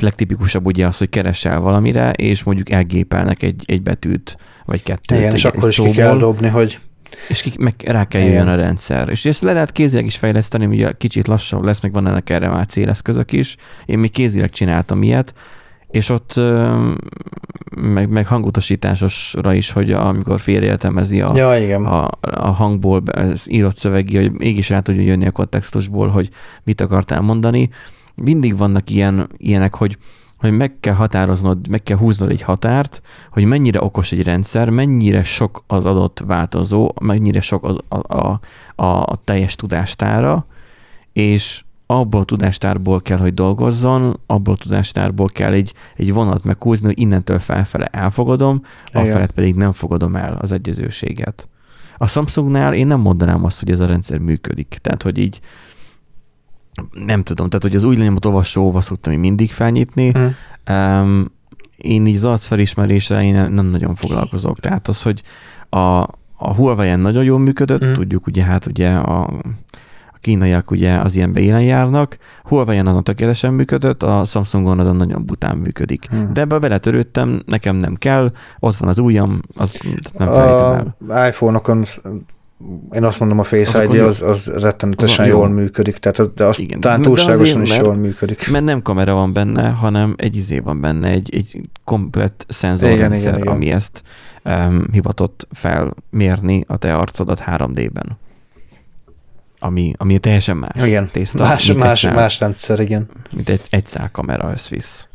Legtipikusabb 0.00 0.66
ugye 0.66 0.86
az, 0.86 0.98
hogy 0.98 1.08
keresel 1.08 1.60
valamire, 1.60 2.10
és 2.10 2.42
mondjuk 2.42 2.70
elgépelnek 2.70 3.42
egy, 3.42 3.62
egy 3.66 3.82
betűt, 3.82 4.36
vagy 4.64 4.82
kettőt. 4.82 5.18
Igen, 5.18 5.34
és 5.34 5.44
akkor 5.44 5.68
is 5.68 5.76
ki 5.76 5.90
kell 5.90 6.16
dobni, 6.16 6.48
hogy 6.48 6.78
és 7.28 7.40
ki, 7.40 7.52
meg 7.58 7.74
rá 7.84 8.04
kell 8.04 8.20
jöjjön 8.20 8.48
a 8.48 8.54
rendszer. 8.54 9.08
És 9.08 9.24
ezt 9.24 9.42
le 9.42 9.52
lehet 9.52 9.72
kézileg 9.72 10.04
is 10.06 10.16
fejleszteni, 10.16 10.66
ugye 10.66 10.92
kicsit 10.92 11.26
lassabb 11.26 11.64
lesz, 11.64 11.80
meg 11.80 11.92
van 11.92 12.06
ennek 12.06 12.30
erre 12.30 12.48
már 12.48 12.66
céleszközök 12.66 13.32
is. 13.32 13.56
Én 13.84 13.98
még 13.98 14.10
kézileg 14.10 14.50
csináltam 14.50 15.02
ilyet, 15.02 15.34
és 15.94 16.08
ott 16.08 16.40
meg, 17.76 18.08
meg 18.08 18.26
hangutasításosra 18.26 19.54
is, 19.54 19.70
hogy 19.70 19.92
amikor 19.92 20.40
félreértelmezi 20.40 21.20
a, 21.20 21.36
ja, 21.36 21.56
igen. 21.56 21.84
a, 21.84 22.10
a 22.20 22.50
hangból 22.50 23.02
ez 23.12 23.50
írott 23.50 23.76
szövegi, 23.76 24.16
hogy 24.16 24.32
mégis 24.32 24.68
rá 24.68 24.80
tudja 24.80 25.02
jönni 25.02 25.26
a 25.26 25.30
kontextusból, 25.30 26.08
hogy 26.08 26.30
mit 26.62 26.80
akartál 26.80 27.20
mondani. 27.20 27.70
Mindig 28.14 28.56
vannak 28.56 28.90
ilyen, 28.90 29.28
ilyenek, 29.36 29.74
hogy 29.74 29.98
hogy 30.38 30.52
meg 30.52 30.76
kell 30.80 30.94
határoznod, 30.94 31.68
meg 31.68 31.82
kell 31.82 31.96
húznod 31.96 32.30
egy 32.30 32.42
határt, 32.42 33.02
hogy 33.30 33.44
mennyire 33.44 33.82
okos 33.82 34.12
egy 34.12 34.22
rendszer, 34.22 34.70
mennyire 34.70 35.22
sok 35.22 35.64
az 35.66 35.84
adott 35.84 36.22
változó, 36.26 36.92
mennyire 37.00 37.40
sok 37.40 37.64
az, 37.64 37.76
a, 37.88 38.16
a, 38.16 38.40
a, 38.74 38.84
a 38.84 39.20
teljes 39.24 39.56
tudástára, 39.56 40.46
és 41.12 41.63
abból 41.86 42.20
a 42.20 42.24
tudástárból 42.24 43.02
kell, 43.02 43.18
hogy 43.18 43.34
dolgozzon, 43.34 44.20
abból 44.26 44.54
a 44.54 44.56
tudástárból 44.56 45.28
kell 45.28 45.52
egy, 45.52 45.74
egy 45.96 46.12
vonat 46.12 46.44
meghúzni, 46.44 46.86
hogy 46.86 46.98
innentől 46.98 47.38
felfele 47.38 47.86
elfogadom, 47.86 48.62
afelett 48.92 49.32
pedig 49.32 49.54
nem 49.54 49.72
fogadom 49.72 50.16
el 50.16 50.38
az 50.40 50.52
egyezőséget. 50.52 51.48
A 51.98 52.06
Samsungnál 52.06 52.74
én 52.74 52.86
nem 52.86 53.00
mondanám 53.00 53.44
azt, 53.44 53.60
hogy 53.60 53.70
ez 53.70 53.80
a 53.80 53.86
rendszer 53.86 54.18
működik. 54.18 54.78
Tehát, 54.80 55.02
hogy 55.02 55.18
így 55.18 55.40
nem 56.92 57.22
tudom, 57.22 57.48
tehát, 57.48 57.62
hogy 57.62 57.76
az 57.76 57.84
új 57.84 57.96
lenyomott 57.96 58.26
olvasóval 58.26 58.80
szoktam 58.80 59.12
én 59.12 59.18
mindig 59.18 59.50
felnyitni. 59.50 60.10
Hm. 60.10 60.74
Um, 60.74 61.32
én 61.76 62.06
így 62.06 62.16
az 62.16 62.24
arcfelismerésre 62.24 63.22
én 63.22 63.32
nem, 63.32 63.52
nem 63.52 63.66
nagyon 63.66 63.94
foglalkozok. 63.94 64.58
Tehát 64.58 64.88
az, 64.88 65.02
hogy 65.02 65.22
a, 65.68 65.78
a 66.36 66.54
Huawei-en 66.54 67.00
nagyon 67.00 67.24
jól 67.24 67.38
működött, 67.38 67.84
Mm. 67.84 67.92
tudjuk 67.92 68.26
ugye, 68.26 68.42
hát 68.42 68.66
ugye 68.66 68.90
a 68.90 69.30
kínaiak 70.24 70.70
ugye 70.70 70.98
az 70.98 71.16
ilyenbe 71.16 71.40
élen 71.40 71.62
járnak, 71.62 72.16
Huawei-en 72.44 72.86
azon 72.86 73.04
tökéletesen 73.04 73.52
működött, 73.52 74.02
a 74.02 74.24
Samsungon 74.24 74.78
azon 74.78 74.96
nagyon 74.96 75.26
bután 75.26 75.56
működik. 75.56 76.06
Hm. 76.10 76.32
De 76.32 76.40
ebbe 76.40 76.58
beletörődtem, 76.58 77.42
nekem 77.46 77.76
nem 77.76 77.94
kell, 77.94 78.32
ott 78.58 78.76
van 78.76 78.88
az 78.88 78.98
ujjam, 78.98 79.40
azt 79.56 79.84
nem 80.18 80.28
felejtem 80.28 80.94
el. 81.08 81.28
IPhone-okon 81.28 81.84
én 82.92 83.04
azt 83.04 83.20
mondom, 83.20 83.38
a 83.38 83.42
Face 83.42 83.84
ID 83.84 83.98
az, 83.98 84.22
az 84.22 84.52
rettenetesen 84.56 85.26
jól 85.26 85.48
működik, 85.48 85.96
tehát 85.96 86.18
az, 86.18 86.30
de 86.34 86.44
azt 86.44 86.60
Igen, 86.60 86.80
talán 86.80 87.02
túlságosan 87.02 87.60
azért, 87.60 87.80
is 87.80 87.84
jól 87.86 87.94
működik. 87.94 88.50
Mert 88.50 88.64
nem 88.64 88.82
kamera 88.82 89.14
van 89.14 89.32
benne, 89.32 89.68
hanem 89.68 90.14
egy 90.16 90.36
izé 90.36 90.58
van 90.58 90.80
benne, 90.80 91.08
egy, 91.08 91.34
egy 91.34 91.60
komplett 91.84 92.34
Igen, 92.34 92.46
szenzorrendszer, 92.48 93.32
igen, 93.32 93.38
igen. 93.38 93.52
ami 93.52 93.70
ezt 93.70 94.02
um, 94.44 94.86
hivatott 94.92 95.48
felmérni 95.50 96.64
a 96.66 96.76
te 96.76 96.96
arcodat 96.96 97.42
3D-ben. 97.46 98.18
Ami, 99.64 99.92
ami 99.96 100.18
teljesen 100.18 100.56
más 100.56 100.86
Igen, 100.86 101.08
tészta, 101.12 101.42
más, 101.42 101.72
más, 101.72 102.04
egy 102.04 102.14
más 102.14 102.40
rendszer, 102.40 102.80
igen. 102.80 103.08
mint 103.32 103.48
egy, 103.48 103.66
egy 103.70 103.86
szál 103.86 104.10
kamera 104.10 104.50
összvisz. 104.50 105.08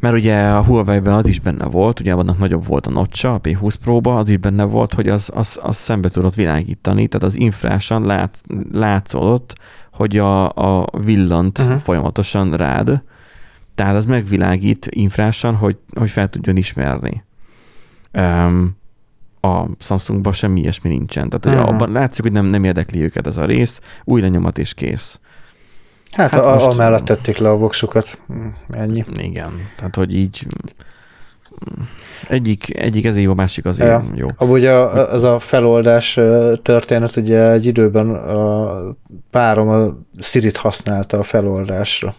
Mert 0.00 0.14
ugye 0.14 0.48
a 0.48 0.64
Huawei-ben 0.64 1.12
az 1.12 1.26
is 1.26 1.40
benne 1.40 1.64
volt, 1.64 2.00
ugye 2.00 2.12
annak 2.12 2.38
nagyobb 2.38 2.66
volt 2.66 2.86
a 2.86 2.90
notcha, 2.90 3.34
a 3.34 3.40
P20 3.40 3.74
Pro-ba, 3.82 4.16
az 4.16 4.28
is 4.28 4.36
benne 4.36 4.64
volt, 4.64 4.94
hogy 4.94 5.08
az, 5.08 5.30
az, 5.34 5.58
az 5.62 5.76
szembe 5.76 6.08
tudott 6.08 6.34
világítani, 6.34 7.06
tehát 7.06 7.26
az 7.26 7.38
infrásan 7.38 8.06
lát, 8.06 8.42
látszódott, 8.72 9.54
hogy 9.92 10.18
a, 10.18 10.48
a 10.48 10.86
villant 11.04 11.58
uh-huh. 11.58 11.78
folyamatosan 11.78 12.56
rád, 12.56 13.02
tehát 13.74 13.96
az 13.96 14.06
megvilágít 14.06 14.86
infrásan, 14.90 15.54
hogy, 15.54 15.76
hogy 15.94 16.10
fel 16.10 16.28
tudjon 16.28 16.56
ismerni. 16.56 17.24
Um, 18.12 18.78
a 19.40 19.66
Samsungban 19.78 20.32
semmi 20.32 20.60
ilyesmi 20.60 20.88
nincsen. 20.88 21.28
Tehát 21.28 21.58
uh-huh. 21.58 21.74
abban 21.74 21.92
látszik, 21.92 22.22
hogy 22.22 22.32
nem, 22.32 22.46
nem 22.46 22.64
érdekli 22.64 23.02
őket 23.02 23.26
ez 23.26 23.36
a 23.36 23.44
rész, 23.44 23.80
új 24.04 24.20
lenyomat 24.20 24.58
és 24.58 24.74
kész. 24.74 25.20
Hát, 26.10 26.30
hát 26.30 26.44
most, 26.44 26.66
amellett 26.66 27.04
tették 27.04 27.36
le 27.36 27.50
a 27.50 27.56
voksukat. 27.56 28.18
Hm, 28.26 28.46
ennyi. 28.70 29.04
Igen, 29.16 29.52
tehát 29.76 29.96
hogy 29.96 30.16
így 30.16 30.46
egyik, 32.28 32.78
egyik 32.78 33.04
ezért 33.04 33.24
jó, 33.24 33.34
másik 33.34 33.64
azért 33.64 33.88
ja. 33.88 34.04
jó. 34.14 34.26
Amúgy 34.36 34.64
a, 34.66 35.12
az 35.12 35.22
a 35.22 35.38
feloldás 35.38 36.18
történet, 36.62 37.16
ugye 37.16 37.50
egy 37.50 37.66
időben 37.66 38.10
a 38.14 38.80
párom 39.30 39.68
a 39.68 39.86
Siri-t 40.18 40.56
használta 40.56 41.18
a 41.18 41.22
feloldásra. 41.22 42.14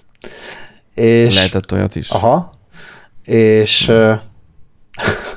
És, 0.96 1.36
Lehetett 1.36 1.72
olyat 1.72 1.96
is. 1.96 2.10
Aha. 2.10 2.52
És 3.24 3.86
hmm. 3.86 4.20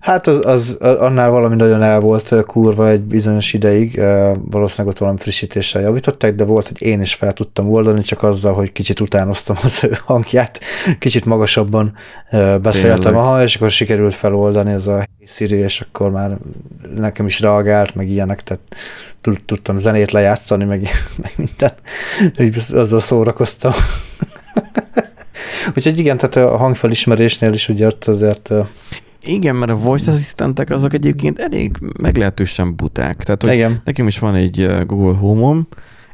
Hát 0.00 0.26
az, 0.26 0.46
az, 0.46 0.76
annál 0.80 1.30
valami 1.30 1.56
nagyon 1.56 1.82
el 1.82 2.00
volt 2.00 2.34
kurva 2.46 2.88
egy 2.88 3.00
bizonyos 3.00 3.52
ideig, 3.52 4.00
valószínűleg 4.50 4.92
ott 4.92 4.98
valami 4.98 5.18
frissítéssel 5.18 5.82
javították, 5.82 6.34
de 6.34 6.44
volt, 6.44 6.68
hogy 6.68 6.82
én 6.82 7.00
is 7.00 7.14
fel 7.14 7.32
tudtam 7.32 7.70
oldani, 7.70 8.02
csak 8.02 8.22
azzal, 8.22 8.54
hogy 8.54 8.72
kicsit 8.72 9.00
utánoztam 9.00 9.56
az 9.62 9.84
ő 9.84 9.96
hangját, 10.04 10.60
kicsit 10.98 11.24
magasabban 11.24 11.92
beszéltem, 12.62 13.00
Tényleg. 13.00 13.20
aha, 13.20 13.42
és 13.42 13.56
akkor 13.56 13.70
sikerült 13.70 14.14
feloldani 14.14 14.72
ez 14.72 14.86
a 14.86 15.08
Siri, 15.26 15.56
és 15.56 15.80
akkor 15.80 16.10
már 16.10 16.36
nekem 16.96 17.26
is 17.26 17.40
reagált, 17.40 17.94
meg 17.94 18.08
ilyenek, 18.08 18.42
tehát 18.42 18.62
tudtam 19.44 19.78
zenét 19.78 20.10
lejátszani, 20.10 20.64
meg, 20.64 20.88
meg 21.22 21.32
minden, 21.36 21.72
így 22.38 22.58
azzal 22.72 23.00
szórakoztam. 23.00 23.72
Úgyhogy 25.76 25.98
igen, 25.98 26.16
tehát 26.16 26.36
a 26.36 26.56
hangfelismerésnél 26.56 27.52
is 27.52 27.68
ugye 27.68 27.88
azért 28.06 28.50
igen, 29.22 29.56
mert 29.56 29.70
a 29.70 29.76
voice 29.76 30.10
assistentek 30.10 30.70
azok 30.70 30.92
egyébként 30.92 31.38
elég 31.38 31.76
meglehetősen 32.00 32.76
buták. 32.76 33.24
Tehát, 33.24 33.42
hogy 33.42 33.52
Igen. 33.52 33.80
nekem 33.84 34.06
is 34.06 34.18
van 34.18 34.34
egy 34.34 34.86
Google 34.86 35.14
Home-om, 35.14 35.68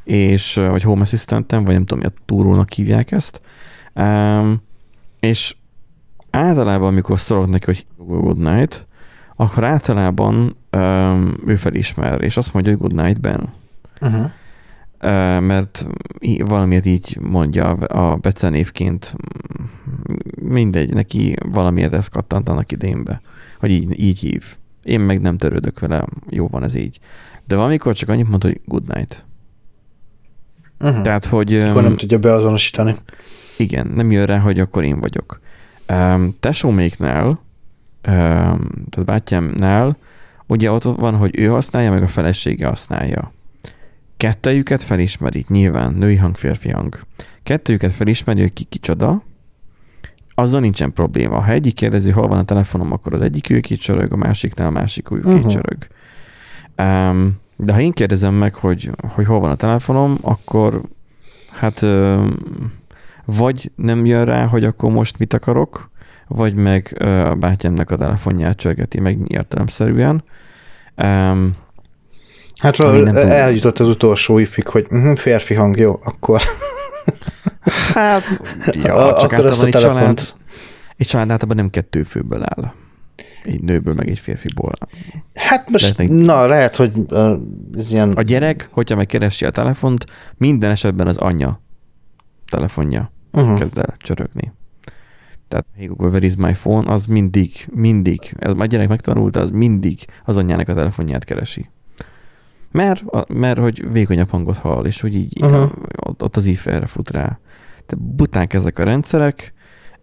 és, 0.04 0.54
vagy 0.54 0.82
Home 0.82 1.00
Assistentem, 1.00 1.64
vagy 1.64 1.74
nem 1.74 1.84
tudom, 1.84 1.98
mi 1.98 2.10
a 2.16 2.22
túrónak 2.24 2.72
hívják 2.72 3.12
ezt, 3.12 3.40
um, 3.94 4.62
és 5.20 5.56
általában, 6.30 6.88
amikor 6.88 7.20
szólok 7.20 7.50
neki, 7.50 7.64
hogy 7.64 7.86
Good 7.96 8.38
Night, 8.38 8.86
akkor 9.36 9.64
általában 9.64 10.56
um, 10.72 11.34
ő 11.46 11.56
felismer, 11.56 12.22
és 12.22 12.36
azt 12.36 12.52
mondja, 12.52 12.72
hogy 12.72 12.80
Good 12.80 13.02
Night 13.02 13.20
Ben. 13.20 13.48
Uh-huh 14.00 14.30
mert 15.40 15.86
valamiért 16.38 16.86
így 16.86 17.18
mondja 17.20 17.68
a 17.70 18.16
becenévként, 18.16 19.16
mindegy, 20.42 20.92
neki 20.92 21.36
valamiért 21.50 21.92
ezt 21.92 22.10
kattant 22.10 22.48
annak 22.48 22.72
idénbe, 22.72 23.20
hogy 23.58 23.70
így, 23.70 24.00
így 24.00 24.18
hív. 24.18 24.56
Én 24.82 25.00
meg 25.00 25.20
nem 25.20 25.38
törődök 25.38 25.78
vele, 25.80 26.04
jó 26.30 26.46
van 26.46 26.62
ez 26.62 26.74
így. 26.74 26.98
De 27.46 27.56
valamikor 27.56 27.94
csak 27.94 28.08
annyit 28.08 28.28
mond, 28.28 28.42
hogy 28.42 28.60
good 28.64 28.94
night. 28.94 29.24
Uh-huh. 30.80 31.02
Tehát, 31.02 31.24
hogy... 31.24 31.54
Akkor 31.54 31.82
nem 31.82 31.96
tudja 31.96 32.18
beazonosítani. 32.18 32.96
Igen, 33.58 33.92
nem 33.94 34.10
jön 34.10 34.26
rá, 34.26 34.38
hogy 34.38 34.60
akkor 34.60 34.84
én 34.84 35.00
vagyok. 35.00 35.40
Um, 35.88 36.36
tesóméknál, 36.40 37.26
um, 37.28 37.40
tehát 38.90 39.04
bátyámnál, 39.04 39.96
ugye 40.46 40.70
ott 40.70 40.82
van, 40.82 41.16
hogy 41.16 41.38
ő 41.38 41.46
használja, 41.46 41.92
meg 41.92 42.02
a 42.02 42.06
felesége 42.06 42.66
használja. 42.66 43.32
Kettőjüket 44.16 44.82
felismeri, 44.82 45.44
nyilván, 45.48 45.94
női 45.94 46.16
hang, 46.16 46.36
férfi 46.36 46.70
hang. 46.70 47.00
Kettőjüket 47.42 47.92
felismeri, 47.92 48.40
hogy 48.40 48.52
ki 48.52 48.64
kicsoda, 48.64 49.22
azzal 50.34 50.60
nincsen 50.60 50.92
probléma. 50.92 51.40
Ha 51.40 51.52
egyik 51.52 51.74
kérdezi, 51.74 52.10
hol 52.10 52.28
van 52.28 52.38
a 52.38 52.44
telefonom, 52.44 52.92
akkor 52.92 53.12
az 53.12 53.20
egyik 53.20 53.50
ő 53.50 53.60
kicsörög, 53.60 54.12
a 54.12 54.16
másiknál 54.16 54.66
a 54.66 54.70
másik 54.70 55.10
ő 55.10 55.16
uh-huh. 55.16 55.40
kicsörög. 55.40 55.86
Um, 56.78 57.38
de 57.56 57.72
ha 57.72 57.80
én 57.80 57.92
kérdezem 57.92 58.34
meg, 58.34 58.54
hogy, 58.54 58.90
hogy 59.08 59.26
hol 59.26 59.40
van 59.40 59.50
a 59.50 59.56
telefonom, 59.56 60.18
akkor 60.20 60.80
hát 61.52 61.86
vagy 63.24 63.70
nem 63.74 64.04
jön 64.04 64.24
rá, 64.24 64.46
hogy 64.46 64.64
akkor 64.64 64.90
most 64.90 65.18
mit 65.18 65.34
akarok, 65.34 65.90
vagy 66.28 66.54
meg 66.54 66.96
a 67.02 67.34
bátyámnak 67.34 67.90
a 67.90 67.96
telefonját 67.96 68.56
csörgeti 68.56 69.00
meg 69.00 69.18
értelemszerűen. 69.26 70.24
Um, 70.96 71.56
Hát 72.60 72.78
eljutott 72.78 73.78
az 73.78 73.88
utolsó 73.88 74.38
ifig, 74.38 74.68
hogy 74.68 74.86
uh-huh, 74.90 75.16
férfi 75.16 75.54
hang, 75.54 75.76
jó, 75.76 75.98
akkor... 76.04 76.40
Hát, 77.94 78.42
ja, 78.64 79.16
csak 79.20 79.32
akkor 79.32 79.46
általában 79.46 79.66
egy 79.66 79.80
család, 79.80 80.20
egy 80.96 81.06
család 81.06 81.30
általában 81.30 81.56
nem 81.56 81.70
kettő 81.70 82.02
főből 82.02 82.42
áll. 82.42 82.72
Egy 83.44 83.60
nőből, 83.60 83.94
meg 83.94 84.08
egy 84.08 84.18
férfiból. 84.18 84.72
Hát 85.34 85.70
most, 85.70 85.98
lehet, 85.98 86.12
na, 86.12 86.46
lehet, 86.46 86.76
hogy 86.76 86.92
uh, 87.10 87.32
ez 87.76 87.92
ilyen... 87.92 88.12
A 88.12 88.22
gyerek, 88.22 88.68
hogyha 88.72 88.96
megkeresi 88.96 89.44
a 89.44 89.50
telefont, 89.50 90.06
minden 90.36 90.70
esetben 90.70 91.06
az 91.06 91.16
anyja 91.16 91.60
telefonja 92.50 93.12
uh-huh. 93.32 93.58
kezd 93.58 93.78
el 93.78 93.94
csörögni. 93.98 94.52
Tehát 95.48 95.66
hey 95.76 95.86
Google, 95.86 96.08
where 96.08 96.26
is 96.26 96.36
my 96.36 96.52
phone, 96.52 96.92
az 96.92 97.06
mindig, 97.06 97.66
mindig, 97.72 98.34
ez 98.38 98.52
a 98.56 98.64
gyerek 98.64 98.88
megtanulta, 98.88 99.40
az 99.40 99.50
mindig 99.50 100.04
az 100.24 100.36
anyjának 100.36 100.68
a 100.68 100.74
telefonját 100.74 101.24
keresi. 101.24 101.70
Mert, 102.76 103.28
mert 103.28 103.58
hogy 103.58 103.92
vékonyabb 103.92 104.30
hangot 104.30 104.56
hall, 104.56 104.84
és 104.84 105.00
hogy 105.00 105.14
így 105.14 105.42
uh-huh. 105.44 105.70
ott 106.18 106.36
az 106.36 106.46
if 106.46 106.68
fut 106.86 107.10
rá. 107.10 107.38
Tehát 107.86 108.14
buták 108.14 108.54
ezek 108.54 108.78
a 108.78 108.84
rendszerek, 108.84 109.52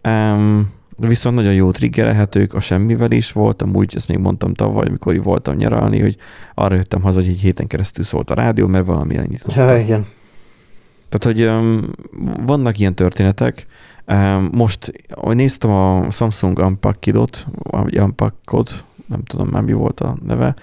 um, 0.02 0.72
viszont 0.96 1.36
nagyon 1.36 1.52
jó 1.52 1.70
triggerelhetők, 1.70 2.54
a 2.54 2.60
semmivel 2.60 3.10
is 3.10 3.32
voltam, 3.32 3.74
úgy 3.74 3.92
ezt 3.96 4.08
még 4.08 4.18
mondtam 4.18 4.54
tavaly, 4.54 4.86
amikor 4.86 5.22
voltam 5.22 5.56
nyaralni, 5.56 6.00
hogy 6.00 6.16
arra 6.54 6.74
jöttem 6.74 7.02
haza, 7.02 7.20
hogy 7.20 7.28
egy 7.28 7.40
héten 7.40 7.66
keresztül 7.66 8.04
szólt 8.04 8.30
a 8.30 8.34
rádió, 8.34 8.66
mert 8.66 8.86
valami 8.86 9.14
nyitottam. 9.14 9.68
Ja, 9.68 9.76
igen. 9.76 10.06
Tehát, 11.08 11.36
hogy 11.36 11.46
um, 11.46 11.90
vannak 12.46 12.78
ilyen 12.78 12.94
történetek. 12.94 13.66
Um, 14.06 14.48
most, 14.52 14.92
ahogy 15.10 15.36
néztem 15.36 15.70
a 15.70 16.10
Samsung 16.10 16.58
Unpacked-ot, 16.58 17.46
vagy 17.52 17.98
Unpacked, 17.98 18.84
nem 19.06 19.24
tudom 19.24 19.48
már 19.48 19.62
mi 19.62 19.72
volt 19.72 20.00
a 20.00 20.16
neve, 20.26 20.54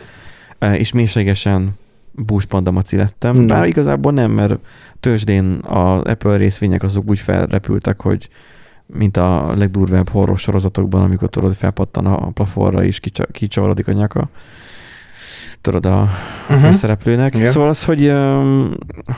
uh, 0.61 0.79
és 0.79 0.91
mélységesen 0.91 1.79
búspandamaci 2.11 2.95
lettem, 2.95 3.33
nem. 3.33 3.47
bár 3.47 3.67
igazából 3.67 4.11
nem, 4.11 4.31
mert 4.31 4.59
tőzsdén 4.99 5.59
az 5.63 6.01
Apple 6.01 6.37
részvények 6.37 6.83
azok 6.83 7.09
úgy 7.09 7.19
felrepültek, 7.19 8.01
hogy 8.01 8.29
mint 8.85 9.17
a 9.17 9.53
legdurvább 9.57 10.09
horror 10.09 10.37
sorozatokban, 10.37 11.01
amikor 11.01 11.29
tudod, 11.29 11.53
felpattan 11.53 12.05
a 12.05 12.29
plafonra 12.29 12.83
és 12.83 12.99
kicsavarodik 13.31 13.87
a 13.87 13.91
nyaka 13.91 14.29
tudod, 15.61 15.85
a 15.85 16.09
uh-huh. 16.49 16.71
szereplőnek. 16.71 17.35
Yeah. 17.35 17.49
Szóval 17.49 17.69
az, 17.69 17.83
hogy, 17.83 18.13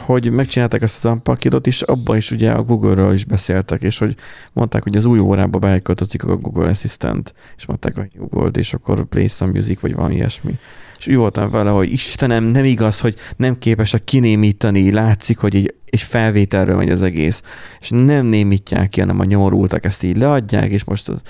hogy 0.06 0.32
megcsinálták 0.32 0.82
ezt 0.82 1.06
az 1.06 1.12
Unpackidot 1.12 1.68
is, 1.68 1.82
abban 1.82 2.18
is 2.18 2.32
ugye 2.32 2.52
a 2.52 2.64
Google-ről 2.64 3.14
is 3.14 3.26
beszéltek, 3.26 3.82
és 3.82 3.98
hogy 3.98 4.16
mondták, 4.54 4.84
hogy 4.84 4.96
az 4.96 5.06
új 5.06 5.20
órába 5.20 5.60
beállítozik 5.60 6.24
a 6.24 6.36
Google 6.36 6.70
Assistant, 6.70 7.34
és 7.58 7.66
mondták, 7.66 7.96
hogy 7.96 8.10
Google, 8.16 8.50
és 8.54 8.74
akkor 8.74 9.06
play 9.06 9.28
some 9.28 9.52
music, 9.52 9.80
vagy 9.80 9.96
valami 9.96 10.16
ilyesmi 10.16 10.60
és 10.98 11.08
úgy 11.08 11.16
voltam 11.16 11.50
vele, 11.50 11.70
hogy 11.70 11.92
Istenem, 11.92 12.44
nem 12.44 12.66
igaz, 12.66 13.00
hogy 13.00 13.16
nem 13.36 13.58
képesek 13.58 14.04
kinémítani, 14.04 14.92
látszik, 14.92 15.38
hogy 15.38 15.56
egy, 15.56 15.76
egy 15.90 16.02
felvételről 16.02 16.76
megy 16.76 16.90
az 16.90 17.02
egész, 17.02 17.42
és 17.80 17.90
nem 17.90 18.26
némítják 18.26 18.90
ki, 18.90 19.00
hanem 19.00 19.20
a 19.20 19.24
nyomorultak 19.24 19.86
ezt 19.86 20.04
így 20.04 20.18
leadják, 20.18 20.72
és 20.72 20.84
most 20.84 21.10
az 21.10 21.22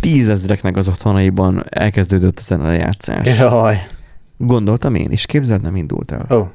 tízezreknek 0.00 0.76
az 0.76 0.88
otthonaiban 0.88 1.64
elkezdődött 1.68 2.44
a 2.48 2.56
lejátszás. 2.56 3.38
Jaj. 3.38 3.86
Gondoltam 4.36 4.94
én, 4.94 5.10
és 5.10 5.26
képzeld, 5.26 5.62
nem 5.62 5.76
indult 5.76 6.10
el. 6.10 6.26
Oh. 6.28 6.48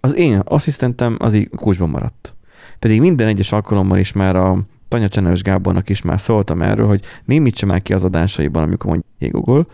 Az 0.00 0.16
én 0.16 0.38
asszisztentem 0.44 1.16
az 1.18 1.34
így 1.34 1.48
kulcsban 1.56 1.88
maradt. 1.88 2.34
Pedig 2.78 3.00
minden 3.00 3.28
egyes 3.28 3.52
alkalommal 3.52 3.98
is 3.98 4.12
már 4.12 4.36
a 4.36 4.58
Tanya 4.88 5.08
Csenes 5.08 5.42
Gábornak 5.42 5.88
is 5.88 6.02
már 6.02 6.20
szóltam 6.20 6.62
erről, 6.62 6.86
hogy 6.86 7.04
némítsa 7.24 7.66
már 7.66 7.82
ki 7.82 7.92
az 7.92 8.04
adásaiban, 8.04 8.62
amikor 8.62 8.86
mondja, 8.86 9.40
Google, 9.40 9.66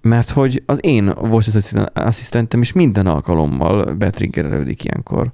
mert 0.00 0.30
hogy 0.30 0.62
az 0.66 0.84
én 0.84 1.14
voice 1.14 1.90
asszisztentem 1.94 2.60
is 2.60 2.72
minden 2.72 3.06
alkalommal 3.06 3.94
betriggerelődik 3.94 4.84
ilyenkor. 4.84 5.32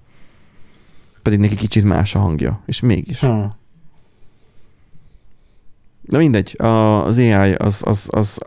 Pedig 1.22 1.38
neki 1.38 1.54
kicsit 1.54 1.84
más 1.84 2.14
a 2.14 2.18
hangja, 2.18 2.62
és 2.66 2.80
mégis. 2.80 3.20
Hmm. 3.20 3.54
Na 6.08 6.18
mindegy, 6.18 6.54
az 6.58 7.18
AI 7.18 7.52
az, 7.52 7.80
az, 7.84 8.08
az, 8.10 8.38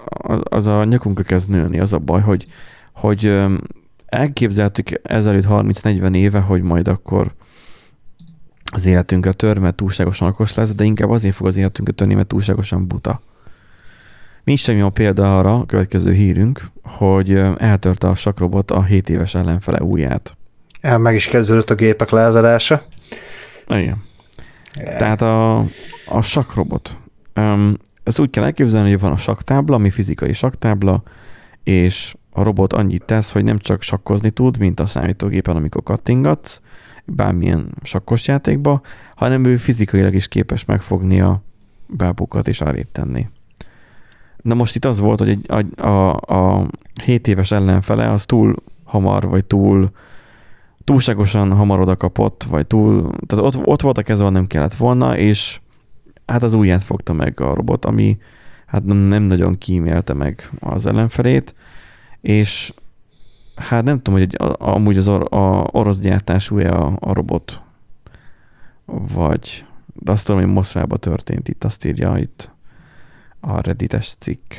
az 0.43 0.67
a 0.67 0.83
nyakunkra 0.83 1.23
kezd 1.23 1.49
nőni, 1.49 1.79
az 1.79 1.93
a 1.93 1.99
baj, 1.99 2.21
hogy, 2.21 2.45
hogy 2.91 3.39
elképzeltük 4.05 4.89
ezelőtt 5.03 5.45
30-40 5.49 6.15
éve, 6.15 6.39
hogy 6.39 6.61
majd 6.61 6.87
akkor 6.87 7.33
az 8.73 8.85
életünkre 8.85 9.31
tör, 9.31 9.57
mert 9.57 9.75
túlságosan 9.75 10.27
okos 10.27 10.53
lesz, 10.53 10.75
de 10.75 10.83
inkább 10.83 11.09
azért 11.09 11.35
fog 11.35 11.47
az 11.47 11.57
életünkre 11.57 11.93
törni, 11.93 12.13
mert 12.13 12.27
túlságosan 12.27 12.87
buta. 12.87 13.21
Is 14.49 14.61
semmi 14.61 14.81
a 14.81 14.89
példa 14.89 15.37
arra, 15.37 15.59
a 15.59 15.65
következő 15.65 16.11
hírünk, 16.11 16.61
hogy 16.83 17.31
eltörte 17.57 18.07
a 18.07 18.15
sakrobot 18.15 18.71
a 18.71 18.83
7 18.83 19.09
éves 19.09 19.35
ellenfele 19.35 19.81
ujját. 19.81 20.37
El 20.81 20.97
meg 20.97 21.15
is 21.15 21.27
kezdődött 21.27 21.69
a 21.69 21.75
gépek 21.75 22.09
lezárása. 22.09 22.81
Igen. 23.67 24.03
Tehát 24.73 25.21
a, 25.21 25.57
a 26.05 26.21
sakrobot. 26.21 26.97
Um, 27.35 27.77
ezt 28.03 28.19
úgy 28.19 28.29
kell 28.29 28.43
elképzelni, 28.43 28.89
hogy 28.89 28.99
van 28.99 29.11
a 29.11 29.17
saktábla, 29.17 29.75
ami 29.75 29.89
fizikai 29.89 30.33
saktábla, 30.33 31.03
és 31.63 32.15
a 32.29 32.43
robot 32.43 32.73
annyit 32.73 33.03
tesz, 33.03 33.31
hogy 33.31 33.43
nem 33.43 33.57
csak 33.57 33.81
sakkozni 33.81 34.29
tud, 34.29 34.57
mint 34.57 34.79
a 34.79 34.85
számítógépen, 34.85 35.55
amikor 35.55 35.83
kattingatsz, 35.83 36.61
bármilyen 37.05 37.71
sakkos 37.81 38.27
játékba, 38.27 38.81
hanem 39.15 39.45
ő 39.45 39.57
fizikailag 39.57 40.13
is 40.13 40.27
képes 40.27 40.65
megfogni 40.65 41.21
a 41.21 41.41
bábukat 41.87 42.47
és 42.47 42.61
arrébb 42.61 42.91
tenni. 42.91 43.27
Na 44.41 44.53
most 44.53 44.75
itt 44.75 44.85
az 44.85 44.99
volt, 44.99 45.19
hogy 45.19 45.29
egy, 45.29 45.49
a, 45.49 45.85
a, 45.87 46.13
a 46.15 46.67
7 47.03 47.27
éves 47.27 47.51
ellenfele 47.51 48.11
az 48.11 48.25
túl 48.25 48.55
hamar, 48.83 49.27
vagy 49.27 49.45
túl 49.45 49.91
túlságosan 50.83 51.53
hamar 51.53 51.79
oda 51.79 51.95
kapott, 51.95 52.43
vagy 52.43 52.67
túl, 52.67 53.11
tehát 53.25 53.45
ott, 53.45 53.65
ott 53.65 53.81
volt 53.81 53.97
a 53.97 54.01
keze, 54.01 54.29
nem 54.29 54.47
kellett 54.47 54.73
volna, 54.73 55.17
és 55.17 55.59
hát 56.25 56.43
az 56.43 56.53
ujját 56.53 56.83
fogta 56.83 57.13
meg 57.13 57.39
a 57.39 57.53
robot, 57.53 57.85
ami 57.85 58.17
hát 58.65 58.85
nem, 58.85 58.97
nem 58.97 59.23
nagyon 59.23 59.57
kímélte 59.57 60.13
meg 60.13 60.49
az 60.59 60.85
ellenfelét, 60.85 61.55
és 62.21 62.73
hát 63.55 63.83
nem 63.83 63.95
tudom, 64.01 64.19
hogy 64.19 64.21
egy, 64.21 64.37
amúgy 64.57 64.97
az 64.97 65.07
or, 65.07 65.33
a 65.33 65.67
orosz 65.71 65.99
gyártású 65.99 66.59
a, 66.59 66.97
a 66.99 67.13
robot, 67.13 67.61
vagy, 68.85 69.65
de 69.93 70.11
azt 70.11 70.25
tudom, 70.25 70.41
hogy 70.41 70.51
Moszkvában 70.51 70.99
történt, 70.99 71.49
itt 71.49 71.63
azt 71.63 71.85
írja 71.85 72.17
itt 72.17 72.55
a 73.47 73.61
reddites 73.61 74.15
cikk. 74.19 74.53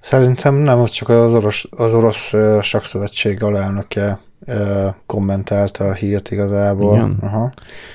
Szerintem 0.00 0.54
nem, 0.54 0.78
az 0.78 0.90
csak 0.90 1.08
az 1.08 1.34
orosz, 1.34 1.64
az 1.70 1.94
orosz 1.94 2.32
uh, 2.32 2.60
sakszövetség 2.60 3.42
alelnöke 3.42 4.20
uh, 4.46 4.94
kommentálta 5.06 5.84
a 5.84 5.92
hírt 5.92 6.30
igazából. 6.30 6.96
Igen. 6.96 7.16
Aha. 7.20 7.52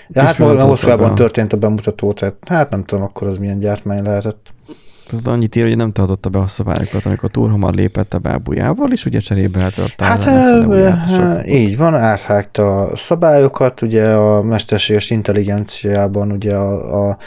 Ja, 0.08 0.22
hát 0.22 0.38
Moszkvában 0.38 1.16
történt 1.16 1.54
a 1.54 1.58
bemutató, 1.58 2.14
tehát 2.14 2.36
hát 2.48 2.70
nem 2.70 2.84
tudom, 2.84 3.04
akkor 3.04 3.28
az 3.28 3.38
milyen 3.38 3.60
gyártmány 3.60 4.04
lehetett. 4.04 4.54
Tehát 5.10 5.28
annyit 5.28 5.56
ír, 5.56 5.64
hogy 5.64 5.76
nem 5.76 5.92
tartotta 5.92 6.30
be 6.30 6.40
a 6.40 6.48
szabályokat, 6.48 7.06
amikor 7.06 7.32
túl 7.32 7.50
hamar 7.50 7.74
lépett 7.74 8.14
a 8.14 8.18
bábujával, 8.18 8.92
és 8.92 9.06
ugye 9.06 9.20
cserébe 9.20 9.60
eltartta 9.60 10.04
Hát 10.04 10.26
e, 10.26 11.44
így 11.46 11.78
van, 11.78 11.96
áthágta 11.96 12.82
a 12.82 12.96
szabályokat, 12.96 13.82
ugye 13.82 14.14
a 14.14 14.42
mesterséges 14.42 15.10
intelligenciában 15.10 16.32
ugye 16.32 16.56
a, 16.56 17.10
a 17.10 17.18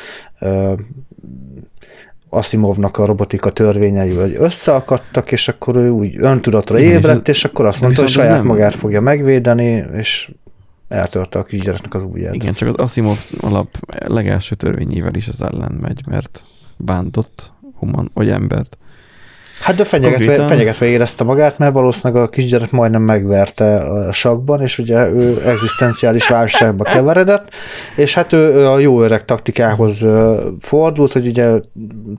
Asimovnak 2.28 2.98
a 2.98 3.04
robotika 3.04 3.50
törvényei 3.50 4.14
hogy 4.14 4.34
összeakadtak, 4.38 5.32
és 5.32 5.48
akkor 5.48 5.76
ő 5.76 5.90
úgy 5.90 6.14
öntudatra 6.18 6.78
ébredt, 6.78 7.28
és 7.28 7.44
akkor 7.44 7.66
azt 7.66 7.80
mondta, 7.80 8.00
hogy 8.00 8.10
saját 8.10 8.36
nem... 8.36 8.46
magát 8.46 8.74
fogja 8.74 9.00
megvédeni, 9.00 9.84
és 9.92 10.30
eltörte 10.88 11.38
a 11.38 11.42
kisgyereknek 11.42 11.94
az 11.94 12.02
ujját. 12.02 12.34
Igen, 12.34 12.54
csak 12.54 12.68
az 12.68 12.74
Asimov 12.74 13.18
alap 13.40 13.68
legelső 14.06 14.54
törvényével 14.54 15.14
is 15.14 15.28
az 15.28 15.42
ellen 15.42 15.78
megy, 15.80 16.02
mert 16.06 16.44
bántott 16.76 17.52
human, 17.74 18.10
vagy 18.14 18.30
embert. 18.30 18.78
Hát 19.60 19.76
de 19.76 19.84
fenyegetve, 19.84 20.24
Konkrétan... 20.24 20.48
fenyegetve 20.48 20.86
érezte 20.86 21.24
magát, 21.24 21.58
mert 21.58 21.72
valószínűleg 21.72 22.22
a 22.22 22.28
kisgyerek 22.28 22.70
majdnem 22.70 23.02
megverte 23.02 23.76
a 23.76 24.12
sakban, 24.12 24.62
és 24.62 24.78
ugye 24.78 25.10
ő 25.10 25.42
egzisztenciális 25.46 26.28
válságba 26.28 26.84
keveredett, 26.84 27.50
és 27.96 28.14
hát 28.14 28.32
ő, 28.32 28.68
a 28.68 28.78
jó 28.78 29.02
öreg 29.02 29.24
taktikához 29.24 30.04
fordult, 30.60 31.12
hogy 31.12 31.26
ugye 31.26 31.60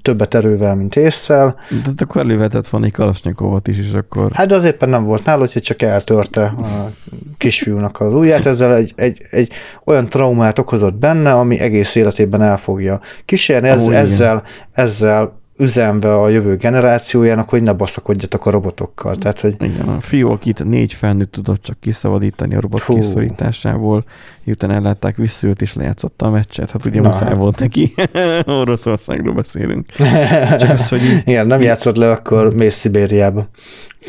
többet 0.01 0.33
erővel, 0.33 0.75
mint 0.75 0.95
észszel. 0.95 1.59
De 1.69 1.91
akkor 1.97 2.21
elővetett 2.21 2.67
volna 2.67 2.85
egy 2.85 2.91
Kalasnyikovot 2.91 3.67
is, 3.67 3.77
és 3.77 3.93
akkor... 3.93 4.31
Hát 4.33 4.47
de 4.47 4.55
az 4.55 4.63
éppen 4.63 4.89
nem 4.89 5.03
volt 5.03 5.25
nála, 5.25 5.47
hogy 5.51 5.61
csak 5.61 5.81
eltörte 5.81 6.43
a 6.43 6.91
kisfiúnak 7.37 7.99
az 7.99 8.13
ujját, 8.13 8.45
ezzel 8.45 8.75
egy, 8.75 8.93
egy, 8.95 9.17
egy 9.29 9.51
olyan 9.85 10.09
traumát 10.09 10.59
okozott 10.59 10.95
benne, 10.95 11.33
ami 11.33 11.59
egész 11.59 11.95
életében 11.95 12.41
el 12.41 12.57
fogja 12.57 12.99
kísérni, 13.25 13.67
ez, 13.67 13.87
ezzel, 13.87 14.43
ezzel 14.71 15.39
üzenve 15.61 16.19
a 16.19 16.29
jövő 16.29 16.55
generációjának, 16.55 17.49
hogy 17.49 17.63
ne 17.63 17.73
baszakodjatok 17.73 18.45
a 18.45 18.49
robotokkal. 18.49 19.15
Tehát, 19.15 19.39
hogy... 19.39 19.55
Igen, 19.59 19.87
a 19.87 19.99
fiú, 19.99 20.29
akit 20.29 20.63
négy 20.63 20.93
felnőtt 20.93 21.31
tudott 21.31 21.61
csak 21.61 21.79
kiszabadítani 21.79 22.55
a 22.55 22.59
robot 22.59 22.81
Fú. 22.81 22.93
kiszorításából, 22.93 24.03
miután 24.43 24.71
ellátták, 24.71 25.15
visszült 25.15 25.61
és 25.61 25.73
lejátszotta 25.73 26.25
a 26.25 26.29
meccset. 26.29 26.71
Hát 26.71 26.85
ugye 26.85 27.01
Na. 27.01 27.07
muszáj 27.07 27.33
volt 27.33 27.59
neki. 27.59 27.93
Oroszországról 28.45 29.33
beszélünk. 29.33 29.85
Csak 30.59 30.69
az, 30.69 30.89
hogy 30.89 31.03
így, 31.03 31.21
Igen, 31.25 31.47
nem 31.47 31.61
játszott 31.61 31.95
le, 31.95 32.11
akkor 32.11 32.53
mész 32.55 32.75
Szibériába. 32.75 33.47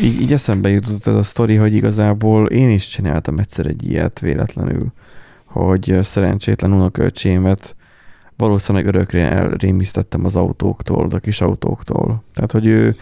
Így, 0.00 0.20
így 0.20 0.32
eszembe 0.32 0.68
jutott 0.68 1.06
ez 1.06 1.14
a 1.14 1.22
sztori, 1.22 1.54
hogy 1.54 1.74
igazából 1.74 2.46
én 2.46 2.70
is 2.70 2.88
csináltam 2.88 3.38
egyszer 3.38 3.66
egy 3.66 3.90
ilyet 3.90 4.20
véletlenül, 4.20 4.92
hogy 5.44 5.98
szerencsétlen 6.02 6.72
unokölcsémet 6.72 7.76
valószínűleg 8.36 8.86
örökre 8.86 9.30
elrémisztettem 9.30 10.24
az 10.24 10.36
autóktól, 10.36 11.06
a 11.10 11.18
kis 11.18 11.40
autóktól. 11.40 12.22
Tehát, 12.34 12.52
hogy 12.52 12.66
ő 12.66 12.96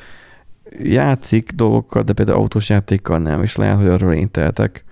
játszik 0.83 1.51
dolgokkal, 1.51 2.03
de 2.03 2.13
például 2.13 2.39
autós 2.39 2.69
játékkal 2.69 3.19
nem, 3.19 3.43
és 3.43 3.57
lehet, 3.57 3.77
hogy 3.77 3.89
arról 3.89 4.13
én 4.13 4.31
tehetek, 4.31 4.85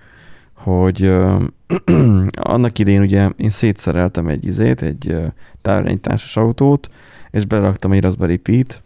hogy 0.53 1.05
uh, 1.05 1.41
annak 2.53 2.79
idén 2.79 3.01
ugye 3.01 3.29
én 3.37 3.49
szétszereltem 3.49 4.27
egy 4.27 4.45
izét, 4.45 4.81
egy 4.81 5.15
távirányításos 5.61 6.37
autót, 6.37 6.89
és 7.31 7.45
beraktam 7.45 7.91
egy 7.91 8.01
Raspberry 8.01 8.37
Pi-t, 8.37 8.83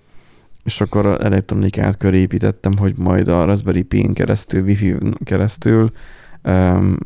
és 0.63 0.81
akkor 0.81 1.05
elektronikát 1.05 1.97
köré 1.97 2.19
építettem, 2.19 2.71
hogy 2.77 2.93
majd 2.97 3.27
a 3.27 3.45
Raspberry 3.45 3.81
Pi-n 3.81 4.13
keresztül, 4.13 4.61
Wi-Fi 4.61 4.95
keresztül 5.23 5.91
um, 6.43 6.97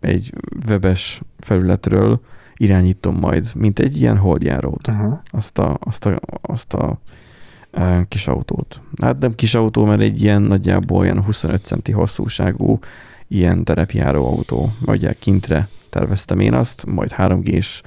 egy 0.00 0.32
webes 0.68 1.22
felületről 1.38 2.20
irányítom 2.56 3.16
majd, 3.16 3.50
mint 3.54 3.78
egy 3.78 4.00
ilyen 4.00 4.16
holdjárót, 4.16 4.88
uh-huh. 4.88 5.18
azt 5.24 5.58
a, 5.58 5.78
azt 5.80 6.06
a, 6.06 6.20
azt 6.40 6.74
a 6.74 6.98
e, 7.70 8.04
kis 8.08 8.26
autót. 8.28 8.80
Hát 9.00 9.18
nem 9.18 9.34
kis 9.34 9.54
autó, 9.54 9.84
mert 9.84 10.00
egy 10.00 10.22
ilyen 10.22 10.42
nagyjából 10.42 10.98
olyan 10.98 11.22
25 11.22 11.64
centi 11.64 11.92
hosszúságú 11.92 12.78
ilyen 13.28 13.64
terepjáró 13.64 14.26
autó, 14.26 14.72
vagy 14.80 15.18
kintre 15.18 15.68
terveztem 15.90 16.40
én 16.40 16.52
azt, 16.52 16.86
majd 16.86 17.14
3G-s 17.16 17.82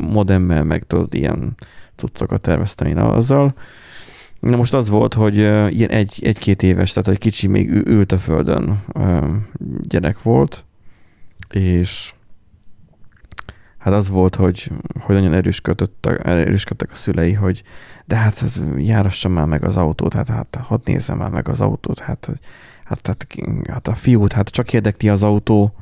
modemmel, 0.00 0.64
meg 0.64 0.82
tudod, 0.82 1.14
ilyen 1.14 1.54
cuccokat 1.94 2.40
terveztem 2.40 2.86
én 2.86 2.96
azzal. 2.96 3.54
Na 4.40 4.56
most 4.56 4.74
az 4.74 4.88
volt, 4.88 5.14
hogy 5.14 5.36
ilyen 5.36 5.90
egy, 5.90 6.20
egy-két 6.22 6.62
éves, 6.62 6.92
tehát 6.92 7.08
egy 7.08 7.18
kicsi 7.18 7.46
még 7.46 7.70
ült 7.70 8.12
a 8.12 8.18
földön 8.18 8.84
gyerek 9.80 10.22
volt, 10.22 10.64
és 11.50 12.14
hát 13.86 13.94
az 13.94 14.08
volt, 14.08 14.34
hogy, 14.34 14.70
hogy 15.00 15.14
nagyon 15.14 15.32
erősködtek 16.22 16.90
a 16.90 16.94
szülei, 16.94 17.32
hogy 17.32 17.62
de 18.04 18.16
hát 18.16 18.44
járassam 18.76 19.32
már 19.32 19.46
meg 19.46 19.64
az 19.64 19.76
autót, 19.76 20.12
hát, 20.12 20.28
hát 20.28 20.58
hadd 20.62 20.80
nézzem 20.84 21.16
már 21.18 21.30
meg 21.30 21.48
az 21.48 21.60
autót, 21.60 21.98
hát, 21.98 22.30
hát, 22.84 23.06
hát, 23.06 23.26
hát 23.70 23.88
a 23.88 23.94
fiút, 23.94 24.32
hát 24.32 24.48
csak 24.48 24.72
érdekli 24.72 25.08
az 25.08 25.22
autó, 25.22 25.74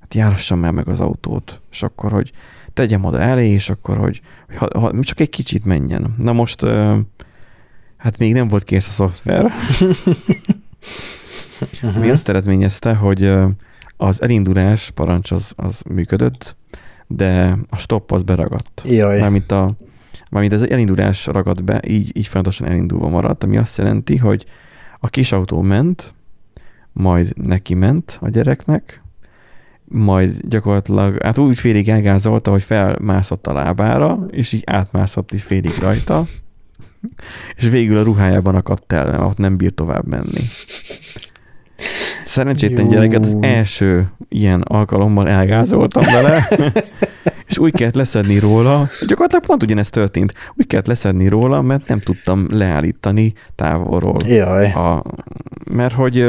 hát 0.00 0.14
járassam 0.14 0.58
már 0.58 0.72
meg 0.72 0.88
az 0.88 1.00
autót, 1.00 1.60
és 1.70 1.82
akkor, 1.82 2.12
hogy 2.12 2.32
tegyem 2.72 3.04
oda 3.04 3.20
elé, 3.20 3.48
és 3.48 3.70
akkor, 3.70 3.96
hogy, 3.96 4.20
hogy 4.48 4.56
ha, 4.56 4.80
ha, 4.80 5.00
csak 5.00 5.20
egy 5.20 5.30
kicsit 5.30 5.64
menjen. 5.64 6.14
Na 6.18 6.32
most, 6.32 6.64
hát 7.96 8.18
még 8.18 8.32
nem 8.32 8.48
volt 8.48 8.64
kész 8.64 8.88
a 8.88 8.90
szoftver. 8.90 9.52
Mi 12.00 12.10
azt 12.10 12.28
eredményezte, 12.28 12.94
hogy 12.94 13.32
az 13.96 14.22
elindulás 14.22 14.90
parancs 14.90 15.30
az, 15.30 15.52
az 15.56 15.82
működött, 15.88 16.56
de 17.08 17.56
a 17.68 17.76
stop 17.76 18.12
az 18.12 18.22
beragadt. 18.22 18.82
Jaj. 18.86 19.20
Mármint, 19.20 19.52
a, 19.52 19.74
mármint 20.30 20.52
az 20.52 20.70
elindulás 20.70 21.26
ragadt 21.26 21.64
be, 21.64 21.80
így, 21.86 22.16
így 22.16 22.26
folyamatosan 22.26 22.68
elindulva 22.68 23.08
maradt, 23.08 23.44
ami 23.44 23.56
azt 23.56 23.78
jelenti, 23.78 24.16
hogy 24.16 24.44
a 25.00 25.08
kis 25.08 25.32
autó 25.32 25.60
ment, 25.60 26.14
majd 26.92 27.32
neki 27.36 27.74
ment 27.74 28.18
a 28.20 28.28
gyereknek, 28.28 29.02
majd 29.84 30.40
gyakorlatilag, 30.48 31.22
hát 31.22 31.38
úgy 31.38 31.58
félig 31.58 31.88
elgázolta, 31.88 32.50
hogy 32.50 32.62
felmászott 32.62 33.46
a 33.46 33.52
lábára, 33.52 34.26
és 34.30 34.52
így 34.52 34.62
átmászott 34.66 35.32
is 35.32 35.42
félig 35.42 35.78
rajta, 35.78 36.24
és 37.56 37.68
végül 37.68 37.98
a 37.98 38.02
ruhájában 38.02 38.54
akadt 38.54 38.92
el, 38.92 39.26
ott 39.26 39.38
nem 39.38 39.56
bír 39.56 39.74
tovább 39.74 40.06
menni. 40.06 40.42
Szerencsétlen 42.38 42.84
Jó. 42.84 42.92
gyereket 42.92 43.24
az 43.24 43.36
első 43.40 44.10
ilyen 44.28 44.60
alkalommal 44.60 45.28
elgázoltam 45.28 46.04
vele, 46.04 46.48
és 47.48 47.58
úgy 47.58 47.72
kellett 47.72 47.94
leszedni 47.94 48.38
róla, 48.38 48.88
gyakorlatilag 49.06 49.46
pont 49.46 49.62
ugyanezt 49.62 49.92
történt, 49.92 50.32
úgy 50.54 50.66
kellett 50.66 50.86
leszedni 50.86 51.28
róla, 51.28 51.62
mert 51.62 51.88
nem 51.88 52.00
tudtam 52.00 52.46
leállítani 52.50 53.32
távolról. 53.54 54.20
Jaj. 54.26 54.72
A, 54.72 55.04
mert 55.70 55.94
hogy 55.94 56.26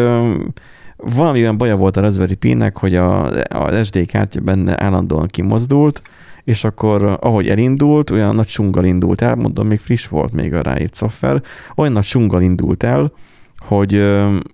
valami 0.97 1.39
olyan 1.39 1.57
baja 1.57 1.75
volt 1.75 1.97
a 1.97 2.01
Raspberry 2.01 2.35
Pi-nek, 2.35 2.77
hogy 2.77 2.95
a, 2.95 3.25
a 3.49 3.83
SD 3.83 4.05
kártya 4.05 4.39
benne 4.39 4.83
állandóan 4.83 5.27
kimozdult, 5.27 6.01
és 6.43 6.63
akkor 6.63 7.17
ahogy 7.21 7.47
elindult, 7.47 8.09
olyan 8.09 8.35
nagy 8.35 8.47
sunggal 8.47 8.85
indult 8.85 9.21
el, 9.21 9.35
mondom, 9.35 9.67
még 9.67 9.79
friss 9.79 10.07
volt 10.07 10.31
még 10.31 10.53
a 10.53 10.61
ráírt 10.61 10.93
szoftver, 10.93 11.41
olyan 11.75 11.91
nagy 11.91 12.03
sunggal 12.03 12.41
indult 12.41 12.83
el, 12.83 13.11
hogy, 13.65 14.03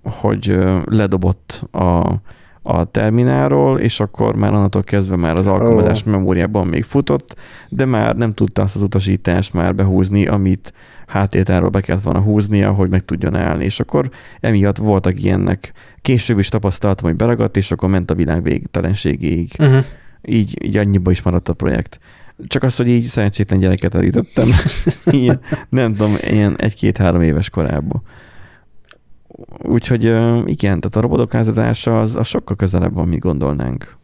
hogy 0.03 0.57
ledobott 0.85 1.67
a, 1.71 2.21
a 2.67 2.83
terminálról, 2.91 3.79
és 3.79 3.99
akkor 3.99 4.35
már 4.35 4.53
onnantól 4.53 4.83
kezdve 4.83 5.15
már 5.15 5.35
az 5.35 5.47
alkalmazás 5.47 6.01
oh. 6.01 6.07
memóriában 6.07 6.67
még 6.67 6.83
futott, 6.83 7.35
de 7.69 7.85
már 7.85 8.15
nem 8.15 8.33
tudta 8.33 8.61
azt 8.61 8.75
az 8.75 8.81
utasítást 8.81 9.53
már 9.53 9.75
behúzni, 9.75 10.27
amit 10.27 10.73
hátétáról 11.07 11.69
be 11.69 11.81
kellett 11.81 12.03
volna 12.03 12.19
húznia, 12.19 12.71
hogy 12.71 12.89
meg 12.89 13.05
tudjon 13.05 13.35
állni. 13.35 13.63
És 13.63 13.79
akkor 13.79 14.09
emiatt 14.39 14.77
voltak 14.77 15.23
ilyennek. 15.23 15.71
Később 16.01 16.39
is 16.39 16.49
tapasztaltam, 16.49 17.07
hogy 17.07 17.17
beragadt, 17.17 17.57
és 17.57 17.71
akkor 17.71 17.89
ment 17.89 18.11
a 18.11 18.15
világ 18.15 18.43
végtelenségéig. 18.43 19.51
Uh-huh. 19.59 19.85
Így, 20.21 20.65
így 20.65 20.77
annyiba 20.77 21.11
is 21.11 21.21
maradt 21.21 21.49
a 21.49 21.53
projekt. 21.53 21.99
Csak 22.47 22.63
azt, 22.63 22.77
hogy 22.77 22.87
így 22.87 23.03
szerencsétlen 23.03 23.59
gyereket 23.59 23.95
elítettem. 23.95 24.49
ilyen, 25.05 25.39
nem 25.69 25.93
tudom, 25.93 26.15
ilyen 26.29 26.55
egy-két-három 26.57 27.21
éves 27.21 27.49
korában. 27.49 28.01
Úgyhogy 29.63 30.03
igen, 30.45 30.79
tehát 30.79 30.95
a 30.95 31.01
robotokázatása 31.01 32.01
az, 32.01 32.15
az 32.15 32.27
sokkal 32.27 32.55
közelebb 32.55 32.93
van, 32.93 33.07
mi 33.07 33.17
gondolnánk. 33.17 33.97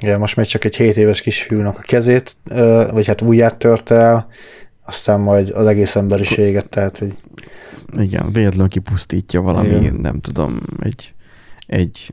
Igen, 0.00 0.18
most 0.18 0.36
még 0.36 0.46
csak 0.46 0.64
egy 0.64 0.76
7 0.76 0.96
éves 0.96 1.20
kisfiúnak 1.20 1.78
a 1.78 1.82
kezét, 1.82 2.36
vagy 2.90 3.06
hát 3.06 3.20
ujját 3.20 3.56
tört 3.56 3.90
el, 3.90 4.28
aztán 4.84 5.20
majd 5.20 5.50
az 5.50 5.66
egész 5.66 5.96
emberiséget, 5.96 6.68
tehát 6.68 6.98
hogy... 6.98 7.16
Igen, 7.98 8.32
véletlenül 8.32 8.68
kipusztítja 8.68 9.40
valami, 9.40 9.74
Igen. 9.74 9.94
nem 9.94 10.20
tudom, 10.20 10.60
egy, 10.80 11.14
egy, 11.66 12.12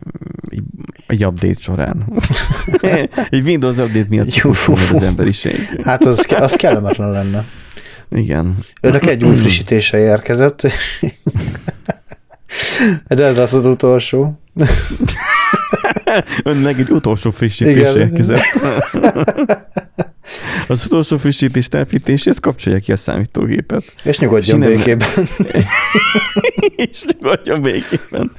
egy, 0.50 0.64
egy 1.08 1.26
update 1.26 1.60
során. 1.60 2.06
egy 3.30 3.46
Windows 3.46 3.78
update 3.78 4.06
miatt 4.10 4.42
az 4.92 5.04
emberiség. 5.04 5.82
Hát 5.84 6.06
az, 6.06 6.26
az 6.30 6.56
kellemetlen 6.56 7.12
lenne. 7.12 7.46
Igen. 8.12 8.58
Önök 8.82 9.06
egy 9.06 9.24
új 9.24 9.36
frissítése 9.36 9.98
érkezett. 9.98 10.62
De 13.08 13.24
ez 13.24 13.36
lesz 13.36 13.54
az 13.54 13.66
utolsó. 13.66 14.40
Önnek 16.44 16.78
egy 16.78 16.90
utolsó 16.90 17.32
frissítés 17.32 17.94
érkezett. 17.96 18.42
Az 20.68 20.86
utolsó 20.86 21.18
frissítés 21.18 21.68
telepítéshez 21.68 22.40
kapcsolja 22.40 22.80
ki 22.80 22.92
a 22.92 22.96
számítógépet. 22.96 23.96
És 24.04 24.20
nyugodjon 24.20 24.64
és 24.64 24.68
békében. 24.68 25.10
és 26.92 27.04
nyugodjon 27.06 27.62
békében. 27.62 28.32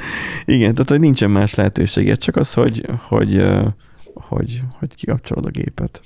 Igen, 0.44 0.72
tehát 0.72 0.88
hogy 0.88 1.00
nincsen 1.00 1.30
más 1.30 1.54
lehetőséget, 1.54 2.20
csak 2.20 2.36
az, 2.36 2.52
hogy, 2.52 2.86
hogy, 3.08 3.42
hogy, 4.14 4.62
hogy 4.78 4.94
kikapcsolod 4.94 5.46
a 5.46 5.50
gépet. 5.50 6.00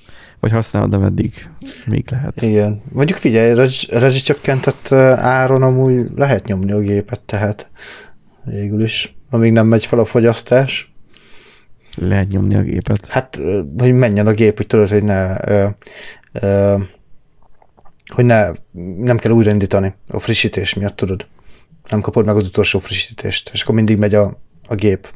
Vagy 0.47 0.55
használod, 0.55 0.95
ameddig 0.95 1.47
még 1.87 2.05
lehet. 2.11 2.43
Igen. 2.43 2.83
Mondjuk 2.93 3.19
figyelj, 3.19 3.69
rezsicsökkentett 3.89 4.93
áron 4.93 5.63
amúgy 5.63 6.09
lehet 6.17 6.47
nyomni 6.47 6.73
a 6.73 6.79
gépet, 6.79 7.21
tehát 7.21 7.71
végül 8.45 8.83
is, 8.83 9.17
amíg 9.31 9.53
nem 9.53 9.67
megy 9.67 9.87
fel 9.87 9.99
a 9.99 10.05
fogyasztás. 10.05 10.93
Lehet 11.97 12.29
nyomni 12.29 12.57
a 12.57 12.63
gépet? 12.63 13.07
Hát, 13.07 13.41
hogy 13.79 13.93
menjen 13.93 14.27
a 14.27 14.33
gép, 14.33 14.57
hogy 14.57 14.67
tudod, 14.67 14.89
hogy 14.89 15.05
ne 15.05 15.49
ö, 15.49 15.67
ö, 16.33 16.77
hogy 18.15 18.25
ne, 18.25 18.51
nem 18.97 19.17
kell 19.17 19.33
újraindítani 19.33 19.95
a 20.09 20.19
frissítés 20.19 20.75
miatt, 20.75 20.97
tudod. 20.97 21.27
Nem 21.91 22.01
kapod 22.01 22.25
meg 22.25 22.37
az 22.37 22.47
utolsó 22.47 22.79
frissítést, 22.79 23.51
és 23.53 23.63
akkor 23.63 23.75
mindig 23.75 23.99
megy 23.99 24.15
a, 24.15 24.41
a 24.69 24.75
gép. 24.75 25.13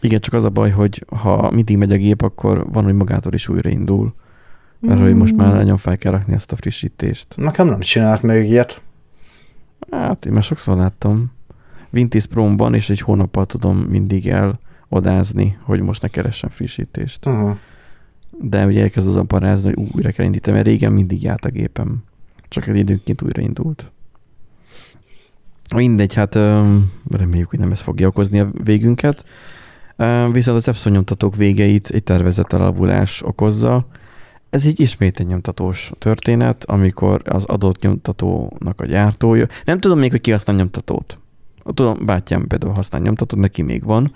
Igen, 0.00 0.20
csak 0.20 0.34
az 0.34 0.44
a 0.44 0.50
baj, 0.50 0.70
hogy 0.70 1.04
ha 1.16 1.50
mindig 1.50 1.76
megy 1.76 1.92
a 1.92 1.96
gép, 1.96 2.22
akkor 2.22 2.72
van, 2.72 2.84
hogy 2.84 2.94
magától 2.94 3.32
is 3.32 3.48
újraindul. 3.48 4.14
Mert 4.80 5.00
mm. 5.00 5.02
hogy 5.02 5.14
most 5.14 5.36
már 5.36 5.52
nagyon 5.52 5.76
fel 5.76 5.96
kell 5.96 6.12
rakni 6.12 6.32
ezt 6.34 6.52
a 6.52 6.56
frissítést. 6.56 7.26
Nekem 7.36 7.66
nem 7.66 7.80
csinált 7.80 8.22
még 8.22 8.50
ilyet. 8.50 8.82
Hát 9.90 10.26
én 10.26 10.32
már 10.32 10.42
sokszor 10.42 10.76
láttam. 10.76 11.32
Vintis 11.90 12.26
Pro-ban, 12.26 12.74
és 12.74 12.90
egy 12.90 13.00
hónappal 13.00 13.46
tudom 13.46 13.76
mindig 13.78 14.28
elodázni, 14.28 15.58
hogy 15.62 15.80
most 15.80 16.02
ne 16.02 16.08
keressen 16.08 16.50
frissítést. 16.50 17.26
Uh-huh. 17.26 17.56
De 18.40 18.66
ugye 18.66 18.82
elkezd 18.82 19.08
azon 19.08 19.26
parázni, 19.26 19.72
hogy 19.74 19.88
újra 19.94 20.10
kell 20.10 20.24
indítani, 20.24 20.56
mert 20.56 20.68
régen 20.68 20.92
mindig 20.92 21.22
járt 21.22 21.44
a 21.44 21.50
gépem. 21.50 22.02
Csak 22.48 22.66
egy 22.66 22.76
időnként 22.76 23.22
újraindult. 23.22 23.92
Mindegy, 25.74 26.14
hát 26.14 26.34
reméljük, 27.10 27.48
hogy 27.48 27.58
nem 27.58 27.72
ez 27.72 27.80
fogja 27.80 28.06
okozni 28.06 28.40
a 28.40 28.50
végünket. 28.64 29.24
Viszont 30.32 30.58
az 30.58 30.68
Epson 30.68 30.92
nyomtatók 30.92 31.36
végeit 31.36 31.88
egy 31.88 32.02
tervezett 32.02 32.52
elavulás 32.52 33.22
okozza. 33.22 33.86
Ez 34.50 34.66
így 34.66 34.80
ismét 34.80 35.20
egy 35.20 35.26
nyomtatós 35.26 35.90
történet, 35.98 36.64
amikor 36.64 37.22
az 37.24 37.44
adott 37.44 37.80
nyomtatónak 37.80 38.80
a 38.80 38.86
gyártója, 38.86 39.46
nem 39.64 39.80
tudom 39.80 39.98
még, 39.98 40.10
hogy 40.10 40.20
ki 40.20 40.30
használ 40.30 40.56
nyomtatót. 40.56 41.18
Tudom, 41.74 42.06
bátyám 42.06 42.46
például 42.46 42.72
használ 42.72 43.00
nyomtatót, 43.00 43.40
neki 43.40 43.62
még 43.62 43.84
van. 43.84 44.12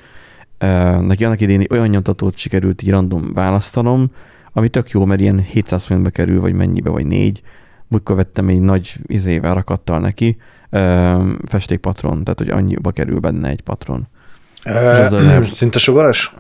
Neki 1.01 1.25
annak 1.25 1.41
idén 1.41 1.67
olyan 1.71 1.89
nyomtatót 1.89 2.37
sikerült 2.37 2.83
így 2.83 2.91
random 2.91 3.33
választanom, 3.33 4.11
ami 4.53 4.69
tök 4.69 4.91
jó, 4.91 5.05
mert 5.05 5.21
ilyen 5.21 5.41
700 5.41 5.85
forintba 5.85 6.11
kerül, 6.11 6.41
vagy 6.41 6.53
mennyibe, 6.53 6.91
vagy 6.91 7.07
négy. 7.07 7.43
Múltkor 7.89 8.17
vettem 8.17 8.49
egy 8.49 8.61
nagy 8.61 8.99
izével 9.07 9.55
rakattal 9.55 10.01
neki, 10.01 10.37
festékpatron, 11.45 12.25
tehát 12.25 12.39
hogy 12.39 12.49
annyiba 12.49 12.91
kerül 12.91 13.19
benne 13.19 13.49
egy 13.49 13.61
patron. 13.61 14.09
Uh, 14.65 15.53
Tintasugaras? 15.59 16.35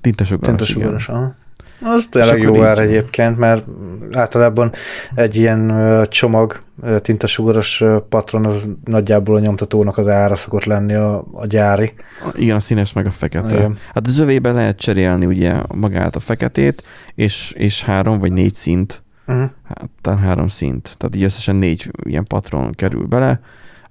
Tintasugaras, 0.00 0.56
Tintasugaras, 0.56 1.08
aha. 1.08 1.34
Az 1.82 2.06
tényleg 2.10 2.42
jó 2.42 2.62
ár 2.62 2.78
egyébként, 2.78 3.38
mert 3.38 3.64
általában 4.12 4.72
egy 5.14 5.36
ilyen 5.36 5.72
csomag 6.08 6.62
tintasugaras 6.98 7.84
patron 8.08 8.46
az 8.46 8.68
nagyjából 8.84 9.36
a 9.36 9.38
nyomtatónak 9.38 9.98
az 9.98 10.08
ára 10.08 10.36
szokott 10.36 10.64
lenni 10.64 10.94
a, 10.94 11.24
a 11.32 11.46
gyári. 11.46 11.92
Igen, 12.34 12.56
a 12.56 12.60
színes 12.60 12.92
meg 12.92 13.06
a 13.06 13.10
fekete. 13.10 13.54
Igen. 13.54 13.78
Hát 13.94 14.06
az 14.06 14.18
övében 14.18 14.54
lehet 14.54 14.76
cserélni 14.76 15.26
ugye 15.26 15.54
magát 15.74 16.16
a 16.16 16.20
feketét, 16.20 16.82
és, 17.14 17.52
és 17.56 17.82
három 17.82 18.18
vagy 18.18 18.32
négy 18.32 18.54
szint, 18.54 19.02
uh-huh. 19.26 19.50
hát 19.64 19.90
talán 20.00 20.18
három 20.18 20.46
szint, 20.46 20.94
tehát 20.98 21.16
így 21.16 21.22
összesen 21.22 21.56
négy 21.56 21.90
ilyen 22.02 22.24
patron 22.24 22.72
kerül 22.72 23.06
bele, 23.06 23.40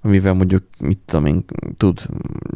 amivel 0.02 0.32
mondjuk, 0.32 0.62
mit 0.78 0.98
tudom 1.06 1.26
én, 1.26 1.44
tud 1.76 2.00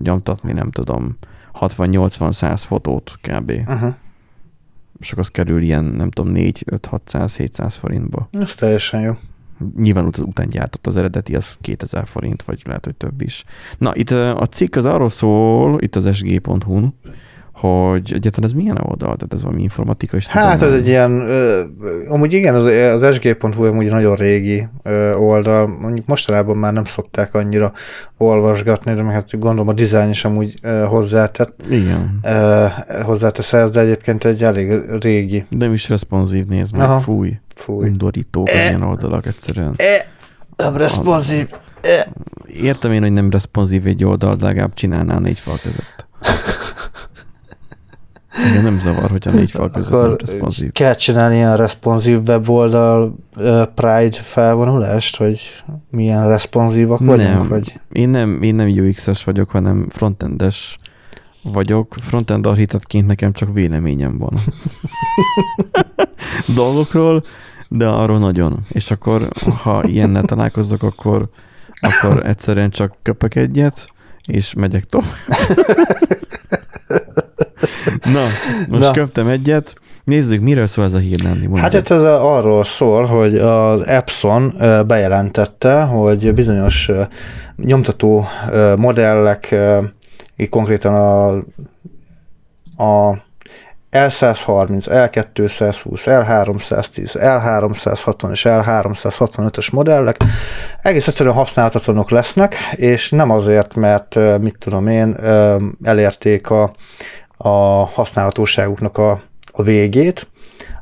nyomtatni, 0.03 0.53
nem 0.53 0.71
tudom, 0.71 1.19
60-80-100 1.61 2.63
fotót 2.67 3.19
kb. 3.23 3.53
Uh-huh 3.67 3.95
és 5.01 5.11
akkor 5.11 5.23
az 5.23 5.29
kerül 5.29 5.63
ilyen, 5.63 5.85
nem 5.85 6.11
tudom, 6.11 6.33
4, 6.33 6.63
5, 6.67 6.87
600, 6.87 7.37
700 7.37 7.75
forintba. 7.77 8.29
Ez 8.33 8.55
teljesen 8.55 9.01
jó. 9.01 9.13
Nyilván 9.77 10.07
ut- 10.07 10.19
után 10.19 10.49
gyártott 10.49 10.87
az 10.87 10.97
eredeti, 10.97 11.35
az 11.35 11.57
2000 11.61 12.07
forint, 12.07 12.43
vagy 12.43 12.63
lehet, 12.65 12.85
hogy 12.85 12.95
több 12.95 13.21
is. 13.23 13.45
Na, 13.79 13.95
itt 13.95 14.11
a 14.11 14.47
cikk 14.51 14.77
az 14.77 14.85
arról 14.85 15.09
szól, 15.09 15.81
itt 15.83 15.97
az 15.97 16.17
sg.hu-n, 16.17 16.95
hogy 17.59 18.13
egyáltalán 18.15 18.51
ez 18.51 18.57
milyen 18.57 18.79
oldal? 18.83 19.17
Tehát 19.17 19.33
ez 19.33 19.43
valami 19.43 19.63
informatikai 19.63 20.21
Hát 20.29 20.63
ez 20.63 20.73
egy 20.73 20.87
ilyen, 20.87 21.11
ö, 21.21 21.63
amúgy 22.09 22.33
igen, 22.33 22.55
az, 22.55 22.65
az 23.03 23.15
sg.hu 23.15 23.65
amúgy 23.65 23.91
nagyon 23.91 24.15
régi 24.15 24.69
ö, 24.83 25.15
oldal, 25.15 25.67
mondjuk 25.67 26.07
mostanában 26.07 26.57
már 26.57 26.73
nem 26.73 26.85
szokták 26.85 27.35
annyira 27.35 27.73
olvasgatni, 28.17 28.95
de 28.95 29.03
meg 29.03 29.15
hát 29.15 29.39
gondolom 29.39 29.69
a 29.69 29.73
dizájn 29.73 30.11
is 30.11 30.25
amúgy 30.25 30.55
ö, 30.63 30.85
hozzátett. 30.85 31.63
Igen. 31.71 32.19
Ö, 32.23 32.67
hozzátesz 33.03 33.53
ez, 33.53 33.71
de 33.71 33.81
egyébként 33.81 34.25
egy 34.25 34.45
elég 34.45 34.81
régi. 35.01 35.47
Nem 35.49 35.73
is 35.73 35.89
responsív, 35.89 36.45
nézd 36.45 36.77
meg, 36.77 36.89
Aha. 36.89 37.01
fúj. 37.01 37.39
Fúj. 37.55 37.87
Undorítók 37.87 38.49
e, 38.49 38.69
ilyen 38.69 38.83
oldalak 38.83 39.27
egyszerűen. 39.27 39.75
E, 39.77 40.07
nem 40.57 40.77
responsív. 40.77 41.51
E. 41.81 42.13
Értem 42.63 42.93
én, 42.93 43.03
hogy 43.03 43.13
nem 43.13 43.31
responsív 43.31 43.87
egy 43.87 44.05
oldal, 44.05 44.37
de 44.37 44.45
legalább 44.45 44.75
csinálnál 44.75 45.21
négy 45.21 45.39
fal 45.39 45.57
között. 45.63 46.07
Igen, 48.47 48.63
nem 48.63 48.81
zavar, 48.81 49.11
hogyha 49.11 49.31
négy 49.31 49.51
fal 49.51 49.71
között 49.71 49.93
Akkor 49.93 50.09
nem 50.09 50.17
responsív. 50.17 50.73
Kell 50.73 50.95
csinálni 50.95 51.37
ilyen 51.37 51.57
responsív 51.57 52.21
weboldal 52.27 53.15
uh, 53.37 53.63
Pride 53.75 54.17
felvonulást, 54.23 55.17
hogy 55.17 55.41
milyen 55.91 56.29
responsívak 56.29 56.99
vagyunk? 56.99 57.39
Nem. 57.39 57.49
Vagy? 57.49 57.81
Én 57.93 58.09
nem, 58.09 58.43
én 58.43 58.55
nem 58.55 58.69
UX-es 58.69 59.25
vagyok, 59.25 59.51
hanem 59.51 59.87
frontendes 59.89 60.77
vagyok. 61.43 61.95
Frontend 62.01 62.47
architektként 62.47 63.07
nekem 63.07 63.33
csak 63.33 63.53
véleményem 63.53 64.19
van. 64.19 64.35
Dolgokról, 66.55 67.23
de 67.69 67.87
arról 67.87 68.19
nagyon. 68.19 68.59
És 68.69 68.91
akkor, 68.91 69.29
ha 69.63 69.85
ilyennel 69.85 70.23
találkozok, 70.23 70.83
akkor, 70.83 71.29
akkor 71.81 72.27
egyszerűen 72.27 72.71
csak 72.71 72.97
köpök 73.03 73.35
egyet, 73.35 73.93
és 74.25 74.55
megyek 74.55 74.85
tovább. 74.85 75.09
Na, 78.05 78.25
most 78.69 78.87
Na. 78.87 78.91
köptem 78.91 79.29
egyet. 79.29 79.75
Nézzük, 80.05 80.41
miről 80.41 80.67
szól 80.67 80.85
ez 80.85 80.95
a 80.95 80.99
hír, 80.99 81.23
Nandi? 81.23 81.61
Hát 81.61 81.75
ez 81.75 82.03
arról 82.03 82.65
szól, 82.65 83.05
hogy 83.05 83.37
az 83.39 83.87
Epson 83.87 84.55
bejelentette, 84.87 85.83
hogy 85.83 86.35
bizonyos 86.35 86.91
nyomtató 87.57 88.27
modellek 88.77 89.57
így 90.37 90.49
konkrétan 90.49 90.95
a, 90.95 91.29
a 92.85 93.23
L130, 93.93 94.87
L220, 94.87 96.03
L310, 96.05 97.15
L360 97.15 98.31
és 98.31 98.43
L365-ös 98.49 99.73
modellek 99.73 100.17
egész 100.83 101.07
egyszerűen 101.09 101.35
használhatatlanok 101.35 102.11
lesznek, 102.11 102.55
és 102.73 103.11
nem 103.11 103.31
azért, 103.31 103.75
mert 103.75 104.19
mit 104.41 104.57
tudom 104.59 104.87
én, 104.87 105.17
elérték 105.83 106.51
a, 106.51 106.73
a 107.39 107.85
használhatóságuknak 107.85 108.97
a, 108.99 109.23
a 109.53 109.63
végét, 109.63 110.29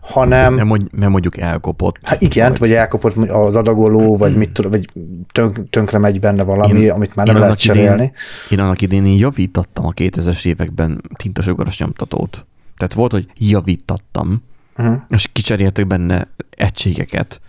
hanem... 0.00 0.54
Nem, 0.54 0.66
mondj, 0.66 0.84
nem 0.90 1.10
mondjuk 1.10 1.38
elkopott. 1.38 1.96
Hát 2.02 2.22
igen, 2.22 2.48
vagy, 2.48 2.58
vagy 2.58 2.72
elkopott 2.72 3.16
az 3.28 3.54
adagoló, 3.54 4.16
vagy 4.16 4.36
mit 4.36 4.50
tudom, 4.50 4.70
vagy 4.70 4.88
tönk, 5.32 5.70
tönkre 5.70 5.98
megy 5.98 6.20
benne 6.20 6.42
valami, 6.42 6.80
én, 6.80 6.90
amit 6.90 7.14
már 7.14 7.26
nem 7.26 7.38
lehet 7.38 7.58
cserélni. 7.58 8.02
Idén, 8.02 8.12
én 8.50 8.58
annak 8.58 8.82
idén 8.82 9.06
én 9.06 9.18
javítottam 9.18 9.86
a 9.86 9.92
2000-es 9.92 10.46
években 10.46 11.02
tintasugaras 11.16 11.78
nyomtatót. 11.78 12.46
Tehát 12.76 12.92
volt, 12.92 13.12
hogy 13.12 13.26
javítattam, 13.34 14.42
uh-huh. 14.76 14.96
és 15.08 15.28
kicseréltek 15.32 15.86
benne 15.86 16.28
egységeket. 16.50 17.40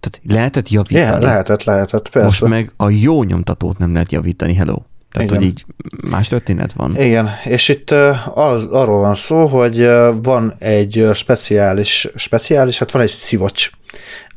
Tehát 0.00 0.20
lehetett 0.36 0.68
javítani. 0.68 1.06
Igen, 1.06 1.20
lehetett, 1.20 1.64
lehetett, 1.64 2.08
persze. 2.08 2.26
Most 2.26 2.44
meg 2.44 2.72
a 2.76 2.90
jó 2.90 3.22
nyomtatót 3.22 3.78
nem 3.78 3.92
lehet 3.92 4.12
javítani, 4.12 4.54
hello. 4.54 4.76
Tehát, 5.12 5.28
Igen. 5.28 5.42
hogy 5.42 5.46
így 5.46 5.64
más 6.10 6.28
történet 6.28 6.72
van. 6.72 6.96
Igen, 6.96 7.28
és 7.44 7.68
itt 7.68 7.90
az, 8.34 8.66
arról 8.66 9.00
van 9.00 9.14
szó, 9.14 9.46
hogy 9.46 9.88
van 10.22 10.54
egy 10.58 11.08
speciális, 11.14 12.08
speciális, 12.14 12.78
hát 12.78 12.90
van 12.90 13.02
egy 13.02 13.08
szivacs, 13.08 13.70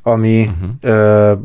ami 0.04 0.50
uh-huh. 0.82 1.40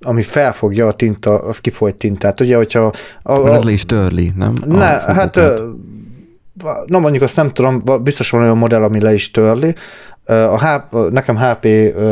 ami 0.00 0.22
felfogja 0.22 0.86
a 0.86 0.92
tinta, 0.92 1.38
a 1.38 1.52
kifolyt 1.60 1.96
tintát. 1.96 2.40
Ugye, 2.40 2.56
hogyha... 2.56 2.92
A, 3.22 3.32
a, 3.32 3.54
ez 3.54 3.62
le 3.62 3.70
is 3.70 3.86
törli, 3.86 4.32
nem? 4.36 4.52
Ne, 4.66 4.86
hát 4.86 5.40
na 6.84 6.98
mondjuk 6.98 7.22
azt 7.22 7.36
nem 7.36 7.52
tudom, 7.52 7.78
biztos 8.02 8.30
van 8.30 8.42
olyan 8.42 8.58
modell, 8.58 8.82
ami 8.82 9.00
le 9.00 9.14
is 9.14 9.30
törli. 9.30 9.74
A 10.24 10.66
HP, 10.66 11.10
nekem 11.10 11.36
HP 11.36 11.66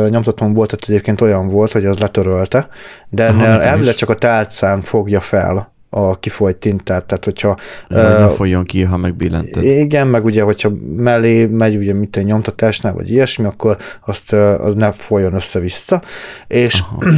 nyomtatóm 0.09 0.53
volt, 0.53 0.69
tehát 0.69 0.89
egyébként 0.89 1.21
olyan 1.21 1.47
volt, 1.47 1.71
hogy 1.71 1.85
az 1.85 1.97
letörölte, 1.97 2.67
de 3.09 3.25
ennél 3.25 3.45
elvileg 3.45 3.95
csak 3.95 4.09
a 4.09 4.15
tálcán 4.15 4.81
fogja 4.81 5.19
fel 5.19 5.77
a 5.89 6.19
kifolyt 6.19 6.57
tintát, 6.57 7.05
tehát 7.05 7.25
hogyha... 7.25 7.57
Ja, 7.87 8.13
uh, 8.13 8.19
ne 8.19 8.27
folyjon 8.27 8.63
ki, 8.63 8.83
ha 8.83 8.97
megbillented. 8.97 9.63
Igen, 9.63 10.07
meg 10.07 10.25
ugye, 10.25 10.41
hogyha 10.41 10.71
mellé 10.95 11.45
megy 11.45 11.75
ugye 11.75 11.93
mint 11.93 12.17
egy 12.17 12.25
nyomtatásnál, 12.25 12.93
vagy 12.93 13.09
ilyesmi, 13.11 13.45
akkor 13.45 13.77
azt 14.05 14.33
az 14.33 14.75
ne 14.75 14.91
folyjon 14.91 15.33
össze-vissza, 15.33 16.01
és 16.47 16.79
Aha. 16.79 17.05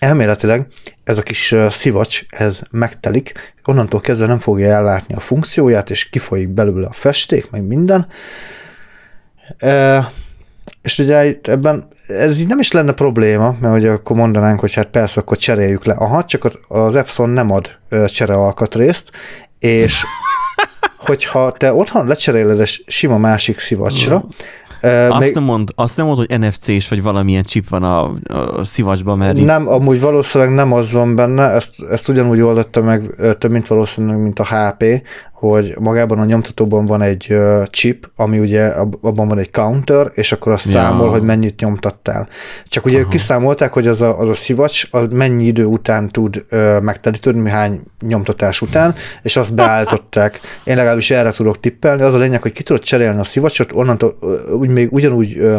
elméletileg 0.00 0.66
ez 1.04 1.18
a 1.18 1.22
kis 1.22 1.54
szivacs, 1.68 2.22
ez 2.28 2.60
megtelik, 2.70 3.54
onnantól 3.64 4.00
kezdve 4.00 4.26
nem 4.26 4.38
fogja 4.38 4.68
ellátni 4.68 5.14
a 5.14 5.20
funkcióját, 5.20 5.90
és 5.90 6.08
kifolyik 6.08 6.48
belőle 6.48 6.86
a 6.86 6.92
festék, 6.92 7.50
meg 7.50 7.66
minden. 7.66 8.06
E, 9.58 10.10
és 10.86 10.98
ugye 10.98 11.36
ebben 11.42 11.86
ez 12.06 12.40
így 12.40 12.46
nem 12.46 12.58
is 12.58 12.72
lenne 12.72 12.92
probléma, 12.92 13.56
mert 13.60 13.74
ugye 13.74 13.90
akkor 13.90 14.16
mondanánk, 14.16 14.60
hogy 14.60 14.74
hát 14.74 14.86
persze, 14.86 15.20
akkor 15.20 15.36
cseréljük 15.36 15.84
le. 15.84 15.94
Aha, 15.94 16.24
csak 16.24 16.50
az 16.68 16.96
Epson 16.96 17.28
nem 17.28 17.50
ad 17.50 17.78
cserealkatrészt, 18.06 19.10
és 19.58 20.04
hogyha 21.06 21.52
te 21.52 21.72
otthon 21.72 22.06
lecseréled 22.06 22.60
egy 22.60 22.84
sima 22.86 23.18
másik 23.18 23.58
szivacsra, 23.58 24.24
Uh, 24.82 25.06
azt, 25.10 25.20
még... 25.20 25.34
nem 25.34 25.42
mond, 25.42 25.68
azt 25.74 25.96
nem 25.96 26.06
mond, 26.06 26.18
hogy 26.18 26.38
NFC-s 26.38 26.88
vagy 26.88 27.02
valamilyen 27.02 27.42
chip 27.42 27.68
van 27.68 27.82
a, 27.82 28.12
a 28.58 28.64
szivacsban, 28.64 29.18
mert... 29.18 29.44
Nem, 29.44 29.68
amúgy 29.68 30.00
valószínűleg 30.00 30.54
nem 30.54 30.72
az 30.72 30.92
van 30.92 31.14
benne, 31.14 31.50
ezt, 31.50 31.82
ezt 31.90 32.08
ugyanúgy 32.08 32.40
oldotta 32.40 32.82
meg 32.82 33.02
több, 33.38 33.50
mint 33.50 33.66
valószínűleg, 33.66 34.18
mint 34.18 34.38
a 34.38 34.44
HP, 34.44 34.84
hogy 35.38 35.74
magában 35.78 36.18
a 36.18 36.24
nyomtatóban 36.24 36.86
van 36.86 37.02
egy 37.02 37.36
chip, 37.64 38.10
ami 38.16 38.38
ugye 38.38 38.66
abban 39.00 39.28
van 39.28 39.38
egy 39.38 39.50
counter, 39.50 40.10
és 40.14 40.32
akkor 40.32 40.52
azt 40.52 40.64
ja. 40.64 40.70
számol, 40.70 41.08
hogy 41.08 41.22
mennyit 41.22 41.60
nyomtattál. 41.60 42.28
Csak 42.68 42.84
ugye 42.84 42.94
Aha. 42.94 43.04
ők 43.04 43.10
kiszámolták, 43.10 43.72
hogy 43.72 43.86
az 43.86 44.00
a, 44.00 44.18
az 44.18 44.28
a 44.28 44.34
szivacs 44.34 44.88
az 44.90 45.06
mennyi 45.10 45.44
idő 45.44 45.64
után 45.64 46.08
tud 46.08 46.44
uh, 46.50 46.80
megtelítődni, 46.80 47.50
hány 47.50 47.80
nyomtatás 48.00 48.62
után, 48.62 48.94
és 49.22 49.36
azt 49.36 49.54
beállították. 49.54 50.40
Én 50.64 50.76
legalábbis 50.76 51.10
erre 51.10 51.32
tudok 51.32 51.60
tippelni. 51.60 52.02
Az 52.02 52.14
a 52.14 52.18
lényeg, 52.18 52.42
hogy 52.42 52.52
ki 52.52 52.62
tudod 52.62 52.82
cserélni 52.82 53.20
a 53.20 53.24
szivacsot, 53.24 53.72
onnantól 53.72 54.14
uh, 54.20 54.30
úgy 54.66 54.72
még 54.72 54.92
ugyanúgy 54.92 55.38
uh, 55.38 55.56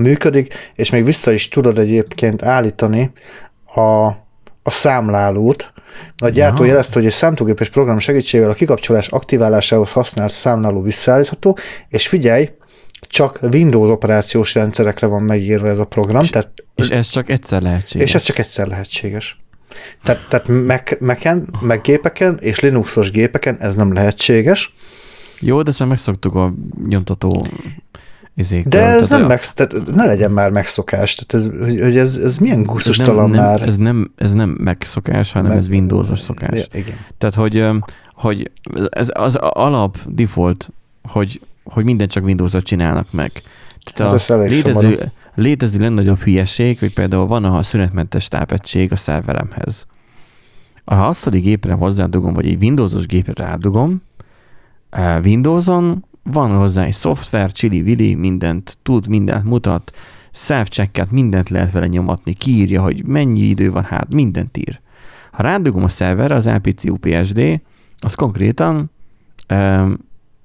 működik, 0.00 0.54
és 0.74 0.90
még 0.90 1.04
vissza 1.04 1.32
is 1.32 1.48
tudod 1.48 1.78
egyébként 1.78 2.42
állítani 2.42 3.12
a 3.74 4.24
a 4.66 4.70
számlálót. 4.70 5.72
A 6.16 6.28
gyártó 6.28 6.62
ja. 6.62 6.68
jelezte, 6.68 6.94
hogy 6.94 7.06
egy 7.06 7.12
számítógépes 7.12 7.68
program 7.68 7.98
segítségével 7.98 8.52
a 8.52 8.54
kikapcsolás 8.54 9.08
aktiválásához 9.08 9.92
használt 9.92 10.32
számláló 10.32 10.82
visszaállítható, 10.82 11.58
és 11.88 12.08
figyelj, 12.08 12.50
csak 13.00 13.38
Windows 13.52 13.90
operációs 13.90 14.54
rendszerekre 14.54 15.06
van 15.06 15.22
megírva 15.22 15.68
ez 15.68 15.78
a 15.78 15.84
program. 15.84 16.22
És, 16.22 16.30
tehát, 16.30 16.50
és 16.74 16.88
ez 16.88 17.08
csak 17.08 17.28
egyszer 17.28 17.62
lehetséges. 17.62 18.08
És 18.08 18.14
ez 18.14 18.22
csak 18.22 18.38
egyszer 18.38 18.66
lehetséges. 18.66 19.38
Tehát, 20.02 20.28
tehát 20.28 20.48
Mac, 20.48 21.00
Mac-en, 21.00 21.48
Mac 21.60 21.82
gépeken 21.82 22.36
és 22.40 22.60
Linuxos 22.60 23.10
gépeken 23.10 23.56
ez 23.60 23.74
nem 23.74 23.92
lehetséges. 23.92 24.74
Jó, 25.40 25.62
de 25.62 25.70
ezt 25.70 25.78
már 25.78 25.88
megszoktuk 25.88 26.34
a 26.34 26.54
nyomtató 26.88 27.46
izéktől. 28.36 28.82
De 28.82 28.86
ez 28.86 29.08
nem 29.08 29.26
meg, 29.26 29.46
tehát 29.46 29.94
ne 29.94 30.06
legyen 30.06 30.30
már 30.30 30.50
megszokás, 30.50 31.14
tehát 31.14 31.46
ez, 31.46 31.70
hogy 31.82 31.96
ez, 31.96 32.16
ez 32.16 32.38
milyen 32.38 32.62
gusztustalan 32.62 33.30
már. 33.30 33.62
Ez 33.62 33.76
nem, 33.76 34.12
ez 34.16 34.32
nem 34.32 34.48
megszokás, 34.48 35.32
hanem 35.32 35.48
meg, 35.48 35.58
ez 35.58 35.68
Windowsos 35.68 36.20
szokás. 36.20 36.58
Ja, 36.58 36.80
igen. 36.80 36.96
Tehát, 37.18 37.34
hogy, 37.34 37.64
hogy 38.14 38.50
ez 38.88 39.10
az 39.14 39.34
alap 39.34 39.98
default, 40.06 40.72
hogy, 41.02 41.40
hogy 41.64 41.84
mindent 41.84 42.10
csak 42.10 42.24
Windows-ot 42.24 42.64
csinálnak 42.64 43.12
meg. 43.12 43.42
Tehát 43.92 44.12
ez 44.12 44.30
a 44.30 44.38
létező, 44.38 45.12
létező 45.34 45.78
legnagyobb 45.78 46.18
hülyeség, 46.18 46.78
hogy 46.78 46.92
például 46.92 47.26
van 47.26 47.44
a 47.44 47.62
szünetmentes 47.62 48.28
tápegység 48.28 48.92
a 48.92 48.96
szerveremhez. 48.96 49.86
Ha 50.84 51.06
asztali 51.06 51.40
gépre 51.40 51.72
hozzádugom, 51.72 52.34
vagy 52.34 52.46
egy 52.46 52.62
Windowsos 52.62 53.06
gépre 53.06 53.44
rádugom, 53.44 54.02
Windowson 55.24 56.04
van 56.26 56.56
hozzá 56.56 56.84
egy 56.84 56.92
szoftver, 56.92 57.52
csili-vili, 57.52 58.14
mindent 58.14 58.78
tud, 58.82 59.08
mindent 59.08 59.44
mutat, 59.44 59.92
self-checket, 60.32 61.10
mindent 61.10 61.48
lehet 61.48 61.72
vele 61.72 61.86
nyomatni, 61.86 62.32
kiírja, 62.32 62.82
hogy 62.82 63.04
mennyi 63.04 63.40
idő 63.40 63.70
van, 63.70 63.84
hát 63.84 64.14
mindent 64.14 64.56
ír. 64.56 64.80
Ha 65.32 65.42
rádugom 65.42 65.84
a 65.84 65.88
szerverre, 65.88 66.34
az 66.34 66.46
LPC 66.46 66.84
UPSD, 66.84 67.60
az 68.00 68.14
konkrétan 68.14 68.90
e, 69.46 69.86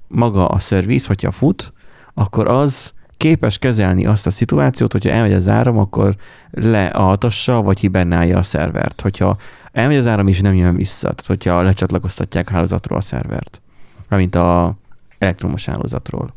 maga 0.07 0.47
a 0.47 0.59
szerviz, 0.59 1.05
hogyha 1.05 1.31
fut, 1.31 1.73
akkor 2.13 2.47
az 2.47 2.93
képes 3.17 3.57
kezelni 3.57 4.05
azt 4.05 4.27
a 4.27 4.31
szituációt, 4.31 4.91
hogyha 4.91 5.09
elmegy 5.09 5.33
az 5.33 5.47
áram, 5.47 5.77
akkor 5.77 6.15
lealtassa, 6.51 7.61
vagy 7.61 7.79
hibernálja 7.79 8.37
a 8.37 8.43
szervert. 8.43 9.01
Hogyha 9.01 9.37
elmegy 9.71 9.97
az 9.97 10.07
áram, 10.07 10.27
és 10.27 10.41
nem 10.41 10.55
jön 10.55 10.75
vissza, 10.75 11.01
tehát 11.01 11.25
hogyha 11.25 11.61
lecsatlakoztatják 11.61 12.49
a 12.49 12.53
hálózatról 12.53 12.97
a 12.97 13.01
szervert. 13.01 13.61
Mint 14.09 14.35
a 14.35 14.75
elektromos 15.21 15.65
hálózatról. 15.65 16.33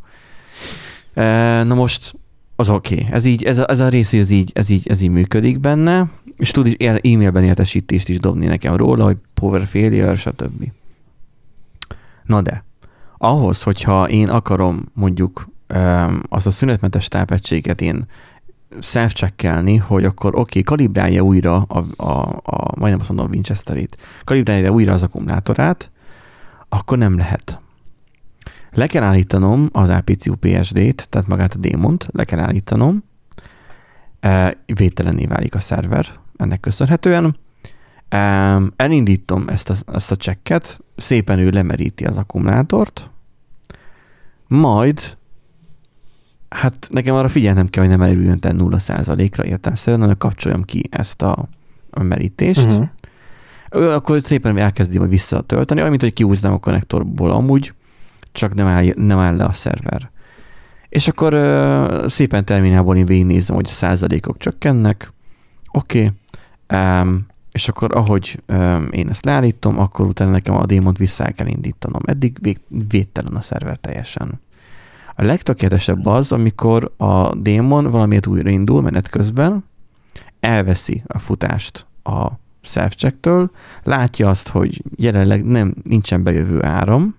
Na 1.65 1.75
most 1.75 2.15
az 2.57 2.71
oké. 2.71 2.95
Okay. 2.95 3.13
Ez 3.13 3.25
így, 3.25 3.45
ez 3.45 3.59
a, 3.59 3.65
ez 3.69 3.81
a 3.81 3.89
rész, 3.89 4.13
ez 4.13 4.31
így, 4.31 4.51
ez, 4.55 4.69
így, 4.69 4.89
ez 4.89 5.01
így 5.01 5.11
működik 5.11 5.61
benne, 5.61 6.11
és 6.37 6.51
tud 6.51 6.67
is 6.67 6.75
e-mailben 6.79 7.45
értesítést 7.45 8.09
is 8.09 8.19
dobni 8.19 8.47
nekem 8.47 8.77
róla, 8.77 9.05
hogy 9.05 9.17
power 9.35 9.67
failure, 9.67 10.15
stb. 10.15 10.73
Na 12.25 12.43
de, 12.43 12.65
ahhoz, 13.19 13.63
hogyha 13.63 14.09
én 14.09 14.29
akarom 14.29 14.85
mondjuk 14.93 15.49
azt 16.29 16.47
a 16.47 16.51
szünetmentes 16.51 17.09
tápegységet 17.09 17.81
én 17.81 18.07
self 18.81 19.13
hogy 19.87 20.05
akkor 20.05 20.35
oké, 20.35 20.41
okay, 20.41 20.63
kalibrálja 20.63 21.23
újra 21.23 21.57
a, 21.57 21.85
a, 21.97 22.11
a, 22.45 22.79
majdnem 22.79 23.01
azt 23.01 23.09
mondom 23.09 23.31
Winchesterit, 23.31 23.99
kalibrálja 24.25 24.71
újra 24.71 24.93
az 24.93 25.03
akkumulátorát, 25.03 25.91
akkor 26.69 26.99
nem 26.99 27.17
lehet. 27.17 27.59
Le 28.75 28.87
kell 28.87 29.03
állítanom 29.03 29.69
az 29.73 29.91
APCU 29.91 30.35
PSD-t, 30.35 31.09
tehát 31.09 31.29
magát 31.29 31.55
a 31.55 31.59
démont, 31.59 32.09
le 32.13 32.25
kell 32.25 32.39
állítanom, 32.39 33.05
e, 34.21 34.57
vételenné 34.75 35.27
válik 35.27 35.55
a 35.55 35.61
szerver 35.61 36.07
ennek 36.37 36.61
köszönhetően. 36.61 37.37
E, 38.09 38.61
elindítom 38.77 39.49
ezt 39.49 39.71
a, 39.71 39.75
ezt 39.93 40.11
a 40.11 40.17
csekket, 40.17 40.81
szépen 40.97 41.39
ő 41.39 41.51
lemeríti 41.51 42.05
az 42.05 42.17
akkumulátort, 42.17 43.11
majd 44.47 45.17
hát 46.49 46.89
nekem 46.91 47.15
arra 47.15 47.29
figyelnem 47.29 47.69
kell, 47.69 47.83
hogy 47.83 47.97
nem 47.97 48.09
erüljön 48.09 48.39
0%-ra 48.41 49.45
értelmszerűen, 49.45 50.01
hanem 50.01 50.19
kapcsoljam 50.19 50.65
ki 50.65 50.83
ezt 50.91 51.23
a, 51.23 51.49
merítést. 51.91 52.67
Uh-huh. 52.67 52.89
Akkor 53.95 54.21
szépen 54.23 54.59
elkezdi 54.59 54.99
majd 54.99 55.11
visszatölteni, 55.11 55.79
olyan, 55.79 55.91
mint 55.91 56.03
hogy 56.03 56.13
kiúznám 56.13 56.53
a 56.53 56.59
konnektorból 56.59 57.31
amúgy, 57.31 57.73
csak 58.35 58.55
nem 58.55 58.67
áll, 58.67 58.85
nem 58.97 59.19
áll 59.19 59.37
le 59.37 59.45
a 59.45 59.53
szerver. 59.53 60.11
És 60.89 61.09
akkor 61.09 61.35
uh, 61.35 62.07
szépen 62.07 62.45
terminálból 62.45 62.97
én 62.97 63.07
végignézem, 63.07 63.57
hogy 63.57 63.67
a 63.69 63.73
százalékok 63.73 64.37
csökkennek. 64.37 65.13
Oké. 65.73 66.13
Okay. 66.67 67.01
Um, 67.01 67.27
és 67.53 67.69
akkor 67.69 67.97
ahogy 67.97 68.43
um, 68.49 68.89
én 68.91 69.09
ezt 69.09 69.25
leállítom, 69.25 69.79
akkor 69.79 70.07
utána 70.07 70.31
nekem 70.31 70.55
a 70.55 70.67
démont 70.67 70.99
vissza 70.99 71.25
kell 71.25 71.47
indítanom. 71.47 72.01
Eddig 72.05 72.37
vég, 72.41 72.61
védtelen 72.89 73.35
a 73.35 73.41
szerver 73.41 73.77
teljesen. 73.77 74.41
A 75.15 75.25
legtökéletesebb 75.25 76.07
az, 76.07 76.33
amikor 76.33 76.93
a 76.97 77.35
démon 77.35 77.91
valamiért 77.91 78.27
újraindul 78.27 78.83
menet 78.83 79.09
közben, 79.09 79.65
elveszi 80.41 81.03
a 81.07 81.19
futást 81.19 81.87
a 82.03 82.27
self-checktől, 82.61 83.51
látja 83.83 84.29
azt, 84.29 84.49
hogy 84.49 84.83
jelenleg 84.97 85.45
nem 85.45 85.75
nincsen 85.83 86.23
bejövő 86.23 86.63
áram, 86.63 87.15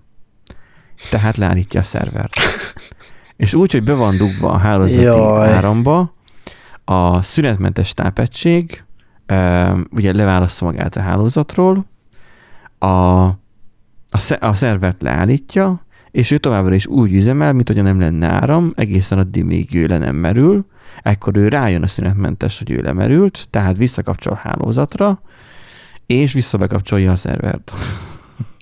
tehát 1.10 1.38
leállítja 1.38 1.80
a 1.80 1.84
szervert. 1.84 2.34
És 3.38 3.54
úgy, 3.54 3.72
hogy 3.72 3.84
be 3.84 3.94
van 3.94 4.18
dugva 4.18 4.52
a 4.52 4.58
hálózati 4.58 5.02
Jaj. 5.02 5.52
áramba, 5.52 6.14
a 6.86 7.22
szünetmentes 7.22 7.94
tápegység 7.94 8.84
ugye 9.92 10.14
leválasztja 10.14 10.68
magát 10.68 10.96
a 10.96 11.02
hálózatról, 11.02 11.86
a, 12.78 12.86
a, 12.86 13.38
a 14.40 14.54
szervert 14.54 15.02
leállítja, 15.02 15.86
és 16.12 16.32
ő 16.32 16.38
továbbra 16.38 16.76
is 16.76 16.88
úgy 16.88 17.14
üzemel, 17.14 17.54
mint 17.54 17.68
hogy 17.68 17.84
nem 17.84 18.00
lenne 18.00 18.28
áram, 18.28 18.74
egészen 18.76 19.18
addig 19.18 19.44
még 19.44 19.76
ő 19.76 19.86
le 19.86 19.98
nem 19.98 20.16
merül, 20.16 20.66
ekkor 21.02 21.38
ő 21.38 21.48
rájön 21.48 21.84
a 21.84 21.88
szünetmentes, 21.88 22.58
hogy 22.58 22.72
ő 22.72 22.82
lemerült, 22.82 23.48
tehát 23.50 23.78
visszakapcsol 23.78 24.34
a 24.34 24.36
hálózatra, 24.36 25.22
és 26.06 26.34
visszabekapcsolja 26.34 27.12
a 27.12 27.16
szervert. 27.16 27.74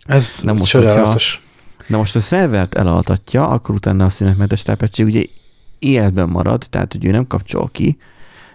Ez 0.06 0.40
nem 0.44 0.56
most, 0.56 0.72
csodálatos. 0.72 1.42
Na 1.88 1.98
most 1.98 2.16
a 2.16 2.20
szervert 2.20 2.76
elaltatja, 2.76 3.48
akkor 3.48 3.76
utána 3.76 4.06
a 4.06 4.10
szünetmentes 4.10 4.62
tápegység 4.62 5.06
ugye 5.06 5.24
életben 5.80 6.30
marad, 6.30 6.66
tehát 6.70 6.94
hogy 6.94 7.06
ő 7.06 7.12
nem 7.12 7.28
kapcsol 7.28 7.70
ki, 7.72 7.98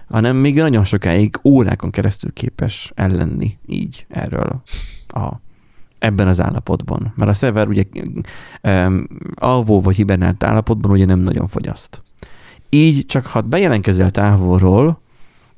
hanem 0.09 0.37
még 0.37 0.55
nagyon 0.55 0.85
sokáig 0.85 1.41
órákon 1.45 1.91
keresztül 1.91 2.33
képes 2.33 2.93
ellenni 2.95 3.59
így 3.67 4.07
erről 4.09 4.63
a, 5.09 5.29
ebben 5.99 6.29
az 6.29 6.41
állapotban. 6.41 7.13
Mert 7.17 7.31
a 7.31 7.35
szerver 7.35 7.69
ugye 7.69 7.85
um, 8.63 9.07
alvó 9.35 9.81
vagy 9.81 9.97
hibernált 9.97 10.45
állapotban 10.45 10.91
ugye 10.91 11.05
nem 11.05 11.19
nagyon 11.19 11.49
fogyaszt. 11.49 12.03
Így 12.69 13.07
csak 13.07 13.27
ha 13.27 13.41
bejelentkezel 13.41 14.11
távolról, 14.11 15.01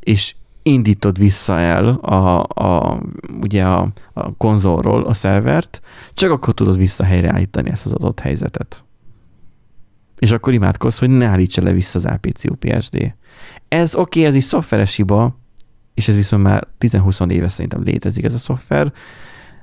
és 0.01 0.35
indítod 0.73 1.19
vissza 1.19 1.59
el 1.59 1.87
a, 1.89 2.43
a, 2.43 3.01
ugye 3.41 3.65
a, 3.65 3.89
a 4.13 4.37
konzolról 4.37 5.03
a 5.03 5.15
szervert, 5.15 5.81
csak 6.15 6.31
akkor 6.31 6.55
tudod 6.55 6.77
vissza 6.77 7.05
helyreállítani 7.05 7.71
ezt 7.71 7.87
az 7.87 7.93
adott 7.93 8.21
helyzetet. 8.21 8.85
És 10.19 10.33
akkor 10.33 10.53
imádkozz, 10.53 10.99
hogy 10.99 11.11
ne 11.11 11.27
állítsa 11.27 11.63
le 11.63 11.73
vissza 11.73 11.99
az 11.99 12.05
APC 12.05 12.45
UPSD. 12.45 13.15
Ez 13.69 13.95
oké, 13.95 14.19
okay, 14.19 14.25
ez 14.25 14.35
is 14.35 14.45
szoftveres 14.45 14.97
hiba, 14.97 15.39
és 15.95 16.09
ez 16.09 16.15
viszont 16.15 16.43
már 16.43 16.67
10-20 16.81 17.31
éve 17.31 17.49
szerintem 17.49 17.83
létezik 17.83 18.25
ez 18.25 18.35
a 18.35 18.39
szoftver, 18.39 18.93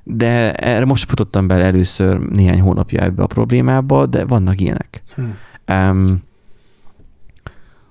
de 0.04 0.54
erre 0.54 0.86
most 0.86 1.10
futottam 1.10 1.48
bele 1.48 1.64
először 1.64 2.20
néhány 2.20 2.62
hónapja 2.62 3.02
ebbe 3.02 3.24
a 3.24 3.28
problémába, 3.28 4.06
de 4.06 4.26
vannak 4.26 4.62
ilyenek. 4.62 5.04
Hmm. 5.16 5.36
Um, 5.68 6.22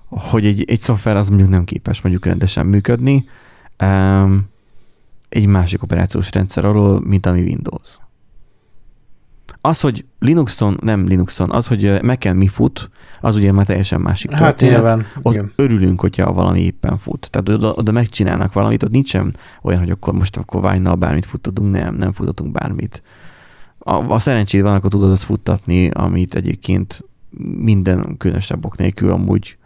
hogy 0.09 0.45
egy, 0.45 0.63
egy 0.67 0.79
szoftver 0.79 1.15
az 1.15 1.27
mondjuk 1.27 1.49
nem 1.49 1.63
képes 1.63 2.01
mondjuk 2.01 2.25
rendesen 2.25 2.65
működni 2.65 3.25
um, 3.83 4.49
egy 5.29 5.45
másik 5.45 5.83
operációs 5.83 6.31
rendszer 6.31 6.65
alól, 6.65 7.01
mint 7.01 7.25
ami 7.25 7.41
Windows. 7.41 7.97
Az, 9.61 9.79
hogy 9.79 10.05
Linuxon, 10.19 10.79
nem 10.81 11.05
Linuxon, 11.05 11.51
az, 11.51 11.67
hogy 11.67 12.01
Mac-en 12.01 12.35
mi 12.35 12.47
fut, 12.47 12.89
az 13.21 13.35
ugye 13.35 13.51
már 13.51 13.65
teljesen 13.65 14.01
másik 14.01 14.31
hát 14.31 14.41
történet. 14.41 14.75
Nyilván, 14.75 15.05
ott 15.21 15.33
igen. 15.33 15.51
örülünk, 15.55 15.99
hogyha 16.01 16.33
valami 16.33 16.61
éppen 16.61 16.97
fut. 16.97 17.29
Tehát 17.31 17.49
oda, 17.49 17.73
oda 17.73 17.91
megcsinálnak 17.91 18.53
valamit, 18.53 18.83
ott 18.83 18.91
nincsen 18.91 19.35
olyan, 19.61 19.79
hogy 19.79 19.89
akkor 19.89 20.13
most 20.13 20.37
akkor 20.37 20.71
vine 20.71 20.95
bármit 20.95 21.25
futtatunk, 21.25 21.71
nem, 21.71 21.95
nem 21.95 22.11
futtatunk 22.11 22.51
bármit. 22.51 23.03
A, 23.77 23.91
a 23.91 24.19
szerencséd 24.19 24.61
van, 24.61 24.75
akkor 24.75 24.89
tudod 24.89 25.11
azt 25.11 25.23
futtatni, 25.23 25.89
amit 25.89 26.35
egyébként 26.35 27.03
minden 27.57 28.17
különösebb 28.17 28.65
ok 28.65 28.77
nélkül 28.77 29.11
amúgy 29.11 29.57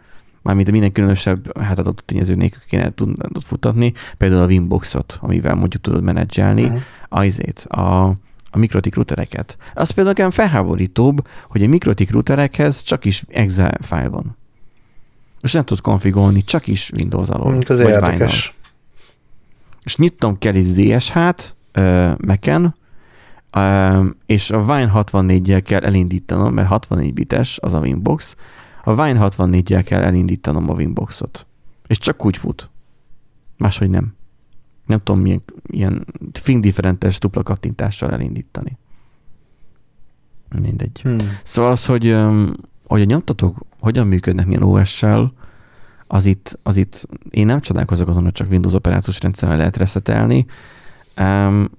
mármint 0.42 0.70
minden 0.70 0.92
különösebb 0.92 1.58
hát 1.60 1.78
adott 1.78 2.02
tényező 2.04 2.34
nélkül 2.34 2.62
kéne 2.68 2.94
tudnod 2.94 3.42
futtatni, 3.42 3.92
például 4.16 4.42
a 4.42 4.46
Winboxot, 4.46 5.18
amivel 5.20 5.54
mondjuk 5.54 5.82
tudod 5.82 6.02
menedzselni, 6.02 6.62
uh-huh. 6.62 6.80
azért 7.08 7.58
a, 7.58 8.06
a 8.50 8.58
mikrotik 8.58 8.94
routereket. 8.94 9.56
Az 9.74 9.90
például 9.90 10.14
nekem 10.16 10.30
felháborítóbb, 10.30 11.26
hogy 11.48 11.62
a 11.62 11.68
mikrotik 11.68 12.10
routerekhez 12.10 12.82
csak 12.82 13.04
is 13.04 13.24
exe 13.28 13.78
file 13.80 14.08
van. 14.08 14.36
És 15.40 15.52
nem 15.52 15.64
tud 15.64 15.80
konfigolni, 15.80 16.42
csak 16.44 16.66
is 16.66 16.90
Windows 16.90 17.28
alól. 17.28 17.58
Az 17.68 17.78
vagy 17.78 17.88
érdekes. 17.88 18.54
És 19.82 19.96
nyitom 19.96 20.38
kell 20.38 20.54
is 20.54 20.64
ZSH-t 20.64 21.56
uh, 21.74 22.12
Mac-en, 22.18 22.74
uh, 23.52 24.06
és 24.26 24.50
a 24.50 24.58
Wine 24.58 24.90
64-jel 24.94 25.62
kell 25.64 25.80
elindítanom, 25.80 26.54
mert 26.54 26.68
64 26.68 27.14
bites 27.14 27.58
az 27.60 27.72
a 27.72 27.78
Winbox, 27.78 28.36
a 28.84 28.92
Wine 28.92 29.18
64-jel 29.22 29.82
kell 29.84 30.02
elindítanom 30.02 30.70
a 30.70 30.74
Winboxot. 30.74 31.46
És 31.86 31.98
csak 31.98 32.24
úgy 32.24 32.36
fut. 32.36 32.70
Máshogy 33.56 33.90
nem. 33.90 34.14
Nem 34.86 34.98
tudom, 34.98 35.20
milyen 35.20 35.42
ilyen 35.66 36.04
differentes 36.60 37.18
dupla 37.18 37.42
kattintással 37.42 38.10
elindítani. 38.10 38.78
Mindegy. 40.60 41.00
Hmm. 41.00 41.16
Szóval 41.42 41.70
az, 41.70 41.86
hogy, 41.86 42.16
hogy 42.86 43.00
a 43.00 43.04
nyomtatók 43.04 43.64
hogyan 43.80 44.06
működnek, 44.06 44.46
milyen 44.46 44.62
OS-sel, 44.62 45.32
az 46.06 46.26
itt, 46.26 46.58
az 46.62 46.76
itt 46.76 47.08
én 47.30 47.46
nem 47.46 47.60
csodálkozok 47.60 48.08
azon, 48.08 48.22
hogy 48.22 48.32
csak 48.32 48.50
Windows 48.50 48.74
operációs 48.74 49.20
rendszerrel 49.20 49.56
lehet 49.56 49.76
reszetelni. 49.76 50.46
Um, 51.16 51.70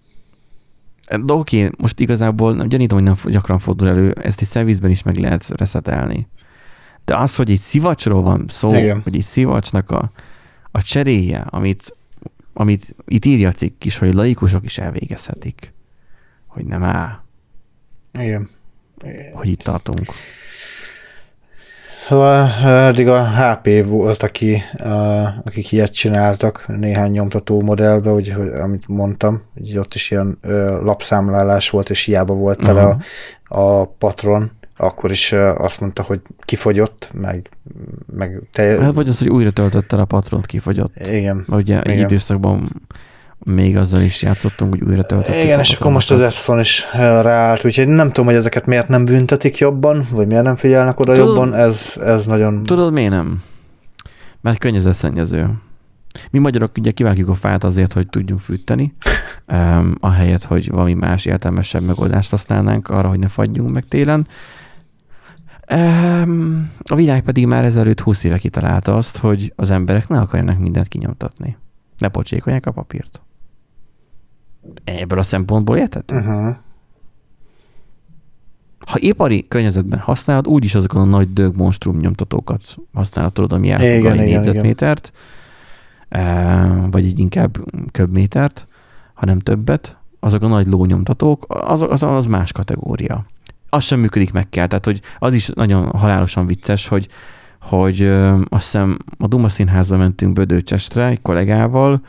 de 1.25 1.33
oké, 1.33 1.69
most 1.77 1.99
igazából 1.99 2.53
nem 2.53 2.67
gyanítom, 2.67 2.97
hogy 2.97 3.07
nem 3.07 3.31
gyakran 3.31 3.59
fordul 3.59 3.87
elő, 3.87 4.11
ezt 4.11 4.41
is 4.41 4.47
szervizben 4.47 4.91
is 4.91 5.03
meg 5.03 5.17
lehet 5.17 5.47
reszetelni. 5.47 6.27
De 7.05 7.17
az, 7.17 7.35
hogy 7.35 7.51
egy 7.51 7.59
szivacsról 7.59 8.21
van 8.21 8.45
szó, 8.47 8.75
Igen. 8.75 9.01
hogy 9.03 9.15
egy 9.15 9.23
szivacsnak 9.23 9.91
a, 9.91 10.11
a 10.71 10.81
cseréje, 10.81 11.45
amit, 11.49 11.95
amit 12.53 12.95
itt 13.05 13.25
írja 13.25 13.49
a 13.49 13.51
cikk 13.51 13.83
is, 13.83 13.97
hogy 13.97 14.13
laikusok 14.13 14.63
is 14.63 14.77
elvégezhetik, 14.77 15.73
hogy 16.47 16.65
nem 16.65 16.83
áll. 16.83 17.21
Igen. 18.19 18.49
Hogy 19.33 19.47
itt 19.47 19.61
tartunk. 19.61 19.99
Szóval 22.03 22.49
eddig 22.65 23.07
a 23.07 23.27
HP 23.27 23.85
volt, 23.85 24.23
aki, 24.23 24.61
akik 25.43 25.71
ilyet 25.71 25.93
csináltak 25.93 26.65
néhány 26.67 27.11
nyomtató 27.11 27.61
modellbe, 27.61 28.09
hogy, 28.09 28.31
hogy, 28.31 28.47
amit 28.47 28.87
mondtam, 28.87 29.41
hogy 29.53 29.77
ott 29.77 29.93
is 29.93 30.11
ilyen 30.11 30.37
lapszámlálás 30.81 31.69
volt, 31.69 31.89
és 31.89 32.03
hiába 32.03 32.33
volt 32.33 32.59
tele 32.59 32.85
uh-huh. 32.85 33.01
a, 33.47 33.79
a 33.79 33.85
patron, 33.85 34.51
akkor 34.85 35.11
is 35.11 35.31
azt 35.57 35.79
mondta, 35.79 36.03
hogy 36.03 36.21
kifogyott, 36.39 37.09
meg, 37.13 37.49
meg 38.15 38.41
te... 38.51 38.81
Hát 38.81 38.93
vagy 38.93 39.07
az, 39.07 39.19
hogy 39.19 39.29
újra 39.29 39.51
töltötte 39.51 39.97
a 39.97 40.05
patront, 40.05 40.45
kifogyott. 40.45 40.93
Igen. 40.95 41.35
Mert 41.47 41.61
ugye 41.61 41.79
igen. 41.79 41.93
egy 41.93 41.99
időszakban 41.99 42.81
még 43.43 43.77
azzal 43.77 44.01
is 44.01 44.21
játszottunk, 44.21 44.73
hogy 44.73 44.89
újra 44.89 45.03
töltöttük. 45.03 45.43
Igen, 45.43 45.59
és 45.59 45.73
akkor 45.73 45.91
most 45.91 46.11
az 46.11 46.21
Epson 46.21 46.59
is 46.59 46.85
ráállt, 46.93 47.65
úgyhogy 47.65 47.87
nem 47.87 48.07
tudom, 48.07 48.25
hogy 48.25 48.35
ezeket 48.35 48.65
miért 48.65 48.87
nem 48.87 49.05
büntetik 49.05 49.57
jobban, 49.57 50.07
vagy 50.11 50.27
miért 50.27 50.43
nem 50.43 50.55
figyelnek 50.55 50.99
oda 50.99 51.13
tudod, 51.13 51.27
jobban, 51.27 51.53
ez, 51.53 51.97
ez 52.05 52.25
nagyon... 52.25 52.63
Tudod, 52.63 52.93
miért 52.93 53.11
nem? 53.11 53.41
Mert 54.41 54.57
környezetszennyező. 54.57 55.49
Mi 56.31 56.39
magyarok 56.39 56.77
ugye 56.77 56.91
kivágjuk 56.91 57.29
a 57.29 57.33
fát 57.33 57.63
azért, 57.63 57.93
hogy 57.93 58.07
tudjunk 58.07 58.41
fűteni, 58.41 58.91
um, 59.47 59.95
ahelyett, 59.99 60.43
hogy 60.43 60.69
valami 60.69 60.93
más 60.93 61.25
értelmesebb 61.25 61.83
megoldást 61.83 62.29
használnánk 62.29 62.87
arra, 62.87 63.07
hogy 63.07 63.19
ne 63.19 63.27
fagyjunk 63.27 63.73
meg 63.73 63.85
télen. 63.87 64.27
A 66.83 66.95
világ 66.95 67.23
pedig 67.23 67.47
már 67.47 67.65
ezelőtt 67.65 67.99
20 67.99 68.23
éve 68.23 68.37
kitalálta 68.37 68.97
azt, 68.97 69.17
hogy 69.17 69.53
az 69.55 69.69
emberek 69.69 70.07
ne 70.07 70.19
akarjanak 70.19 70.59
mindent 70.59 70.87
kinyomtatni. 70.87 71.57
Ne 71.97 72.07
pocsékolják 72.07 72.65
a 72.65 72.71
papírt. 72.71 73.21
Ebből 74.83 75.19
a 75.19 75.23
szempontból 75.23 75.77
érted? 75.77 76.03
Uh-huh. 76.11 76.55
Ha 78.85 78.97
ipari 78.99 79.47
környezetben 79.47 79.99
használod, 79.99 80.47
úgyis 80.47 80.75
azokon 80.75 81.01
a 81.01 81.05
nagy 81.05 81.33
dög 81.33 81.55
monstrum 81.55 81.97
nyomtatókat 81.97 82.77
használod, 82.93 83.33
tudod, 83.33 83.53
ami 83.53 83.71
elfog 83.71 84.05
egy 84.05 84.17
négyzetmétert, 84.17 85.11
vagy 86.89 87.05
egy 87.05 87.19
inkább 87.19 87.57
köbmétert, 87.91 88.67
hanem 89.13 89.39
többet, 89.39 89.97
azok 90.19 90.41
a 90.41 90.47
nagy 90.47 90.67
lónyomtatók, 90.67 91.45
az, 91.47 91.81
az, 91.81 92.03
az 92.03 92.25
más 92.25 92.51
kategória 92.51 93.25
az 93.73 93.83
sem 93.83 93.99
működik 93.99 94.31
meg 94.31 94.49
kell. 94.49 94.67
Tehát, 94.67 94.85
hogy 94.85 95.01
az 95.19 95.33
is 95.33 95.47
nagyon 95.47 95.85
halálosan 95.85 96.47
vicces, 96.47 96.87
hogy, 96.87 97.07
hogy 97.61 98.01
ö, 98.01 98.41
azt 98.49 98.63
hiszem 98.63 98.97
a 99.17 99.27
Duma 99.27 99.49
színházba 99.49 99.97
mentünk 99.97 100.33
Bödőcsestre 100.33 101.05
egy 101.05 101.21
kollégával, 101.21 102.01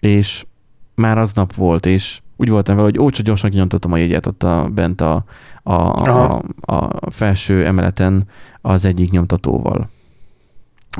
és 0.00 0.44
már 0.94 1.18
aznap 1.18 1.54
volt, 1.54 1.86
és 1.86 2.20
úgy 2.36 2.48
voltam 2.48 2.76
vele, 2.76 2.86
hogy 2.88 2.98
ó, 2.98 3.10
csak 3.10 3.26
gyorsan 3.26 3.50
kinyomtatom 3.50 3.92
a 3.92 3.96
jegyet 3.96 4.26
ott 4.26 4.42
a, 4.42 4.68
bent 4.74 5.00
a, 5.00 5.24
a, 5.62 5.72
a, 5.72 6.42
a 6.60 7.10
felső 7.10 7.66
emeleten 7.66 8.26
az 8.60 8.84
egyik 8.84 9.10
nyomtatóval. 9.10 9.90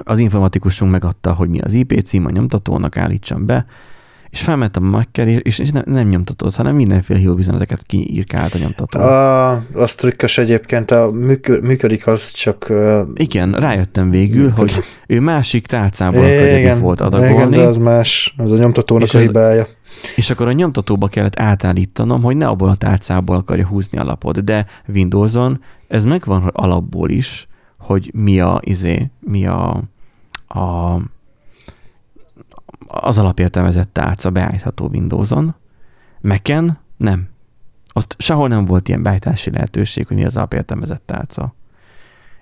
Az 0.02 0.18
informatikusunk 0.18 0.90
megadta, 0.90 1.32
hogy 1.32 1.48
mi 1.48 1.60
az 1.60 1.72
IP 1.72 2.00
cím 2.04 2.26
a 2.26 2.30
nyomtatónak, 2.30 2.96
állítsam 2.96 3.46
be, 3.46 3.66
és 4.30 4.42
felmentem 4.42 4.84
a 4.84 4.88
Mac-kel, 4.88 5.28
és, 5.28 5.58
és 5.58 5.70
nem, 5.70 5.82
nem 5.86 6.08
nyomtatott, 6.08 6.56
hanem 6.56 6.74
mindenféle 6.74 7.18
hívóüzeneteket 7.18 7.82
kiírkált 7.82 8.54
a 8.54 8.58
nyomtató. 8.58 9.00
A, 9.00 9.52
az 9.72 9.94
trükkös 9.94 10.38
egyébként, 10.38 10.90
a 10.90 11.10
működik 11.60 12.06
az 12.06 12.30
csak... 12.30 12.72
Igen, 13.14 13.52
rájöttem 13.52 14.10
végül, 14.10 14.44
működik. 14.44 14.74
hogy 14.74 14.84
ő 15.06 15.20
másik 15.20 15.66
tálcából 15.66 16.20
akarja 16.20 16.78
volt 16.78 17.00
adagolni. 17.00 17.34
Igen, 17.34 17.50
de 17.50 17.60
az 17.60 17.76
más, 17.76 18.34
az 18.36 18.50
a 18.50 18.56
nyomtatónak 18.56 19.08
és 19.08 19.14
a 19.14 19.18
hibája. 19.18 19.66
És 20.16 20.30
akkor 20.30 20.48
a 20.48 20.52
nyomtatóba 20.52 21.08
kellett 21.08 21.40
átállítanom, 21.40 22.22
hogy 22.22 22.36
ne 22.36 22.46
abból 22.46 22.68
a 22.68 22.76
tálcából 22.76 23.36
akarja 23.36 23.66
húzni 23.66 23.98
a 23.98 24.04
lapot, 24.04 24.44
de 24.44 24.66
Windowson 24.88 25.60
ez 25.88 26.04
megvan 26.04 26.50
alapból 26.52 27.10
is, 27.10 27.48
hogy 27.78 28.10
mi 28.14 28.40
a, 28.40 28.60
izé, 28.64 29.10
mi 29.20 29.46
a, 29.46 29.82
a 30.46 30.96
az 32.90 33.18
alapértelmezett 33.18 33.92
tálca 33.92 34.30
beállítható 34.30 34.88
Windows-on. 34.92 35.54
Mac-en 36.20 36.78
nem. 36.96 37.28
Ott 37.92 38.14
sehol 38.18 38.48
nem 38.48 38.64
volt 38.64 38.88
ilyen 38.88 39.02
beállítási 39.02 39.50
lehetőség, 39.50 40.06
hogy 40.06 40.16
mi 40.16 40.24
az 40.24 40.36
alapértelmezett 40.36 41.02
tálca. 41.06 41.54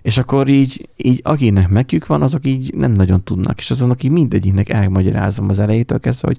És 0.02 0.18
akkor 0.18 0.48
így, 0.48 0.88
így 0.96 1.20
akinek 1.24 1.68
megjük 1.68 2.06
van, 2.06 2.22
azok 2.22 2.46
így 2.46 2.74
nem 2.74 2.92
nagyon 2.92 3.24
tudnak. 3.24 3.58
És 3.58 3.70
azon, 3.70 3.90
aki 3.90 4.08
mindegyiknek 4.08 4.68
elmagyarázom 4.68 5.48
az 5.48 5.58
elejétől 5.58 6.00
kezdve, 6.00 6.28
hogy 6.28 6.38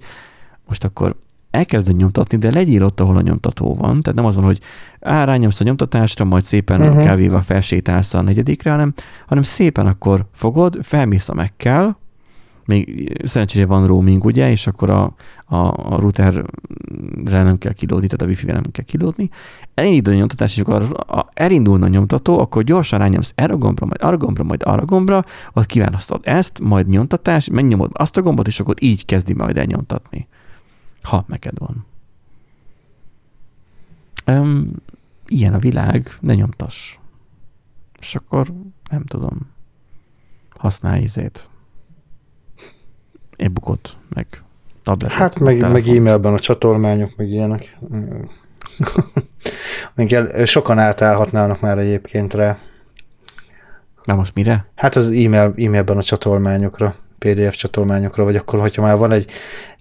most 0.68 0.84
akkor 0.84 1.16
elkezded 1.52 1.96
nyomtatni, 1.96 2.38
de 2.38 2.52
legyél 2.52 2.84
ott, 2.84 3.00
ahol 3.00 3.18
a 3.18 3.22
nyomtató 3.22 3.76
van. 3.76 4.02
Tehát 4.02 4.16
nem 4.16 4.26
az 4.26 4.36
van, 4.36 4.44
hogy 4.44 4.60
á, 5.00 5.24
rányomsz 5.24 5.60
a 5.60 5.64
nyomtatásra, 5.64 6.26
majd 6.26 6.44
szépen 6.44 6.82
uh-huh. 6.82 7.04
kávéval 7.04 7.42
felsétálsz 7.42 8.14
a 8.14 8.22
negyedikre, 8.22 8.72
hanem, 8.72 8.94
hanem 9.28 9.44
szépen 9.44 9.88
akkor 9.88 10.26
fogod, 10.34 10.78
felmész 10.82 11.30
a 11.30 11.34
megkel, 11.34 11.98
még 12.70 13.18
szerencsére 13.24 13.66
van 13.66 13.88
roaming, 13.88 14.26
ugye, 14.26 14.50
és 14.50 14.68
akkor 14.68 14.90
a, 14.90 15.14
a, 15.46 15.56
a 15.56 16.00
routerre 16.00 16.44
nem 17.24 17.58
kell 17.58 17.74
kilódni, 17.74 18.08
tehát 18.08 18.22
a 18.22 18.26
wifi-re 18.26 18.54
nem 18.54 18.72
kell 18.72 18.86
kilódni. 18.86 19.30
Elindul 19.74 20.14
a 20.14 20.18
nyomtatás, 20.18 20.56
és 20.56 20.62
akkor 20.62 21.04
a, 21.08 21.26
elindulna 21.34 21.86
a 21.86 21.90
nyomtató, 21.90 22.40
akkor 22.40 22.64
gyorsan 22.64 23.00
rányomsz 23.00 23.32
erre 23.36 23.54
a 23.54 23.58
gombra, 23.58 23.86
majd 23.86 24.02
arra 24.02 24.14
a 24.14 24.18
gombra, 24.18 24.44
majd 24.44 24.62
arra 24.64 24.82
a 24.82 24.86
gombra, 24.86 25.24
ott 25.54 25.66
kiválasztod 25.66 26.22
ezt, 26.24 26.60
majd 26.60 26.88
nyomtatás, 26.88 27.50
megnyomod 27.50 27.90
azt 27.94 28.18
a 28.18 28.22
gombot, 28.22 28.48
és 28.48 28.60
akkor 28.60 28.76
így 28.80 29.06
kezdi 29.06 29.34
majd 29.34 29.58
elnyomtatni. 29.58 30.28
Ha 31.02 31.24
neked 31.28 31.58
van. 31.58 31.86
Um, 34.28 34.72
ilyen 35.28 35.54
a 35.54 35.60
világ, 35.60 36.18
ne 36.22 36.34
nyomtass. 36.34 36.98
És 38.00 38.16
akkor 38.16 38.54
nem 38.90 39.04
tudom, 39.04 39.38
használj 40.58 41.02
izét 41.02 41.50
e-bookot, 43.40 43.98
meg 44.10 44.44
tabletet. 44.84 45.18
Hát 45.18 45.40
meg, 45.40 45.62
meg, 45.62 45.72
meg 45.72 45.88
e-mailben 45.88 46.34
a 46.34 46.40
csatolmányok, 46.40 47.12
meg 47.16 47.30
ilyenek. 47.30 47.78
még 49.96 50.14
el, 50.14 50.46
sokan 50.46 50.80
átállhatnának 50.80 51.60
már 51.60 51.78
egyébként 51.78 52.34
rá. 52.34 52.58
Na 54.04 54.16
most 54.16 54.36
mire? 54.36 54.66
Hát 54.76 54.96
az 54.96 55.06
e-mail, 55.06 55.54
e-mailben 55.58 55.98
a 55.98 56.02
csatolmányokra, 56.02 56.96
PDF 57.18 57.56
csatolmányokra, 57.56 58.24
vagy 58.24 58.36
akkor, 58.36 58.60
hogyha 58.60 58.82
már 58.82 58.98
van 58.98 59.12
egy 59.12 59.32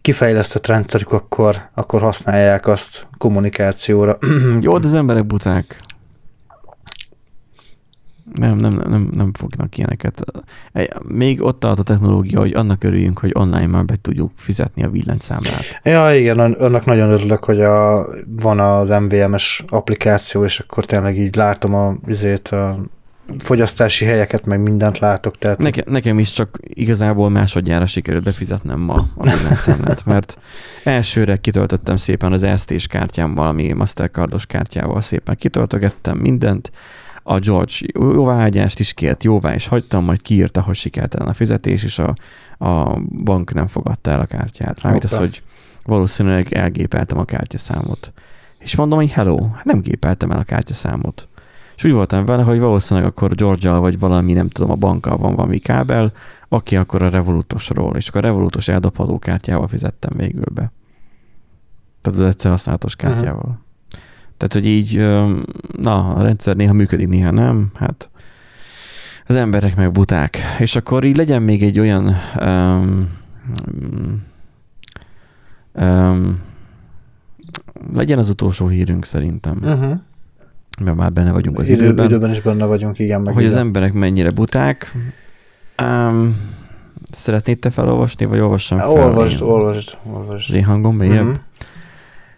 kifejlesztett 0.01 0.67
rendszerük, 0.67 1.13
akkor, 1.13 1.57
akkor 1.75 2.01
használják 2.01 2.67
azt 2.67 3.07
kommunikációra. 3.19 4.19
Jó, 4.61 4.79
de 4.79 4.87
az 4.87 4.95
emberek 4.95 5.27
buták. 5.27 5.77
Nem, 8.39 8.51
nem, 8.59 8.83
nem, 8.89 9.11
nem 9.13 9.33
fognak 9.33 9.77
ilyeneket. 9.77 10.25
Még 11.09 11.43
ott 11.43 11.61
tart 11.61 11.79
a 11.79 11.83
technológia, 11.83 12.39
hogy 12.39 12.53
annak 12.53 12.85
örüljünk, 12.85 13.19
hogy 13.19 13.31
online 13.35 13.67
már 13.67 13.85
be 13.85 13.97
tudjuk 14.01 14.31
fizetni 14.35 14.85
a 14.85 14.91
villanyszámlát. 14.91 15.81
Ja, 15.83 16.15
igen, 16.15 16.39
annak 16.39 16.85
nagyon 16.85 17.11
örülök, 17.11 17.45
hogy 17.45 17.61
a, 17.61 18.07
van 18.41 18.61
az 18.61 18.89
MVMS 18.89 19.65
applikáció, 19.69 20.45
és 20.45 20.59
akkor 20.59 20.85
tényleg 20.85 21.19
így 21.19 21.37
látom 21.37 21.75
a, 21.75 21.97
azért 22.07 22.49
a 22.49 22.79
fogyasztási 23.39 24.05
helyeket, 24.05 24.47
meg 24.47 24.61
mindent 24.61 24.99
látok. 24.99 25.39
Tehát... 25.39 25.59
Neke, 25.59 25.83
nekem 25.87 26.19
is 26.19 26.33
csak 26.33 26.59
igazából 26.63 27.31
másodjára 27.31 27.87
sikerült 27.87 28.25
befizetnem 28.25 28.81
ma 28.81 29.09
a 29.17 29.23
villanyszámlát, 29.23 30.05
mert 30.05 30.39
elsőre 30.85 31.37
kitöltöttem 31.37 31.97
szépen 31.97 32.33
az 32.33 32.47
ST-s 32.57 32.87
kártyám 32.87 33.35
valami 33.35 33.73
Mastercardos 33.73 34.47
kártyával 34.47 35.01
szépen 35.01 35.37
kitöltögettem 35.37 36.17
mindent, 36.17 36.71
a 37.31 37.39
George 37.39 37.75
jóváhagyást 37.95 38.79
is 38.79 38.95
kért, 38.95 39.25
jóvá 39.25 39.55
is 39.55 39.67
hagytam, 39.67 40.05
majd 40.05 40.23
kiírta, 40.23 40.61
hogy 40.61 40.75
sikertelen 40.75 41.29
a 41.29 41.33
fizetés, 41.33 41.85
és 41.85 41.99
a, 41.99 42.15
a 42.65 43.01
bank 43.01 43.53
nem 43.53 43.67
fogadta 43.67 44.11
el 44.11 44.21
a 44.21 44.25
kártyát. 44.27 44.83
Mármint 44.83 45.05
az, 45.05 45.17
hogy 45.17 45.43
valószínűleg 45.83 46.53
elgépeltem 46.53 47.19
a 47.19 47.25
kártyaszámot. 47.25 48.13
És 48.59 48.77
mondom, 48.77 48.99
hogy 48.99 49.11
hello, 49.11 49.49
hát 49.55 49.65
nem 49.65 49.81
gépeltem 49.81 50.31
el 50.31 50.39
a 50.39 50.43
kártyaszámot. 50.43 51.29
És 51.77 51.85
úgy 51.85 51.93
voltam 51.93 52.25
vele, 52.25 52.43
hogy 52.43 52.59
valószínűleg 52.59 53.09
akkor 53.09 53.35
george 53.35 53.71
vagy 53.71 53.99
valami, 53.99 54.33
nem 54.33 54.49
tudom, 54.49 54.71
a 54.71 54.75
bankkal 54.75 55.17
van 55.17 55.35
valami 55.35 55.59
kábel, 55.59 56.13
aki 56.49 56.77
akkor 56.77 57.03
a 57.03 57.09
Revolutosról, 57.09 57.97
és 57.97 58.09
akkor 58.09 58.25
a 58.25 58.27
Revolutos 58.27 58.69
eldobható 58.69 59.19
kártyával 59.19 59.69
fizettem 59.69 60.13
végül 60.17 60.51
be. 60.53 60.73
Tehát 62.01 62.19
az 62.19 62.27
egyszer 62.27 62.51
használatos 62.51 62.97
kártyával. 62.97 63.39
Uh-huh. 63.39 63.67
Tehát, 64.39 64.53
hogy 64.53 64.67
így, 64.67 64.97
na, 65.77 66.15
a 66.15 66.23
rendszer 66.23 66.57
néha 66.57 66.73
működik, 66.73 67.09
néha 67.09 67.31
nem, 67.31 67.71
hát 67.75 68.11
az 69.27 69.35
emberek 69.35 69.77
meg 69.77 69.93
buták. 69.93 70.39
És 70.59 70.77
akkor 70.77 71.05
így 71.05 71.17
legyen 71.17 71.43
még 71.43 71.63
egy 71.63 71.79
olyan 71.79 72.15
um, 72.41 73.09
um, 75.73 76.41
legyen 77.93 78.19
az 78.19 78.29
utolsó 78.29 78.69
hírünk 78.69 79.05
szerintem. 79.05 79.59
Uh-huh. 79.63 79.93
Mert 80.85 80.97
már 80.97 81.13
benne 81.13 81.33
vagyunk 81.33 81.59
az 81.59 81.69
Idő, 81.69 81.85
időben. 81.85 82.07
Időben 82.07 82.31
is 82.31 82.41
benne 82.41 82.65
vagyunk, 82.65 82.99
igen. 82.99 83.21
Meg 83.21 83.35
hogy 83.35 83.43
igen. 83.43 83.55
az 83.55 83.61
emberek 83.61 83.93
mennyire 83.93 84.31
buták. 84.31 84.95
Um, 85.83 86.37
szeretnéd 87.11 87.59
te 87.59 87.71
felolvasni, 87.71 88.25
vagy 88.25 88.39
olvassam 88.39 88.79
fel? 88.79 88.89
Olvasd, 88.89 89.43
olvasd, 89.43 89.97
olvasd. 90.13 90.49
Az 90.49 90.55
én 90.55 90.65
hangom 90.65 90.97
Uh-huh. 90.99 91.35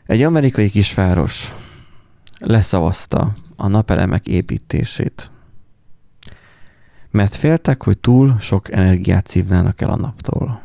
Egy 0.06 0.22
amerikai 0.22 0.70
kisváros 0.70 1.52
leszavazta 2.40 3.32
a 3.56 3.68
napelemek 3.68 4.26
építését. 4.26 5.30
Mert 7.10 7.34
féltek, 7.34 7.82
hogy 7.82 7.98
túl 7.98 8.36
sok 8.40 8.72
energiát 8.72 9.26
szívnának 9.26 9.80
el 9.80 9.90
a 9.90 9.96
naptól. 9.96 10.62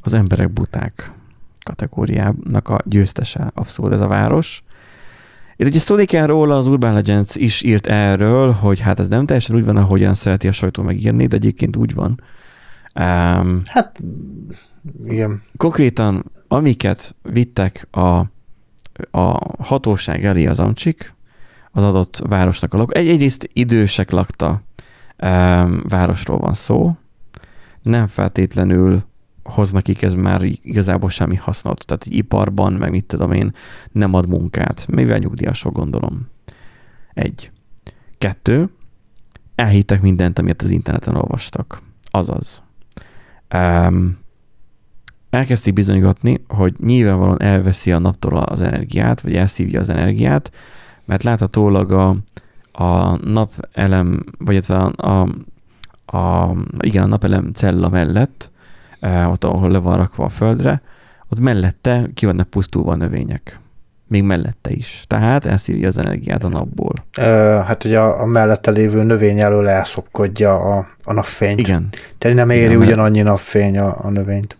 Az 0.00 0.12
emberek 0.12 0.50
buták 0.50 1.12
kategóriának 1.64 2.68
a 2.68 2.78
győztese 2.84 3.50
abszolút 3.54 3.92
ez 3.92 4.00
a 4.00 4.06
város. 4.06 4.62
Itt 5.56 5.90
ugye 5.90 6.04
kell 6.04 6.26
róla, 6.26 6.56
az 6.56 6.66
Urban 6.66 6.92
Legends 6.92 7.34
is 7.34 7.62
írt 7.62 7.86
erről, 7.86 8.50
hogy 8.50 8.80
hát 8.80 8.98
ez 8.98 9.08
nem 9.08 9.26
teljesen 9.26 9.56
úgy 9.56 9.64
van, 9.64 9.76
ahogyan 9.76 10.14
szereti 10.14 10.48
a 10.48 10.52
sajtó 10.52 10.82
megírni, 10.82 11.26
de 11.26 11.36
egyébként 11.36 11.76
úgy 11.76 11.94
van. 11.94 12.20
Um, 12.94 13.60
hát, 13.64 14.00
igen. 15.04 15.42
Konkrétan, 15.56 16.30
amiket 16.48 17.14
vittek 17.22 17.88
a 17.90 18.22
a 19.10 19.38
hatóság 19.62 20.24
elé 20.24 20.46
az 20.46 20.58
amcsik, 20.58 21.14
az 21.72 21.84
adott 21.84 22.22
városnak 22.28 22.74
a 22.74 22.76
lakó. 22.76 22.92
Egy, 22.92 23.08
egyrészt 23.08 23.50
idősek 23.52 24.10
lakta 24.10 24.62
um, 25.22 25.82
városról 25.88 26.38
van 26.38 26.54
szó, 26.54 26.96
nem 27.82 28.06
feltétlenül 28.06 29.02
hoz 29.42 29.72
nekik 29.72 30.02
ez 30.02 30.14
már 30.14 30.42
igazából 30.44 31.10
semmi 31.10 31.36
hasznot. 31.36 31.86
Tehát 31.86 32.04
egy 32.06 32.14
iparban, 32.14 32.72
meg 32.72 32.90
mit 32.90 33.04
tudom 33.04 33.32
én, 33.32 33.54
nem 33.92 34.14
ad 34.14 34.28
munkát. 34.28 34.86
Mivel 34.90 35.18
nyugdíjasok 35.18 35.72
gondolom. 35.72 36.28
Egy. 37.14 37.50
Kettő. 38.18 38.70
Elhittek 39.54 40.02
mindent, 40.02 40.38
amit 40.38 40.62
az 40.62 40.70
interneten 40.70 41.14
olvastak. 41.14 41.82
Azaz. 42.10 42.62
Um, 43.54 44.18
elkezdték 45.30 45.72
bizonygatni, 45.72 46.44
hogy 46.48 46.74
nyilvánvalóan 46.84 47.42
elveszi 47.42 47.92
a 47.92 47.98
naptól 47.98 48.36
az 48.36 48.60
energiát, 48.60 49.20
vagy 49.20 49.36
elszívja 49.36 49.80
az 49.80 49.88
energiát, 49.88 50.52
mert 51.04 51.22
láthatólag 51.22 51.92
a, 51.92 52.16
a 52.72 53.16
napelem, 53.26 54.24
vagy 54.38 54.64
a, 54.68 54.92
a, 54.96 55.28
a, 56.16 56.54
igen, 56.80 57.02
a 57.02 57.06
napelem 57.06 57.50
cella 57.54 57.88
mellett, 57.88 58.50
eh, 59.00 59.30
ott, 59.30 59.44
ahol 59.44 59.70
le 59.70 59.78
van 59.78 59.96
rakva 59.96 60.24
a 60.24 60.28
földre, 60.28 60.82
ott 61.28 61.40
mellette 61.40 62.10
ki 62.14 62.26
vannak 62.26 62.48
pusztulva 62.48 62.92
a 62.92 62.96
növények. 62.96 63.58
Még 64.06 64.22
mellette 64.22 64.70
is. 64.70 65.04
Tehát 65.06 65.46
elszívja 65.46 65.88
az 65.88 65.98
energiát 65.98 66.44
a 66.44 66.48
napból. 66.48 66.92
Ö, 67.18 67.22
hát 67.66 67.84
ugye 67.84 68.00
a, 68.00 68.20
a 68.20 68.26
mellette 68.26 68.70
lévő 68.70 69.02
növény 69.02 69.40
elől 69.40 69.68
elszopkodja 69.68 70.54
a, 70.54 70.88
a 71.04 71.12
napfényt. 71.12 71.60
Igen. 71.60 71.88
Tehát 72.18 72.36
nem 72.36 72.50
éri 72.50 72.64
Igen, 72.64 72.76
ugyanannyi 72.76 73.20
napfény 73.20 73.78
a, 73.78 73.96
a 74.02 74.08
növényt 74.08 74.56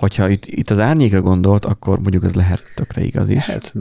hogyha 0.00 0.28
itt, 0.28 0.46
itt 0.46 0.70
az 0.70 0.78
árnyékra 0.78 1.20
gondolt, 1.20 1.64
akkor 1.64 1.98
mondjuk 1.98 2.24
ez 2.24 2.34
lehet 2.34 2.62
tökre 2.74 3.02
igaz 3.02 3.28
is. 3.28 3.46
Lehet. 3.46 3.72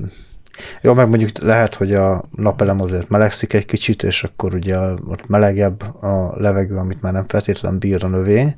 Jó, 0.82 0.94
meg 0.94 1.10
mondjuk 1.10 1.38
lehet, 1.38 1.76
hogy 1.76 1.94
a 1.94 2.24
napelem 2.36 2.82
azért 2.82 3.10
melegszik 3.10 3.54
egy 3.54 3.66
kicsit, 3.66 4.04
és 4.04 4.24
akkor 4.24 4.54
ugye 4.54 4.78
ott 4.78 5.28
melegebb 5.28 5.82
a 6.04 6.34
levegő, 6.38 6.76
amit 6.76 7.02
már 7.02 7.14
nem 7.14 7.28
feltétlenül 7.28 7.80
bír 7.80 8.04
a 8.04 8.08
növény, 8.08 8.56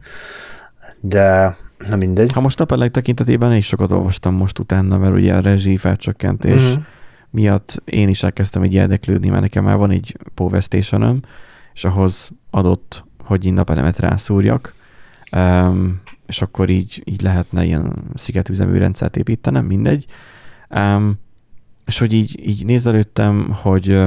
de 0.99 1.57
Na 1.89 1.95
mindegy. 1.95 2.31
Ha 2.31 2.41
most 2.41 2.57
napelek 2.57 2.91
tekintetében 2.91 3.55
is 3.55 3.65
sokat 3.65 3.91
olvastam 3.91 4.33
most 4.33 4.59
utána, 4.59 4.97
mert 4.97 5.13
ugye 5.13 5.33
a 5.33 5.39
rezsi 5.39 5.77
felcsökkentés 5.77 6.63
uh-huh. 6.63 6.83
miatt 7.29 7.81
én 7.85 8.09
is 8.09 8.23
elkezdtem 8.23 8.61
egy 8.61 8.73
érdeklődni, 8.73 9.29
mert 9.29 9.41
nekem 9.41 9.63
már 9.63 9.77
van 9.77 9.91
egy 9.91 10.17
Power 10.35 10.63
és 11.73 11.83
ahhoz 11.83 12.31
adott, 12.49 13.05
hogy 13.23 13.45
én 13.45 13.53
napelemet 13.53 13.99
rászúrjak, 13.99 14.73
um, 15.31 16.01
és 16.31 16.41
akkor 16.41 16.69
így, 16.69 17.01
így 17.05 17.21
lehetne 17.21 17.65
ilyen 17.65 17.93
szigetüzemű 18.13 18.77
rendszert 18.77 19.17
építenem, 19.17 19.65
mindegy. 19.65 20.05
Um, 20.69 21.19
és 21.85 21.99
hogy 21.99 22.13
így, 22.13 22.47
így 22.47 22.65
nézelődtem, 22.65 23.49
hogy 23.61 23.97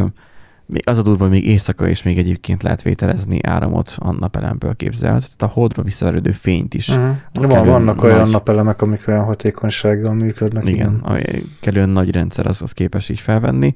az 0.84 0.98
a 0.98 1.02
durva, 1.02 1.28
még 1.28 1.46
éjszaka 1.46 1.88
is 1.88 2.02
még 2.02 2.18
egyébként 2.18 2.62
lehet 2.62 2.82
vételezni 2.82 3.38
áramot 3.42 3.94
a 3.98 4.12
napelemből 4.12 4.74
képzelt. 4.74 5.20
Tehát 5.20 5.42
a 5.42 5.46
holdra 5.46 5.82
visszaverődő 5.82 6.30
fényt 6.30 6.74
is. 6.74 6.88
Uh-huh. 6.88 7.16
Van, 7.32 7.66
vannak 7.66 8.02
olyan 8.02 8.18
nagy- 8.18 8.30
napelemek, 8.30 8.82
amik 8.82 9.04
olyan 9.08 9.24
hatékonysággal 9.24 10.14
működnek. 10.14 10.68
Igen, 10.68 10.94
a 10.94 11.18
kellően 11.60 11.88
nagy 11.88 12.10
rendszer 12.10 12.46
az, 12.46 12.62
az 12.62 12.72
képes 12.72 13.08
így 13.08 13.20
felvenni. 13.20 13.72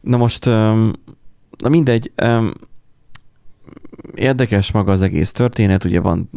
Na 0.00 0.16
most, 0.16 0.44
na 0.44 1.68
mindegy, 1.68 2.12
érdekes 4.14 4.72
maga 4.72 4.92
az 4.92 5.02
egész 5.02 5.32
történet, 5.32 5.84
ugye 5.84 6.00
van 6.00 6.30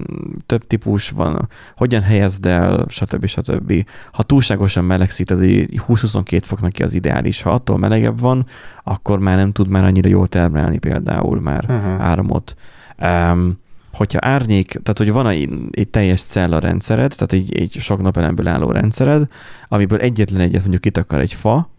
több 0.45 0.67
típus, 0.67 1.09
van 1.09 1.49
hogyan 1.75 2.01
helyezd 2.01 2.45
el, 2.45 2.85
stb. 2.87 3.25
stb. 3.25 3.85
Ha 4.11 4.23
túlságosan 4.23 4.87
tehát 4.87 5.43
ugye 5.43 5.65
20-22 5.87 6.41
fok 6.45 6.61
neki 6.61 6.83
az 6.83 6.93
ideális, 6.93 7.41
ha 7.41 7.49
attól 7.49 7.77
melegebb 7.77 8.19
van, 8.19 8.45
akkor 8.83 9.19
már 9.19 9.37
nem 9.37 9.51
tud 9.51 9.67
már 9.67 9.83
annyira 9.83 10.09
jól 10.09 10.27
termelni 10.27 10.77
például 10.77 11.41
már 11.41 11.65
Uh-huh. 11.67 12.01
áramot. 12.01 12.55
Um, 13.01 13.61
hogyha 13.93 14.19
árnyék, 14.21 14.67
tehát 14.67 14.97
hogy 14.97 15.11
van 15.11 15.27
egy, 15.27 15.49
egy 15.71 15.87
teljes 15.87 16.21
cella 16.21 16.59
rendszered, 16.59 17.13
tehát 17.15 17.33
egy, 17.33 17.59
egy 17.59 17.75
sok 17.79 18.01
napelemből 18.01 18.47
álló 18.47 18.71
rendszered, 18.71 19.27
amiből 19.67 19.99
egyetlen 19.99 20.41
egyet 20.41 20.61
mondjuk 20.61 20.81
kitakar 20.81 21.19
egy 21.19 21.33
fa, 21.33 21.69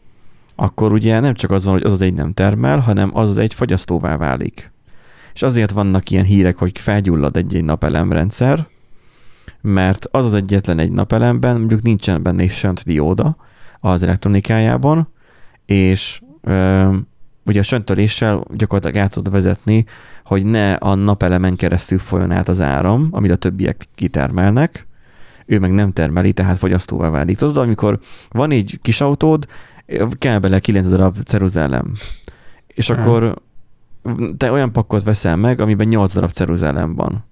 akkor 0.55 0.93
ugye 0.93 1.21
nem 1.21 1.35
csak 1.35 1.51
az 1.51 1.65
van, 1.65 1.73
hogy 1.73 1.83
az 1.83 1.93
az 1.93 2.01
egy 2.01 2.15
nem 2.15 2.33
termel, 2.33 2.79
hanem 2.79 3.11
az 3.13 3.31
az 3.31 3.39
egy 3.39 3.55
fogyasztóvá 3.55 4.17
válik. 4.17 4.73
És 5.35 5.43
azért 5.43 5.71
vannak 5.71 6.11
ilyen 6.11 6.25
hírek, 6.25 6.57
hogy 6.57 6.81
felgyullad 6.81 7.37
egy-egy 7.37 7.65
napelemrendszer, 7.65 8.67
mert 9.61 10.07
az 10.11 10.25
az 10.25 10.35
egyetlen 10.35 10.79
egy 10.79 10.93
napelemben 10.93 11.59
mondjuk 11.59 11.83
nincsen 11.83 12.23
benne 12.23 12.43
is 12.43 12.53
sönt 12.53 12.85
dióda 12.85 13.37
az 13.81 14.03
elektronikájában, 14.03 15.09
és 15.67 16.21
ö, 16.41 16.89
ugye 17.45 17.61
a 17.61 17.63
söntöléssel 17.63 18.45
gyakorlatilag 18.55 19.05
át 19.05 19.13
tud 19.13 19.31
vezetni, 19.31 19.85
hogy 20.25 20.47
ne 20.47 20.73
a 20.73 20.95
napelemen 20.95 21.57
keresztül 21.57 21.99
folyjon 21.99 22.31
át 22.31 22.49
az 22.49 22.61
áram, 22.61 23.09
amit 23.11 23.31
a 23.31 23.37
többiek 23.37 23.87
kitermelnek, 23.95 24.87
ő 25.47 25.59
meg 25.59 25.73
nem 25.73 25.93
termeli, 25.93 26.33
tehát 26.33 26.59
fogyasztóvá 26.59 27.11
válik. 27.11 27.37
Tudod, 27.37 27.57
amikor 27.57 27.99
van 28.31 28.51
egy 28.51 28.79
kis 28.83 29.01
autód, 29.01 29.47
kell 30.19 30.39
bele 30.39 30.59
9 30.59 30.89
darab 30.89 31.17
ceruzellem, 31.25 31.93
és 32.67 32.91
Aha. 32.91 33.01
akkor 33.01 33.43
te 34.37 34.51
olyan 34.53 34.73
pakkot 34.73 35.03
veszel 35.03 35.37
meg, 35.37 35.61
amiben 35.61 35.89
8 35.89 36.15
darab 36.15 36.31
ceruzellem 36.31 36.95
van. 36.95 37.25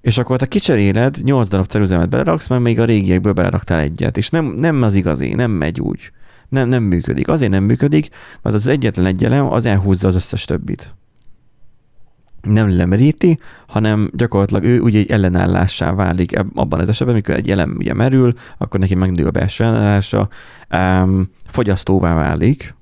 És 0.00 0.18
akkor 0.18 0.38
te 0.38 0.46
kicseréled, 0.46 1.16
8 1.22 1.48
darab 1.48 1.66
ceruzelmet 1.66 2.08
beleraksz, 2.08 2.48
mert 2.48 2.62
még 2.62 2.80
a 2.80 2.84
régiekből 2.84 3.32
beleraktál 3.32 3.80
egyet, 3.80 4.16
és 4.16 4.30
nem, 4.30 4.44
nem 4.44 4.82
az 4.82 4.94
igazi, 4.94 5.34
nem 5.34 5.50
megy 5.50 5.80
úgy. 5.80 6.12
Nem, 6.48 6.68
nem 6.68 6.82
működik. 6.82 7.28
Azért 7.28 7.50
nem 7.50 7.64
működik, 7.64 8.08
mert 8.42 8.56
az 8.56 8.66
egyetlen 8.66 9.06
egy 9.06 9.24
elem, 9.24 9.46
az 9.46 9.66
elhúzza 9.66 10.08
az 10.08 10.14
összes 10.14 10.44
többit. 10.44 10.94
Nem 12.42 12.76
lemeríti, 12.76 13.38
hanem 13.66 14.10
gyakorlatilag 14.14 14.64
ő 14.64 14.80
ugye 14.80 14.98
egy 14.98 15.10
ellenállássá 15.10 15.94
válik 15.94 16.38
abban 16.54 16.80
az 16.80 16.88
esetben, 16.88 17.14
amikor 17.14 17.34
egy 17.34 17.50
elem 17.50 17.74
ugye 17.78 17.94
merül, 17.94 18.34
akkor 18.58 18.80
neki 18.80 18.94
megnő 18.94 19.26
a 19.26 19.30
belső 19.30 19.64
ellenállása, 19.64 20.28
um, 20.70 21.30
fogyasztóvá 21.50 22.14
válik, 22.14 22.74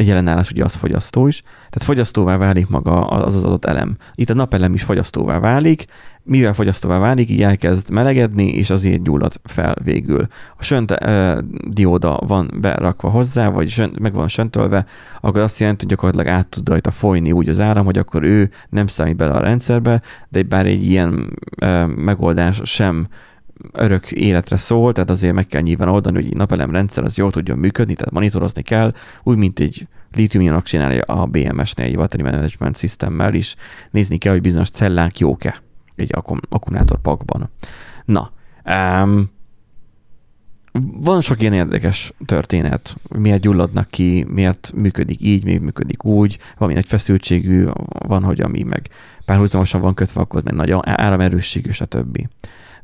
egy 0.00 0.10
ellenállás 0.10 0.50
ugye 0.50 0.64
az 0.64 0.74
fogyasztó 0.74 1.26
is, 1.26 1.40
tehát 1.42 1.82
fogyasztóvá 1.82 2.36
válik 2.36 2.68
maga 2.68 3.06
az 3.06 3.34
az 3.34 3.44
adott 3.44 3.64
elem. 3.64 3.96
Itt 4.14 4.30
a 4.30 4.34
napelem 4.34 4.74
is 4.74 4.82
fogyasztóvá 4.82 5.38
válik, 5.38 5.84
mivel 6.22 6.54
fogyasztóvá 6.54 6.98
válik, 6.98 7.30
így 7.30 7.42
elkezd 7.42 7.90
melegedni, 7.90 8.48
és 8.48 8.70
azért 8.70 9.02
gyullad 9.02 9.32
fel 9.44 9.76
végül. 9.84 10.26
A 10.56 10.62
sönt 10.62 10.90
uh, 10.90 11.38
dióda 11.68 12.20
van 12.26 12.50
berakva 12.60 13.08
hozzá, 13.08 13.48
vagy 13.48 13.68
sönt, 13.68 13.98
meg 13.98 14.12
van 14.12 14.28
söntölve, 14.28 14.86
akkor 15.20 15.40
azt 15.40 15.58
jelenti, 15.58 15.84
hogy 15.84 15.94
gyakorlatilag 15.94 16.34
át 16.38 16.48
tud 16.48 16.68
rajta 16.68 16.90
folyni 16.90 17.32
úgy 17.32 17.48
az 17.48 17.60
áram, 17.60 17.84
hogy 17.84 17.98
akkor 17.98 18.22
ő 18.22 18.50
nem 18.68 18.86
számít 18.86 19.16
bele 19.16 19.32
a 19.32 19.40
rendszerbe, 19.40 20.02
de 20.28 20.42
bár 20.42 20.66
egy 20.66 20.84
ilyen 20.84 21.38
uh, 21.62 21.86
megoldás 21.86 22.60
sem 22.64 23.08
örök 23.72 24.12
életre 24.12 24.56
szól, 24.56 24.92
tehát 24.92 25.10
azért 25.10 25.34
meg 25.34 25.46
kell 25.46 25.60
nyilván 25.60 25.88
oldani, 25.88 26.16
hogy 26.16 26.26
egy 26.26 26.36
napelem 26.36 26.70
rendszer 26.70 27.04
az 27.04 27.16
jól 27.16 27.30
tudjon 27.30 27.58
működni, 27.58 27.94
tehát 27.94 28.12
monitorozni 28.12 28.62
kell, 28.62 28.92
úgy, 29.22 29.36
mint 29.36 29.58
egy 29.58 29.88
litium 30.12 30.62
csinálja 30.62 31.02
a 31.02 31.26
BMS-nél, 31.26 31.86
egy 31.86 31.96
Battery 31.96 32.22
Management 32.22 32.76
Systemmel 32.76 33.34
is, 33.34 33.54
nézni 33.90 34.18
kell, 34.18 34.32
hogy 34.32 34.40
bizonyos 34.40 34.70
cellák 34.70 35.18
jók-e 35.18 35.62
egy 35.96 36.10
akkum- 36.12 36.46
akkumulátorpakban. 36.48 37.50
Na, 38.04 38.32
um, 38.64 39.30
van 41.02 41.20
sok 41.20 41.40
ilyen 41.40 41.52
érdekes 41.52 42.12
történet, 42.26 42.96
miért 43.08 43.40
gyulladnak 43.40 43.88
ki, 43.90 44.26
miért 44.28 44.72
működik 44.74 45.22
így, 45.22 45.44
miért 45.44 45.62
működik 45.62 46.04
úgy, 46.04 46.38
valami 46.58 46.74
nagy 46.74 46.86
feszültségű, 46.86 47.66
van, 47.98 48.22
hogy 48.22 48.40
ami 48.40 48.62
meg 48.62 48.88
párhuzamosan 49.24 49.80
van 49.80 49.94
kötve, 49.94 50.20
akkor 50.20 50.42
meg 50.42 50.54
nagy 50.54 50.74
áramerősségű, 50.80 51.70
stb. 51.70 52.28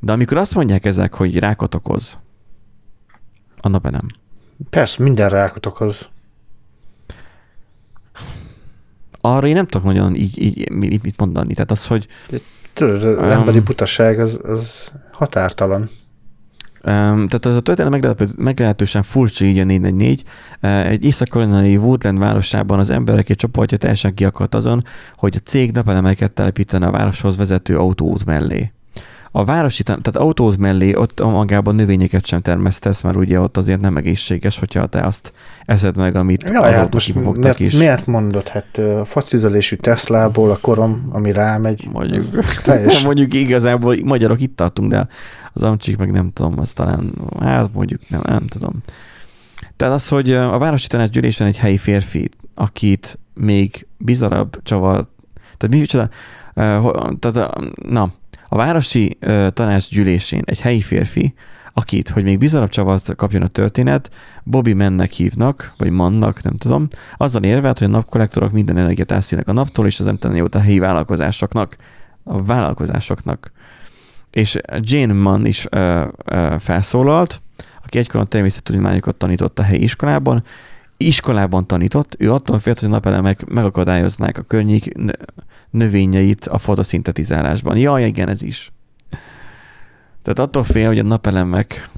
De 0.00 0.12
amikor 0.12 0.36
azt 0.36 0.54
mondják 0.54 0.84
ezek, 0.84 1.14
hogy 1.14 1.38
rákot 1.38 1.74
okoz, 1.74 2.18
a 3.60 3.68
napelem, 3.68 4.06
Persze, 4.70 5.02
minden 5.02 5.28
rákot 5.28 5.66
okoz. 5.66 6.10
arra 9.20 9.46
én 9.46 9.54
nem 9.54 9.66
tudok 9.66 9.86
nagyon 9.86 10.14
így, 10.14 10.38
így 10.38 10.70
mit, 10.70 11.16
mondani. 11.16 11.54
Tehát 11.54 11.70
az, 11.70 11.86
hogy 11.86 12.06
Tudod, 12.72 12.94
az 12.94 13.04
Um, 13.04 13.30
emberi 13.30 13.60
butaság 13.60 14.20
az, 14.20 14.40
az 14.42 14.92
határtalan. 15.12 15.80
Um, 15.80 17.28
tehát 17.28 17.46
az 17.46 17.54
a 17.54 17.60
történet 17.60 17.90
meglehető, 17.90 18.28
meglehetősen 18.36 19.02
furcsa 19.02 19.44
így 19.44 19.58
a 19.58 19.64
444. 19.64 20.22
Uh, 20.62 20.88
egy 20.88 21.04
észak-karolinai 21.04 21.76
Woodland 21.76 22.18
városában 22.18 22.78
az 22.78 22.90
emberek 22.90 23.28
egy 23.28 23.36
csoportja 23.36 23.78
teljesen 23.78 24.14
kiakadt 24.14 24.54
azon, 24.54 24.84
hogy 25.16 25.34
a 25.36 25.42
cég 25.44 25.72
napelemeket 25.72 26.32
telepítene 26.32 26.86
a 26.86 26.90
városhoz 26.90 27.36
vezető 27.36 27.78
autóút 27.78 28.24
mellé. 28.24 28.72
A 29.36 29.44
városi, 29.44 29.82
tehát 29.82 30.16
autót 30.16 30.56
mellé 30.56 30.94
ott 30.94 31.20
magában 31.22 31.74
növényeket 31.74 32.26
sem 32.26 32.40
termesztesz, 32.40 33.00
mert 33.00 33.16
ugye 33.16 33.40
ott 33.40 33.56
azért 33.56 33.80
nem 33.80 33.96
egészséges, 33.96 34.58
hogyha 34.58 34.86
te 34.86 35.00
azt 35.02 35.32
eszed 35.64 35.96
meg, 35.96 36.16
amit 36.16 36.50
Ja, 36.50 36.62
hát 36.62 36.92
most 36.92 37.14
miért, 37.14 37.60
is. 37.60 37.74
miért 37.74 38.06
mondod? 38.06 38.48
Hát 38.48 38.78
ö, 38.78 39.02
fatüzelésű 39.04 39.76
Teslából 39.76 40.50
a 40.50 40.56
korom, 40.56 41.06
ami 41.10 41.32
rámegy, 41.32 41.88
Mondjuk, 41.92 42.24
teljes. 42.64 43.04
mondjuk 43.04 43.34
igazából 43.34 43.96
magyarok 44.04 44.40
itt 44.40 44.56
tartunk, 44.56 44.90
de 44.90 45.08
az 45.52 45.62
amcsik 45.62 45.96
meg 45.96 46.10
nem 46.10 46.30
tudom, 46.32 46.58
az 46.58 46.72
talán, 46.72 47.12
hát 47.40 47.72
mondjuk 47.72 48.00
nem, 48.08 48.20
nem 48.24 48.46
tudom. 48.46 48.72
Tehát 49.76 49.94
az, 49.94 50.08
hogy 50.08 50.32
a 50.32 50.58
városi 50.58 50.86
tanácsgyűlésen 50.86 51.46
egy 51.46 51.58
helyi 51.58 51.78
férfi, 51.78 52.28
akit 52.54 53.18
még 53.34 53.86
bizarabb 53.98 54.62
csavar, 54.62 55.06
tehát 55.56 55.76
mi 55.76 55.80
csoda, 55.80 56.08
tehát 57.18 57.58
na, 57.88 58.12
a 58.48 58.56
városi 58.56 59.18
tanácsgyűlésén 59.48 60.42
egy 60.44 60.60
helyi 60.60 60.80
férfi, 60.80 61.34
akit, 61.72 62.08
hogy 62.08 62.24
még 62.24 62.38
bizarabb 62.38 62.68
csavart 62.68 63.16
kapjon 63.16 63.42
a 63.42 63.46
történet, 63.46 64.10
Bobby 64.44 64.72
Mennek 64.72 65.10
hívnak, 65.10 65.74
vagy 65.76 65.90
Mannak, 65.90 66.42
nem 66.42 66.56
tudom, 66.56 66.88
azzal 67.16 67.42
érvelt, 67.42 67.78
hogy 67.78 67.88
a 67.88 67.90
napkollektorok 67.90 68.52
minden 68.52 68.76
energiát 68.76 69.10
elszínek 69.10 69.48
a 69.48 69.52
naptól, 69.52 69.86
és 69.86 70.00
az 70.00 70.06
nem 70.06 70.18
tenni 70.18 70.36
jót 70.36 70.54
a 70.54 70.60
helyi 70.60 70.78
vállalkozásoknak, 70.78 71.76
a 72.24 72.42
vállalkozásoknak. 72.42 73.52
És 74.30 74.58
Jane 74.80 75.12
Mann 75.12 75.44
is 75.44 75.66
ö, 75.70 76.06
ö, 76.24 76.54
felszólalt, 76.58 77.42
aki 77.84 77.98
egykoron 77.98 78.28
természettudományokat 78.28 79.16
tanított 79.16 79.58
a 79.58 79.62
helyi 79.62 79.82
iskolában, 79.82 80.44
iskolában 80.96 81.66
tanított, 81.66 82.14
ő 82.18 82.32
attól 82.32 82.58
félt, 82.58 82.78
hogy 82.78 82.88
a 82.88 82.92
napelemek 82.92 83.44
megakadályoznák 83.44 84.38
a 84.38 84.42
környék 84.42 84.92
növényeit 85.70 86.46
a 86.46 86.58
fotoszintetizálásban. 86.58 87.76
Jaj, 87.76 88.06
igen, 88.06 88.28
ez 88.28 88.42
is. 88.42 88.72
Tehát 90.22 90.38
attól 90.38 90.64
fél, 90.64 90.86
hogy 90.86 90.98
a 90.98 91.02
napelemek 91.02 91.90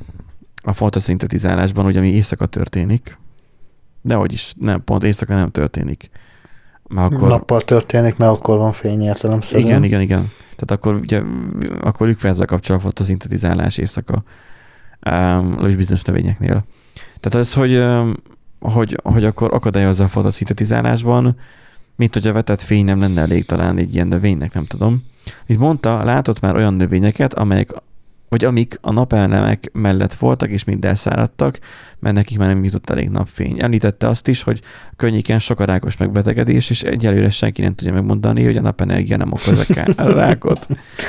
a 0.63 0.73
fotoszintetizálásban, 0.73 1.87
ugye 1.87 1.99
ami 1.99 2.09
éjszaka 2.09 2.47
történik, 2.47 3.19
de 4.03 4.15
hogy 4.15 4.33
is, 4.33 4.53
nem, 4.59 4.85
pont 4.85 5.05
éjszaka 5.05 5.35
nem 5.35 5.51
történik. 5.51 6.11
Már 6.89 7.13
akkor... 7.13 7.29
Nappal 7.29 7.61
történik, 7.61 8.17
mert 8.17 8.33
akkor 8.33 8.59
van 8.59 8.73
fény 8.73 9.03
értelemszerűen. 9.03 9.67
Igen, 9.67 9.85
igen, 9.85 10.01
igen. 10.01 10.31
Tehát 10.57 10.71
akkor 10.71 10.95
ugye, 10.95 11.23
akkor 11.81 12.09
ők 12.09 12.25
ezzel 12.25 12.47
kapcsol 12.47 12.77
a 12.77 12.81
fotoszintetizálás 12.81 13.79
éjszaka 13.79 14.23
um, 15.11 15.59
és 15.67 15.77
bizonyos 15.77 16.03
növényeknél. 16.03 16.65
Tehát 17.21 17.47
az, 17.47 17.55
hogy, 17.55 17.77
um, 17.77 18.15
hogy, 18.61 18.97
hogy 19.03 19.25
akkor 19.25 19.55
akadályozza 19.55 20.05
a 20.05 20.09
fotoszintetizálásban, 20.09 21.37
mint 21.97 22.15
hogy 22.15 22.27
a 22.27 22.33
vetett 22.33 22.61
fény 22.61 22.85
nem 22.85 23.01
lenne 23.01 23.21
elég 23.21 23.47
talán 23.47 23.79
egy 23.79 23.95
ilyen 23.95 24.09
növénynek, 24.09 24.55
nem 24.55 24.65
tudom. 24.65 25.05
Itt 25.47 25.59
mondta, 25.59 26.05
látott 26.05 26.41
már 26.41 26.55
olyan 26.55 26.75
növényeket, 26.75 27.35
amelyek 27.35 27.73
vagy 28.29 28.45
amik 28.45 28.79
a 28.81 28.93
napelemek 28.93 29.71
mellett 29.73 30.15
voltak, 30.15 30.51
és 30.51 30.65
mind 30.65 30.85
elszáradtak, 30.85 31.59
mert 31.99 32.15
nekik 32.15 32.39
már 32.39 32.49
nem 32.49 32.65
jutott 32.65 32.91
elég 32.91 33.09
napfény. 33.09 33.63
Említette 33.63 34.09
azt 34.09 34.29
is, 34.29 34.43
hogy 34.43 34.61
könnyéken 34.97 35.39
sok 35.39 35.61
a 35.61 35.65
rákos 35.65 35.97
megbetegedés, 35.97 36.71
és 36.71 36.83
egyelőre 36.83 37.31
senki 37.31 37.63
nem 37.63 37.75
tudja 37.75 37.93
megmondani, 37.93 38.45
hogy 38.45 38.57
a 38.57 38.61
napenergia 38.61 39.17
nem 39.17 39.33
okoz 39.33 39.67
a 39.97 40.13
rákot. 40.13 40.67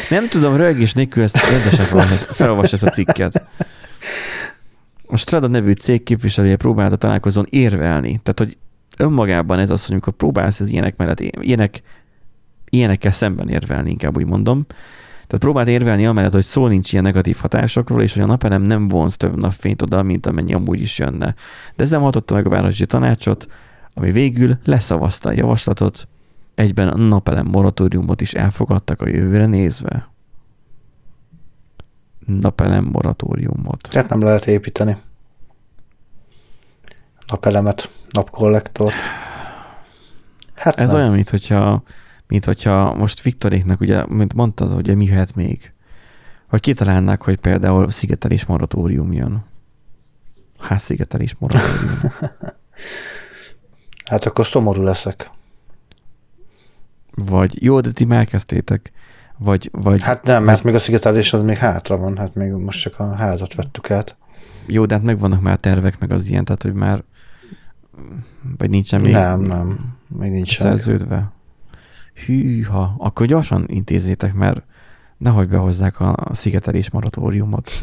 Nem 0.09 0.27
tudom, 0.27 0.55
rögés 0.55 0.93
nélkül 0.93 1.23
ezt 1.23 1.49
rendesen 1.49 1.85
felolvas 2.31 2.73
ezt 2.73 2.83
a 2.83 2.89
cikket. 2.89 3.45
A 5.11 5.17
Strada 5.17 5.47
nevű 5.47 5.71
cég 5.71 6.03
képviselője 6.03 6.55
próbálta 6.55 6.95
találkozón 6.95 7.45
érvelni. 7.49 8.19
Tehát, 8.23 8.39
hogy 8.39 8.57
önmagában 8.97 9.59
ez 9.59 9.69
az, 9.69 9.81
hogy 9.83 9.91
amikor 9.91 10.13
próbálsz 10.13 10.59
az 10.59 10.69
ilyenek 10.69 10.97
mellett, 10.97 11.19
ilyenek, 11.19 11.81
ilyenekkel 12.69 13.11
szemben 13.11 13.49
érvelni, 13.49 13.89
inkább 13.89 14.17
úgy 14.17 14.25
mondom, 14.25 14.65
tehát 15.29 15.43
próbált 15.43 15.67
érvelni 15.67 16.05
amellett, 16.05 16.31
hogy 16.31 16.43
szó 16.43 16.67
nincs 16.67 16.91
ilyen 16.91 17.03
negatív 17.03 17.37
hatásokról, 17.37 18.01
és 18.01 18.13
hogy 18.13 18.21
a 18.21 18.25
napelem 18.25 18.61
nem 18.61 18.87
vonz 18.87 19.17
több 19.17 19.41
napfényt 19.41 19.81
oda, 19.81 20.03
mint 20.03 20.25
amennyi 20.25 20.53
amúgy 20.53 20.81
is 20.81 20.99
jönne. 20.99 21.35
De 21.75 21.83
ezzel 21.83 21.99
hatotta 21.99 22.33
meg 22.33 22.45
a 22.45 22.49
városi 22.49 22.85
tanácsot, 22.85 23.47
ami 23.93 24.11
végül 24.11 24.57
leszavazta 24.63 25.29
a 25.29 25.31
javaslatot, 25.31 26.07
egyben 26.55 26.87
a 26.87 26.97
napelem 26.97 27.45
moratóriumot 27.45 28.21
is 28.21 28.33
elfogadtak 28.33 29.01
a 29.01 29.07
jövőre 29.07 29.45
nézve. 29.45 30.09
Napelem 32.39 32.83
moratóriumot. 32.83 33.81
Tehát 33.89 34.09
nem 34.09 34.21
lehet 34.21 34.45
építeni 34.47 34.97
napelemet, 37.29 37.91
napkollektort. 38.09 39.01
Hát 40.55 40.75
Ez 40.79 40.91
nem. 40.91 40.99
olyan, 40.99 41.13
mint 41.13 41.29
hogyha 41.29 41.83
mint 42.27 42.45
hogyha 42.45 42.93
most 42.93 43.21
Viktoréknak, 43.21 43.79
ugye, 43.79 44.05
mint 44.05 44.33
mondtad, 44.33 44.71
hogy 44.71 44.95
mi 44.95 45.05
jöhet 45.05 45.35
még, 45.35 45.73
hogy 46.49 46.59
kitalálnák, 46.59 47.23
hogy 47.23 47.37
például 47.37 47.89
szigetelés 47.89 48.45
moratórium 48.45 49.13
jön. 49.13 49.45
Hát 50.59 50.79
szigetelés 50.79 51.35
moratórium. 51.39 51.99
hát 54.09 54.25
akkor 54.25 54.47
szomorú 54.47 54.81
leszek. 54.81 55.31
Vagy 57.15 57.63
jó, 57.63 57.79
de 57.79 57.91
ti 57.91 58.05
már 58.05 58.19
elkezdtétek. 58.19 58.91
Vagy, 59.39 59.69
vagy, 59.71 60.01
hát 60.01 60.23
nem, 60.23 60.43
mert 60.43 60.63
még 60.63 60.73
a 60.73 60.79
szigetelés 60.79 61.33
az 61.33 61.41
még 61.41 61.57
hátra 61.57 61.97
van, 61.97 62.17
hát 62.17 62.35
még 62.35 62.51
most 62.51 62.81
csak 62.81 62.99
a 62.99 63.13
házat 63.13 63.53
vettük 63.53 63.91
át. 63.91 64.17
Jó, 64.65 64.85
de 64.85 64.93
hát 64.93 65.03
megvannak 65.03 65.41
már 65.41 65.57
tervek, 65.57 65.99
meg 65.99 66.11
az 66.11 66.29
ilyen, 66.29 66.45
tehát 66.45 66.63
hogy 66.63 66.73
már 66.73 67.03
vagy 68.57 68.69
nincsen 68.69 69.01
még 69.01 69.11
Nem, 69.11 69.41
nem, 69.41 69.95
még 70.07 70.31
nincs 70.31 70.57
szerződve 70.57 71.31
hűha, 72.25 72.95
akkor 72.97 73.25
gyorsan 73.25 73.65
intézzétek, 73.67 74.33
mert 74.33 74.63
nehogy 75.17 75.49
behozzák 75.49 75.99
a 75.99 76.17
szigetelés 76.31 76.91
moratóriumot. 76.91 77.71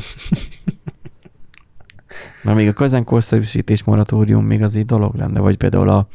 Mert 2.42 2.56
még 2.56 2.68
a 2.68 2.72
közönkorszerűsítés 2.72 3.84
moratórium 3.84 4.44
még 4.44 4.62
az 4.62 4.76
egy 4.76 4.84
dolog 4.84 5.14
lenne, 5.14 5.40
vagy 5.40 5.56
például 5.56 5.88
a 5.88 6.08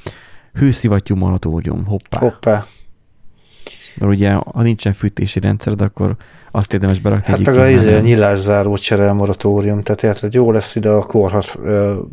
hőszivattyú 0.54 1.16
moratórium, 1.16 1.86
hoppá. 1.86 2.20
Hoppá. 2.20 2.66
Mert 3.96 4.12
ugye, 4.12 4.32
ha 4.32 4.62
nincsen 4.62 4.94
fűtési 4.94 5.40
rendszered, 5.40 5.82
akkor 5.82 6.16
azt 6.52 6.74
érdemes 6.74 7.00
berakni. 7.00 7.32
Hát 7.32 7.46
meg 7.46 7.58
a 7.58 7.68
izé, 7.70 8.00
nyilászáró 8.00 8.78
csere 8.78 9.12
moratórium, 9.12 9.84
tehát 9.84 10.04
érted, 10.04 10.34
jó 10.34 10.52
lesz 10.52 10.76
ide 10.76 10.90
a 10.90 11.02
korhat 11.02 11.60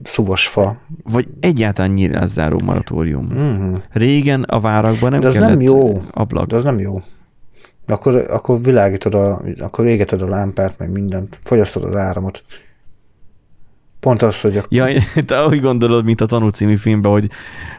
szuvas 0.03 0.47
fa. 0.47 0.77
Vagy 1.03 1.29
egyáltalán 1.41 1.91
nyilászáró 1.91 2.61
moratórium. 2.65 3.29
Mm-hmm. 3.33 3.75
Régen 3.93 4.43
a 4.43 4.61
várakban 4.61 5.11
nem 5.11 5.21
De 5.21 5.29
az 5.29 5.35
nem 5.35 5.61
jó. 5.61 6.03
ablak. 6.11 6.47
De 6.47 6.57
az 6.57 6.65
nem 6.65 6.79
jó. 6.79 7.03
Akkor, 7.87 8.27
akkor 8.31 8.63
világítod, 8.63 9.15
a, 9.15 9.43
akkor 9.59 9.87
égeted 9.87 10.23
a 10.23 10.29
lámpát, 10.29 10.75
meg 10.79 10.91
mindent, 10.91 11.39
fogyasztod 11.43 11.85
az 11.85 11.97
áramot. 11.97 12.43
Pont 14.09 14.23
az, 14.23 14.41
hogy... 14.41 14.57
Akkor... 14.57 14.69
Ja, 14.71 14.87
te 15.27 15.47
úgy 15.47 15.61
gondolod, 15.61 16.05
mint 16.05 16.21
a 16.21 16.27
Tanú 16.27 16.49
című 16.49 16.77
filmben, 16.77 17.13
hogy, 17.13 17.31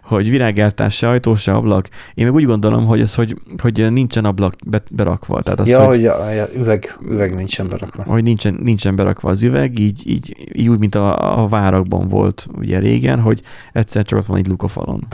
hogy 0.03 0.29
virágáltás 0.29 0.95
se 0.95 1.09
ajtó, 1.09 1.35
se 1.35 1.53
ablak. 1.53 1.89
Én 2.13 2.25
meg 2.25 2.33
úgy 2.33 2.45
gondolom, 2.45 2.85
hogy 2.85 2.99
ez, 2.99 3.15
hogy, 3.15 3.35
hogy 3.61 3.91
nincsen 3.91 4.25
ablak 4.25 4.53
berakva. 4.91 5.41
Tehát 5.41 5.59
az, 5.59 5.67
ja, 5.67 5.85
hogy, 5.85 5.87
hogy 5.87 6.33
ja, 6.35 6.49
üveg, 6.55 6.97
üveg 7.09 7.35
nincsen 7.35 7.67
berakva. 7.67 8.03
Hogy 8.03 8.23
nincsen, 8.23 8.59
nincsen 8.63 8.95
berakva 8.95 9.29
az 9.29 9.43
üveg, 9.43 9.79
így, 9.79 10.01
így, 10.05 10.35
így 10.53 10.67
úgy, 10.67 10.79
mint 10.79 10.95
a, 10.95 11.41
a 11.41 11.47
várakban 11.47 12.07
volt 12.07 12.47
ugye 12.57 12.79
régen, 12.79 13.19
hogy 13.19 13.41
egyszer 13.73 14.03
csak 14.03 14.19
ott 14.19 14.25
van 14.25 14.37
egy 14.37 14.47
luk 14.47 14.63
a 14.63 14.67
falon. 14.67 15.07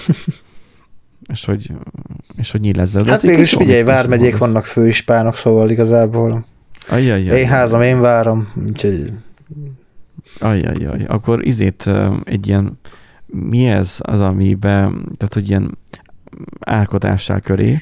és 1.34 1.46
hogy, 1.46 1.72
és 2.38 2.52
hogy 2.52 2.62
nyíl 2.62 2.80
ezzel. 2.80 3.04
Hát 3.04 3.24
mégis 3.24 3.54
figyelj, 3.54 3.84
vármegyék 3.84 4.38
vannak 4.38 4.66
főispánok, 4.66 5.36
szóval 5.36 5.70
igazából 5.70 6.46
Ajajaj. 6.88 7.40
Én 7.40 7.48
házam, 7.48 7.82
én 7.82 8.00
várom, 8.00 8.48
úgyhogy 8.68 9.12
Ajajaj, 10.40 11.06
akkor 11.08 11.46
izét 11.46 11.90
egy 12.24 12.48
ilyen, 12.48 12.80
mi 13.26 13.68
ez 13.68 13.98
az, 14.02 14.20
amiben, 14.20 14.92
tehát 14.92 15.34
hogy 15.34 15.50
ilyen 15.50 15.78
árkodással 16.60 17.40
köré. 17.40 17.82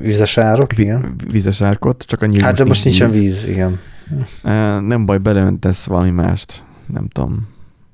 Vizes 0.00 0.38
árok, 0.38 0.78
igen. 0.78 1.14
Vizes 1.30 1.60
árkot, 1.60 2.02
csak 2.02 2.22
annyi 2.22 2.40
Hát 2.40 2.56
de 2.56 2.64
most 2.64 2.84
nincsen 2.84 3.10
víz. 3.10 3.20
víz, 3.20 3.46
igen. 3.48 3.78
Nem 4.86 5.06
baj, 5.06 5.18
beleöntesz 5.18 5.86
valami 5.86 6.10
mást, 6.10 6.64
nem 6.86 7.08
tudom. 7.08 7.48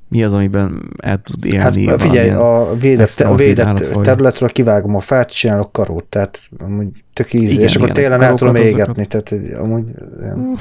Mi 0.09 0.25
az, 0.25 0.35
amiben 0.35 0.91
el 1.03 1.21
tud 1.23 1.45
élni? 1.45 1.87
Hát 1.87 2.01
figyelj, 2.01 2.31
a 2.31 2.77
védett, 2.81 3.21
a 3.21 3.35
védett 3.35 3.89
területről 4.03 4.49
kivágom 4.49 4.95
a 4.95 5.01
fát, 5.01 5.35
csinálok 5.35 5.73
karót, 5.73 6.05
tehát 6.05 6.49
amúgy 6.59 6.89
tök 7.13 7.33
ízé, 7.33 7.53
igen, 7.53 7.63
és 7.63 7.77
akkor 7.77 7.91
télen 7.91 8.23
el 8.23 8.35
tudom 8.35 8.55
égetni, 8.55 9.07
tehát 9.07 9.35
amúgy 9.59 9.85
ilyen. 10.21 10.57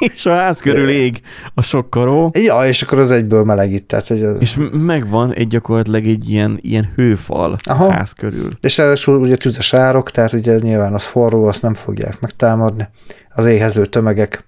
és 0.14 0.26
a 0.26 0.34
ház 0.34 0.60
körül 0.60 0.88
ég 0.88 1.20
a 1.54 1.62
sok 1.62 1.90
karó. 1.90 2.30
Ja, 2.34 2.66
és 2.66 2.82
akkor 2.82 2.98
az 2.98 3.10
egyből 3.10 3.44
melegít. 3.44 3.84
Tehát, 3.84 4.06
hogy 4.06 4.22
az... 4.22 4.40
És 4.40 4.58
megvan 4.72 5.32
egy 5.32 5.48
gyakorlatilag 5.48 6.06
egy 6.06 6.30
ilyen, 6.30 6.58
ilyen 6.60 6.92
hőfal 6.94 7.56
Aha. 7.62 7.90
ház 7.90 8.12
körül. 8.12 8.48
És 8.60 8.76
ráadásul 8.76 9.20
ugye 9.20 9.36
tüzes 9.36 9.74
árok, 9.74 10.10
tehát 10.10 10.32
ugye 10.32 10.58
nyilván 10.58 10.94
az 10.94 11.04
forró, 11.04 11.46
azt 11.46 11.62
nem 11.62 11.74
fogják 11.74 12.20
megtámadni. 12.20 12.88
Az 13.34 13.46
éhező 13.46 13.86
tömegek. 13.86 14.44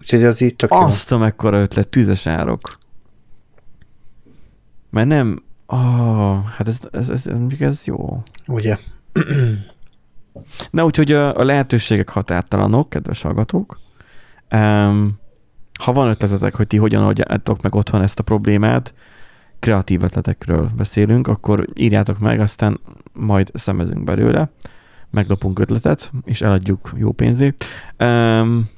Úgyhogy 0.00 0.24
az 0.24 0.40
így 0.40 0.56
tök 0.56 0.70
Azt 0.72 1.12
a 1.12 1.18
mekkora 1.18 1.60
ötlet, 1.60 1.88
tüzes 1.88 2.26
árok. 2.26 2.80
Mert 4.92 5.08
nem, 5.08 5.42
oh, 5.66 6.44
hát 6.44 6.68
ez, 6.68 6.78
ez, 6.90 7.08
ez, 7.08 7.26
ez, 7.26 7.60
ez 7.60 7.84
jó. 7.84 8.22
Ugye? 8.46 8.78
Na, 10.70 10.84
úgyhogy 10.84 11.12
a, 11.12 11.36
a 11.36 11.44
lehetőségek 11.44 12.08
határtalanok, 12.08 12.88
kedves 12.88 13.22
hallgatók. 13.22 13.80
Um, 14.54 15.18
ha 15.80 15.92
van 15.92 16.08
ötletetek, 16.08 16.54
hogy 16.54 16.66
ti 16.66 16.76
hogyan 16.76 17.02
oldjátok 17.02 17.62
meg 17.62 17.74
otthon 17.74 18.02
ezt 18.02 18.18
a 18.18 18.22
problémát, 18.22 18.94
kreatív 19.58 20.02
ötletekről 20.02 20.70
beszélünk, 20.76 21.28
akkor 21.28 21.66
írjátok 21.74 22.18
meg, 22.18 22.40
aztán 22.40 22.80
majd 23.12 23.50
szemezünk 23.54 24.04
belőle, 24.04 24.50
meglopunk 25.10 25.58
ötletet, 25.58 26.12
és 26.24 26.42
eladjuk 26.42 26.92
jó 26.96 27.12
pénzé. 27.12 27.54
Um, 27.98 28.68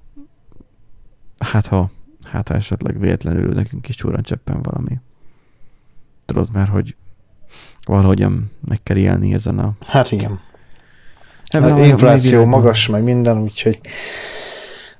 hát 1.39 1.67
ha, 1.67 1.91
hát 2.31 2.49
ha 2.49 2.55
esetleg 2.55 2.99
véletlenül 2.99 3.53
nekünk 3.53 3.89
is 3.89 3.95
csúran 3.95 4.23
cseppen 4.23 4.63
valami. 4.63 5.01
Tudod 6.27 6.49
már, 6.53 6.69
hogy 6.69 6.97
valahogyan 7.85 8.51
meg 8.65 8.83
kell 8.83 8.97
élni 8.97 9.35
ezen 9.35 9.59
a... 9.59 9.73
Hát 9.87 10.11
igen. 10.11 10.41
Ebben 11.47 11.73
az 11.73 11.87
infláció 11.87 12.45
magas, 12.45 12.89
meg 12.89 13.03
minden, 13.03 13.39
úgyhogy 13.39 13.81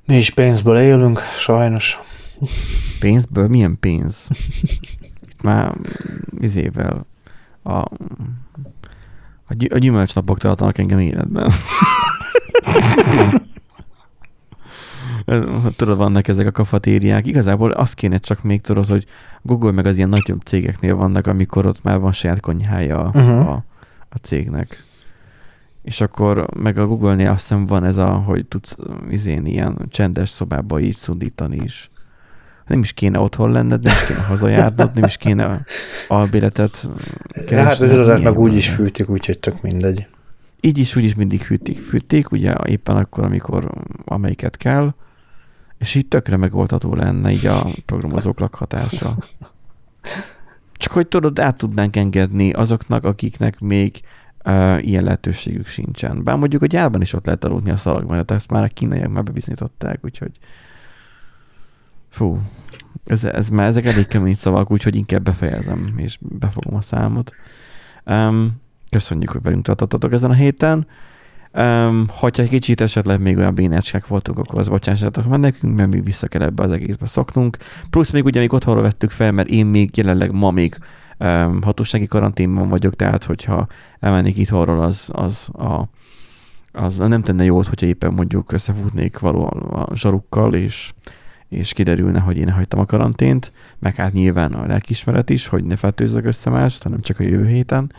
mi 0.05 0.15
is 0.15 0.29
pénzből 0.29 0.77
élünk, 0.77 1.19
sajnos. 1.37 1.99
Pénzből? 2.99 3.47
Milyen 3.47 3.79
pénz? 3.79 4.27
Itt 5.21 5.41
már 5.41 5.75
izével 6.39 7.05
a, 7.63 7.77
a, 9.47 9.49
gy- 9.49 9.73
a 9.73 9.77
gyümölcsnapok 9.77 10.37
tartanak 10.37 10.77
engem 10.77 10.99
életben. 10.99 11.51
tudod, 15.75 15.97
vannak 15.97 16.27
ezek 16.27 16.47
a 16.47 16.51
kafatériák. 16.51 17.27
Igazából 17.27 17.71
azt 17.71 17.93
kéne 17.93 18.17
csak 18.17 18.43
még 18.43 18.61
tudod, 18.61 18.87
hogy 18.87 19.05
Google 19.41 19.71
meg 19.71 19.85
az 19.85 19.97
ilyen 19.97 20.09
nagyobb 20.09 20.41
cégeknél 20.41 20.95
vannak, 20.95 21.27
amikor 21.27 21.65
ott 21.65 21.83
már 21.83 21.99
van 21.99 22.11
saját 22.11 22.39
konyhája 22.39 23.03
uh-huh. 23.03 23.49
a, 23.49 23.63
a 24.09 24.17
cégnek. 24.21 24.83
És 25.83 26.01
akkor 26.01 26.47
meg 26.57 26.77
a 26.77 26.87
Google-nél 26.87 27.29
azt 27.29 27.39
hiszem 27.39 27.65
van 27.65 27.83
ez 27.83 27.97
a, 27.97 28.09
hogy 28.09 28.45
tudsz 28.45 28.77
izén 29.09 29.45
ilyen 29.45 29.77
csendes 29.89 30.29
szobába 30.29 30.79
így 30.79 30.95
szundítani 30.95 31.57
is. 31.63 31.89
Nem 32.67 32.79
is 32.79 32.93
kéne 32.93 33.19
otthon 33.19 33.51
lenned, 33.51 33.83
nem 33.83 33.93
is 33.93 34.05
kéne 34.05 34.19
hazajárnod, 34.19 34.91
nem 34.93 35.03
is 35.03 35.17
kéne 35.17 35.65
albéletet 36.07 36.89
keresni. 37.33 37.55
Hát 37.55 37.79
az 37.79 37.91
irodát 37.91 38.23
meg 38.23 38.39
úgy 38.39 38.53
is 38.53 38.69
fűtik, 38.69 39.09
úgyhogy 39.09 39.39
tök 39.39 39.61
mindegy. 39.61 40.07
Így 40.61 40.77
is, 40.77 40.95
úgy 40.95 41.03
is 41.03 41.15
mindig 41.15 41.41
fűtik, 41.41 41.79
fűtik, 41.79 42.31
ugye 42.31 42.55
éppen 42.65 42.95
akkor, 42.95 43.23
amikor 43.23 43.71
amelyiket 44.05 44.57
kell, 44.57 44.93
és 45.77 45.95
így 45.95 46.07
tökre 46.07 46.37
megoldható 46.37 46.95
lenne 46.95 47.31
így 47.31 47.45
a 47.45 47.67
programozók 47.85 48.39
lakhatása. 48.39 49.15
Csak 50.71 50.91
hogy 50.91 51.07
tudod, 51.07 51.39
át 51.39 51.57
tudnánk 51.57 51.95
engedni 51.95 52.51
azoknak, 52.51 53.03
akiknek 53.03 53.59
még 53.59 54.01
uh, 54.45 54.87
ilyen 54.87 55.03
lehetőségük 55.03 55.67
sincsen. 55.67 56.23
Bár 56.23 56.37
mondjuk 56.37 56.61
a 56.61 56.65
gyárban 56.65 57.01
is 57.01 57.13
ott 57.13 57.25
lehet 57.25 57.45
aludni 57.45 57.69
a 57.69 57.75
szalagban, 57.75 58.09
tehát 58.09 58.31
ezt 58.31 58.51
már 58.51 58.63
a 58.63 58.67
kínaiak 58.67 59.11
már 59.11 59.23
bebizonyították, 59.23 59.99
úgyhogy 60.03 60.31
Fú, 62.15 62.39
ez, 63.05 63.23
ez 63.23 63.49
már 63.49 63.67
ezek 63.67 63.85
elég 63.85 64.07
kemény 64.07 64.35
szavak, 64.35 64.71
úgyhogy 64.71 64.95
inkább 64.95 65.23
befejezem, 65.23 65.93
és 65.97 66.17
befogom 66.21 66.75
a 66.75 66.81
számot. 66.81 67.31
Um, 68.05 68.61
köszönjük, 68.89 69.29
hogy 69.29 69.41
velünk 69.41 69.63
tartottatok 69.63 70.13
ezen 70.13 70.29
a 70.29 70.33
héten. 70.33 70.87
Um, 71.57 72.05
hogyha 72.09 72.43
egy 72.43 72.49
kicsit 72.49 72.81
esetleg 72.81 73.21
még 73.21 73.37
olyan 73.37 73.55
bénecskek 73.55 74.07
voltunk, 74.07 74.37
akkor 74.37 74.59
az 74.59 74.67
bocsássatok 74.67 75.27
meg 75.27 75.39
nekünk, 75.39 75.77
mert 75.77 75.91
még 75.91 76.03
vissza 76.03 76.27
kell 76.27 76.41
ebbe 76.41 76.63
az 76.63 76.71
egészbe 76.71 77.05
szoknunk. 77.05 77.57
Plusz 77.89 78.11
még 78.11 78.25
ugye 78.25 78.39
még 78.39 78.53
otthonról 78.53 78.83
vettük 78.83 79.11
fel, 79.11 79.31
mert 79.31 79.49
én 79.49 79.65
még 79.65 79.97
jelenleg 79.97 80.31
ma 80.31 80.51
még 80.51 80.77
um, 81.19 81.61
hatósági 81.61 82.05
karanténban 82.05 82.69
vagyok, 82.69 82.95
tehát 82.95 83.23
hogyha 83.23 83.67
elmennék 83.99 84.37
itthonról, 84.37 84.81
az, 84.81 85.09
az 85.13 85.49
a 85.49 85.89
az 86.75 86.97
nem 86.97 87.21
tenne 87.21 87.43
jót, 87.43 87.67
hogyha 87.67 87.85
éppen 87.85 88.13
mondjuk 88.13 88.51
összefutnék 88.51 89.19
való 89.19 89.45
a 89.71 89.95
zsarukkal, 89.95 90.53
és, 90.53 90.93
és 91.49 91.73
kiderülne, 91.73 92.19
hogy 92.19 92.37
én 92.37 92.51
hagytam 92.51 92.79
a 92.79 92.85
karantént, 92.85 93.51
meg 93.79 93.95
hát 93.95 94.13
nyilván 94.13 94.53
a 94.53 94.65
lelkismeret 94.65 95.29
is, 95.29 95.47
hogy 95.47 95.63
ne 95.63 95.75
fertőzzek 95.75 96.25
össze 96.25 96.49
mást, 96.49 96.83
hanem 96.83 97.01
csak 97.01 97.19
a 97.19 97.23
jövő 97.23 97.47
héten. 97.47 97.91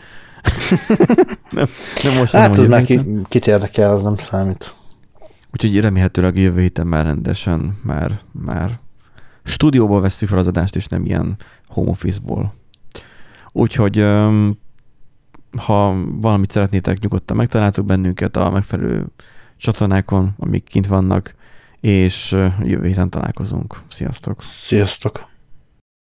nem, 1.51 1.67
nem 2.03 2.17
most 2.17 2.33
hát 2.33 2.51
nem, 2.51 2.59
az 2.59 2.65
már 2.65 2.83
ki, 2.83 3.01
kit 3.27 3.47
érdekel, 3.47 3.91
az 3.91 4.03
nem 4.03 4.17
számít. 4.17 4.75
Úgyhogy 5.51 5.79
remélhetőleg 5.79 6.37
jövő 6.37 6.61
héten 6.61 6.87
már 6.87 7.05
rendesen, 7.05 7.77
már, 7.83 8.19
már 8.31 8.79
stúdióból 9.43 10.01
veszük 10.01 10.29
fel 10.29 10.37
az 10.37 10.47
adást, 10.47 10.75
és 10.75 10.87
nem 10.87 11.05
ilyen 11.05 11.35
home 11.67 11.89
office-ból. 11.89 12.53
Úgyhogy 13.51 13.97
ha 15.57 15.95
valamit 16.05 16.51
szeretnétek, 16.51 16.99
nyugodtan 16.99 17.37
megtaláltok 17.37 17.85
bennünket 17.85 18.37
a 18.37 18.49
megfelelő 18.49 19.05
csatornákon, 19.57 20.35
amik 20.37 20.63
kint 20.63 20.87
vannak, 20.87 21.35
és 21.79 22.31
jövő 22.63 22.85
héten 22.87 23.09
találkozunk. 23.09 23.77
Sziasztok! 23.89 24.41
Sziasztok! 24.41 25.27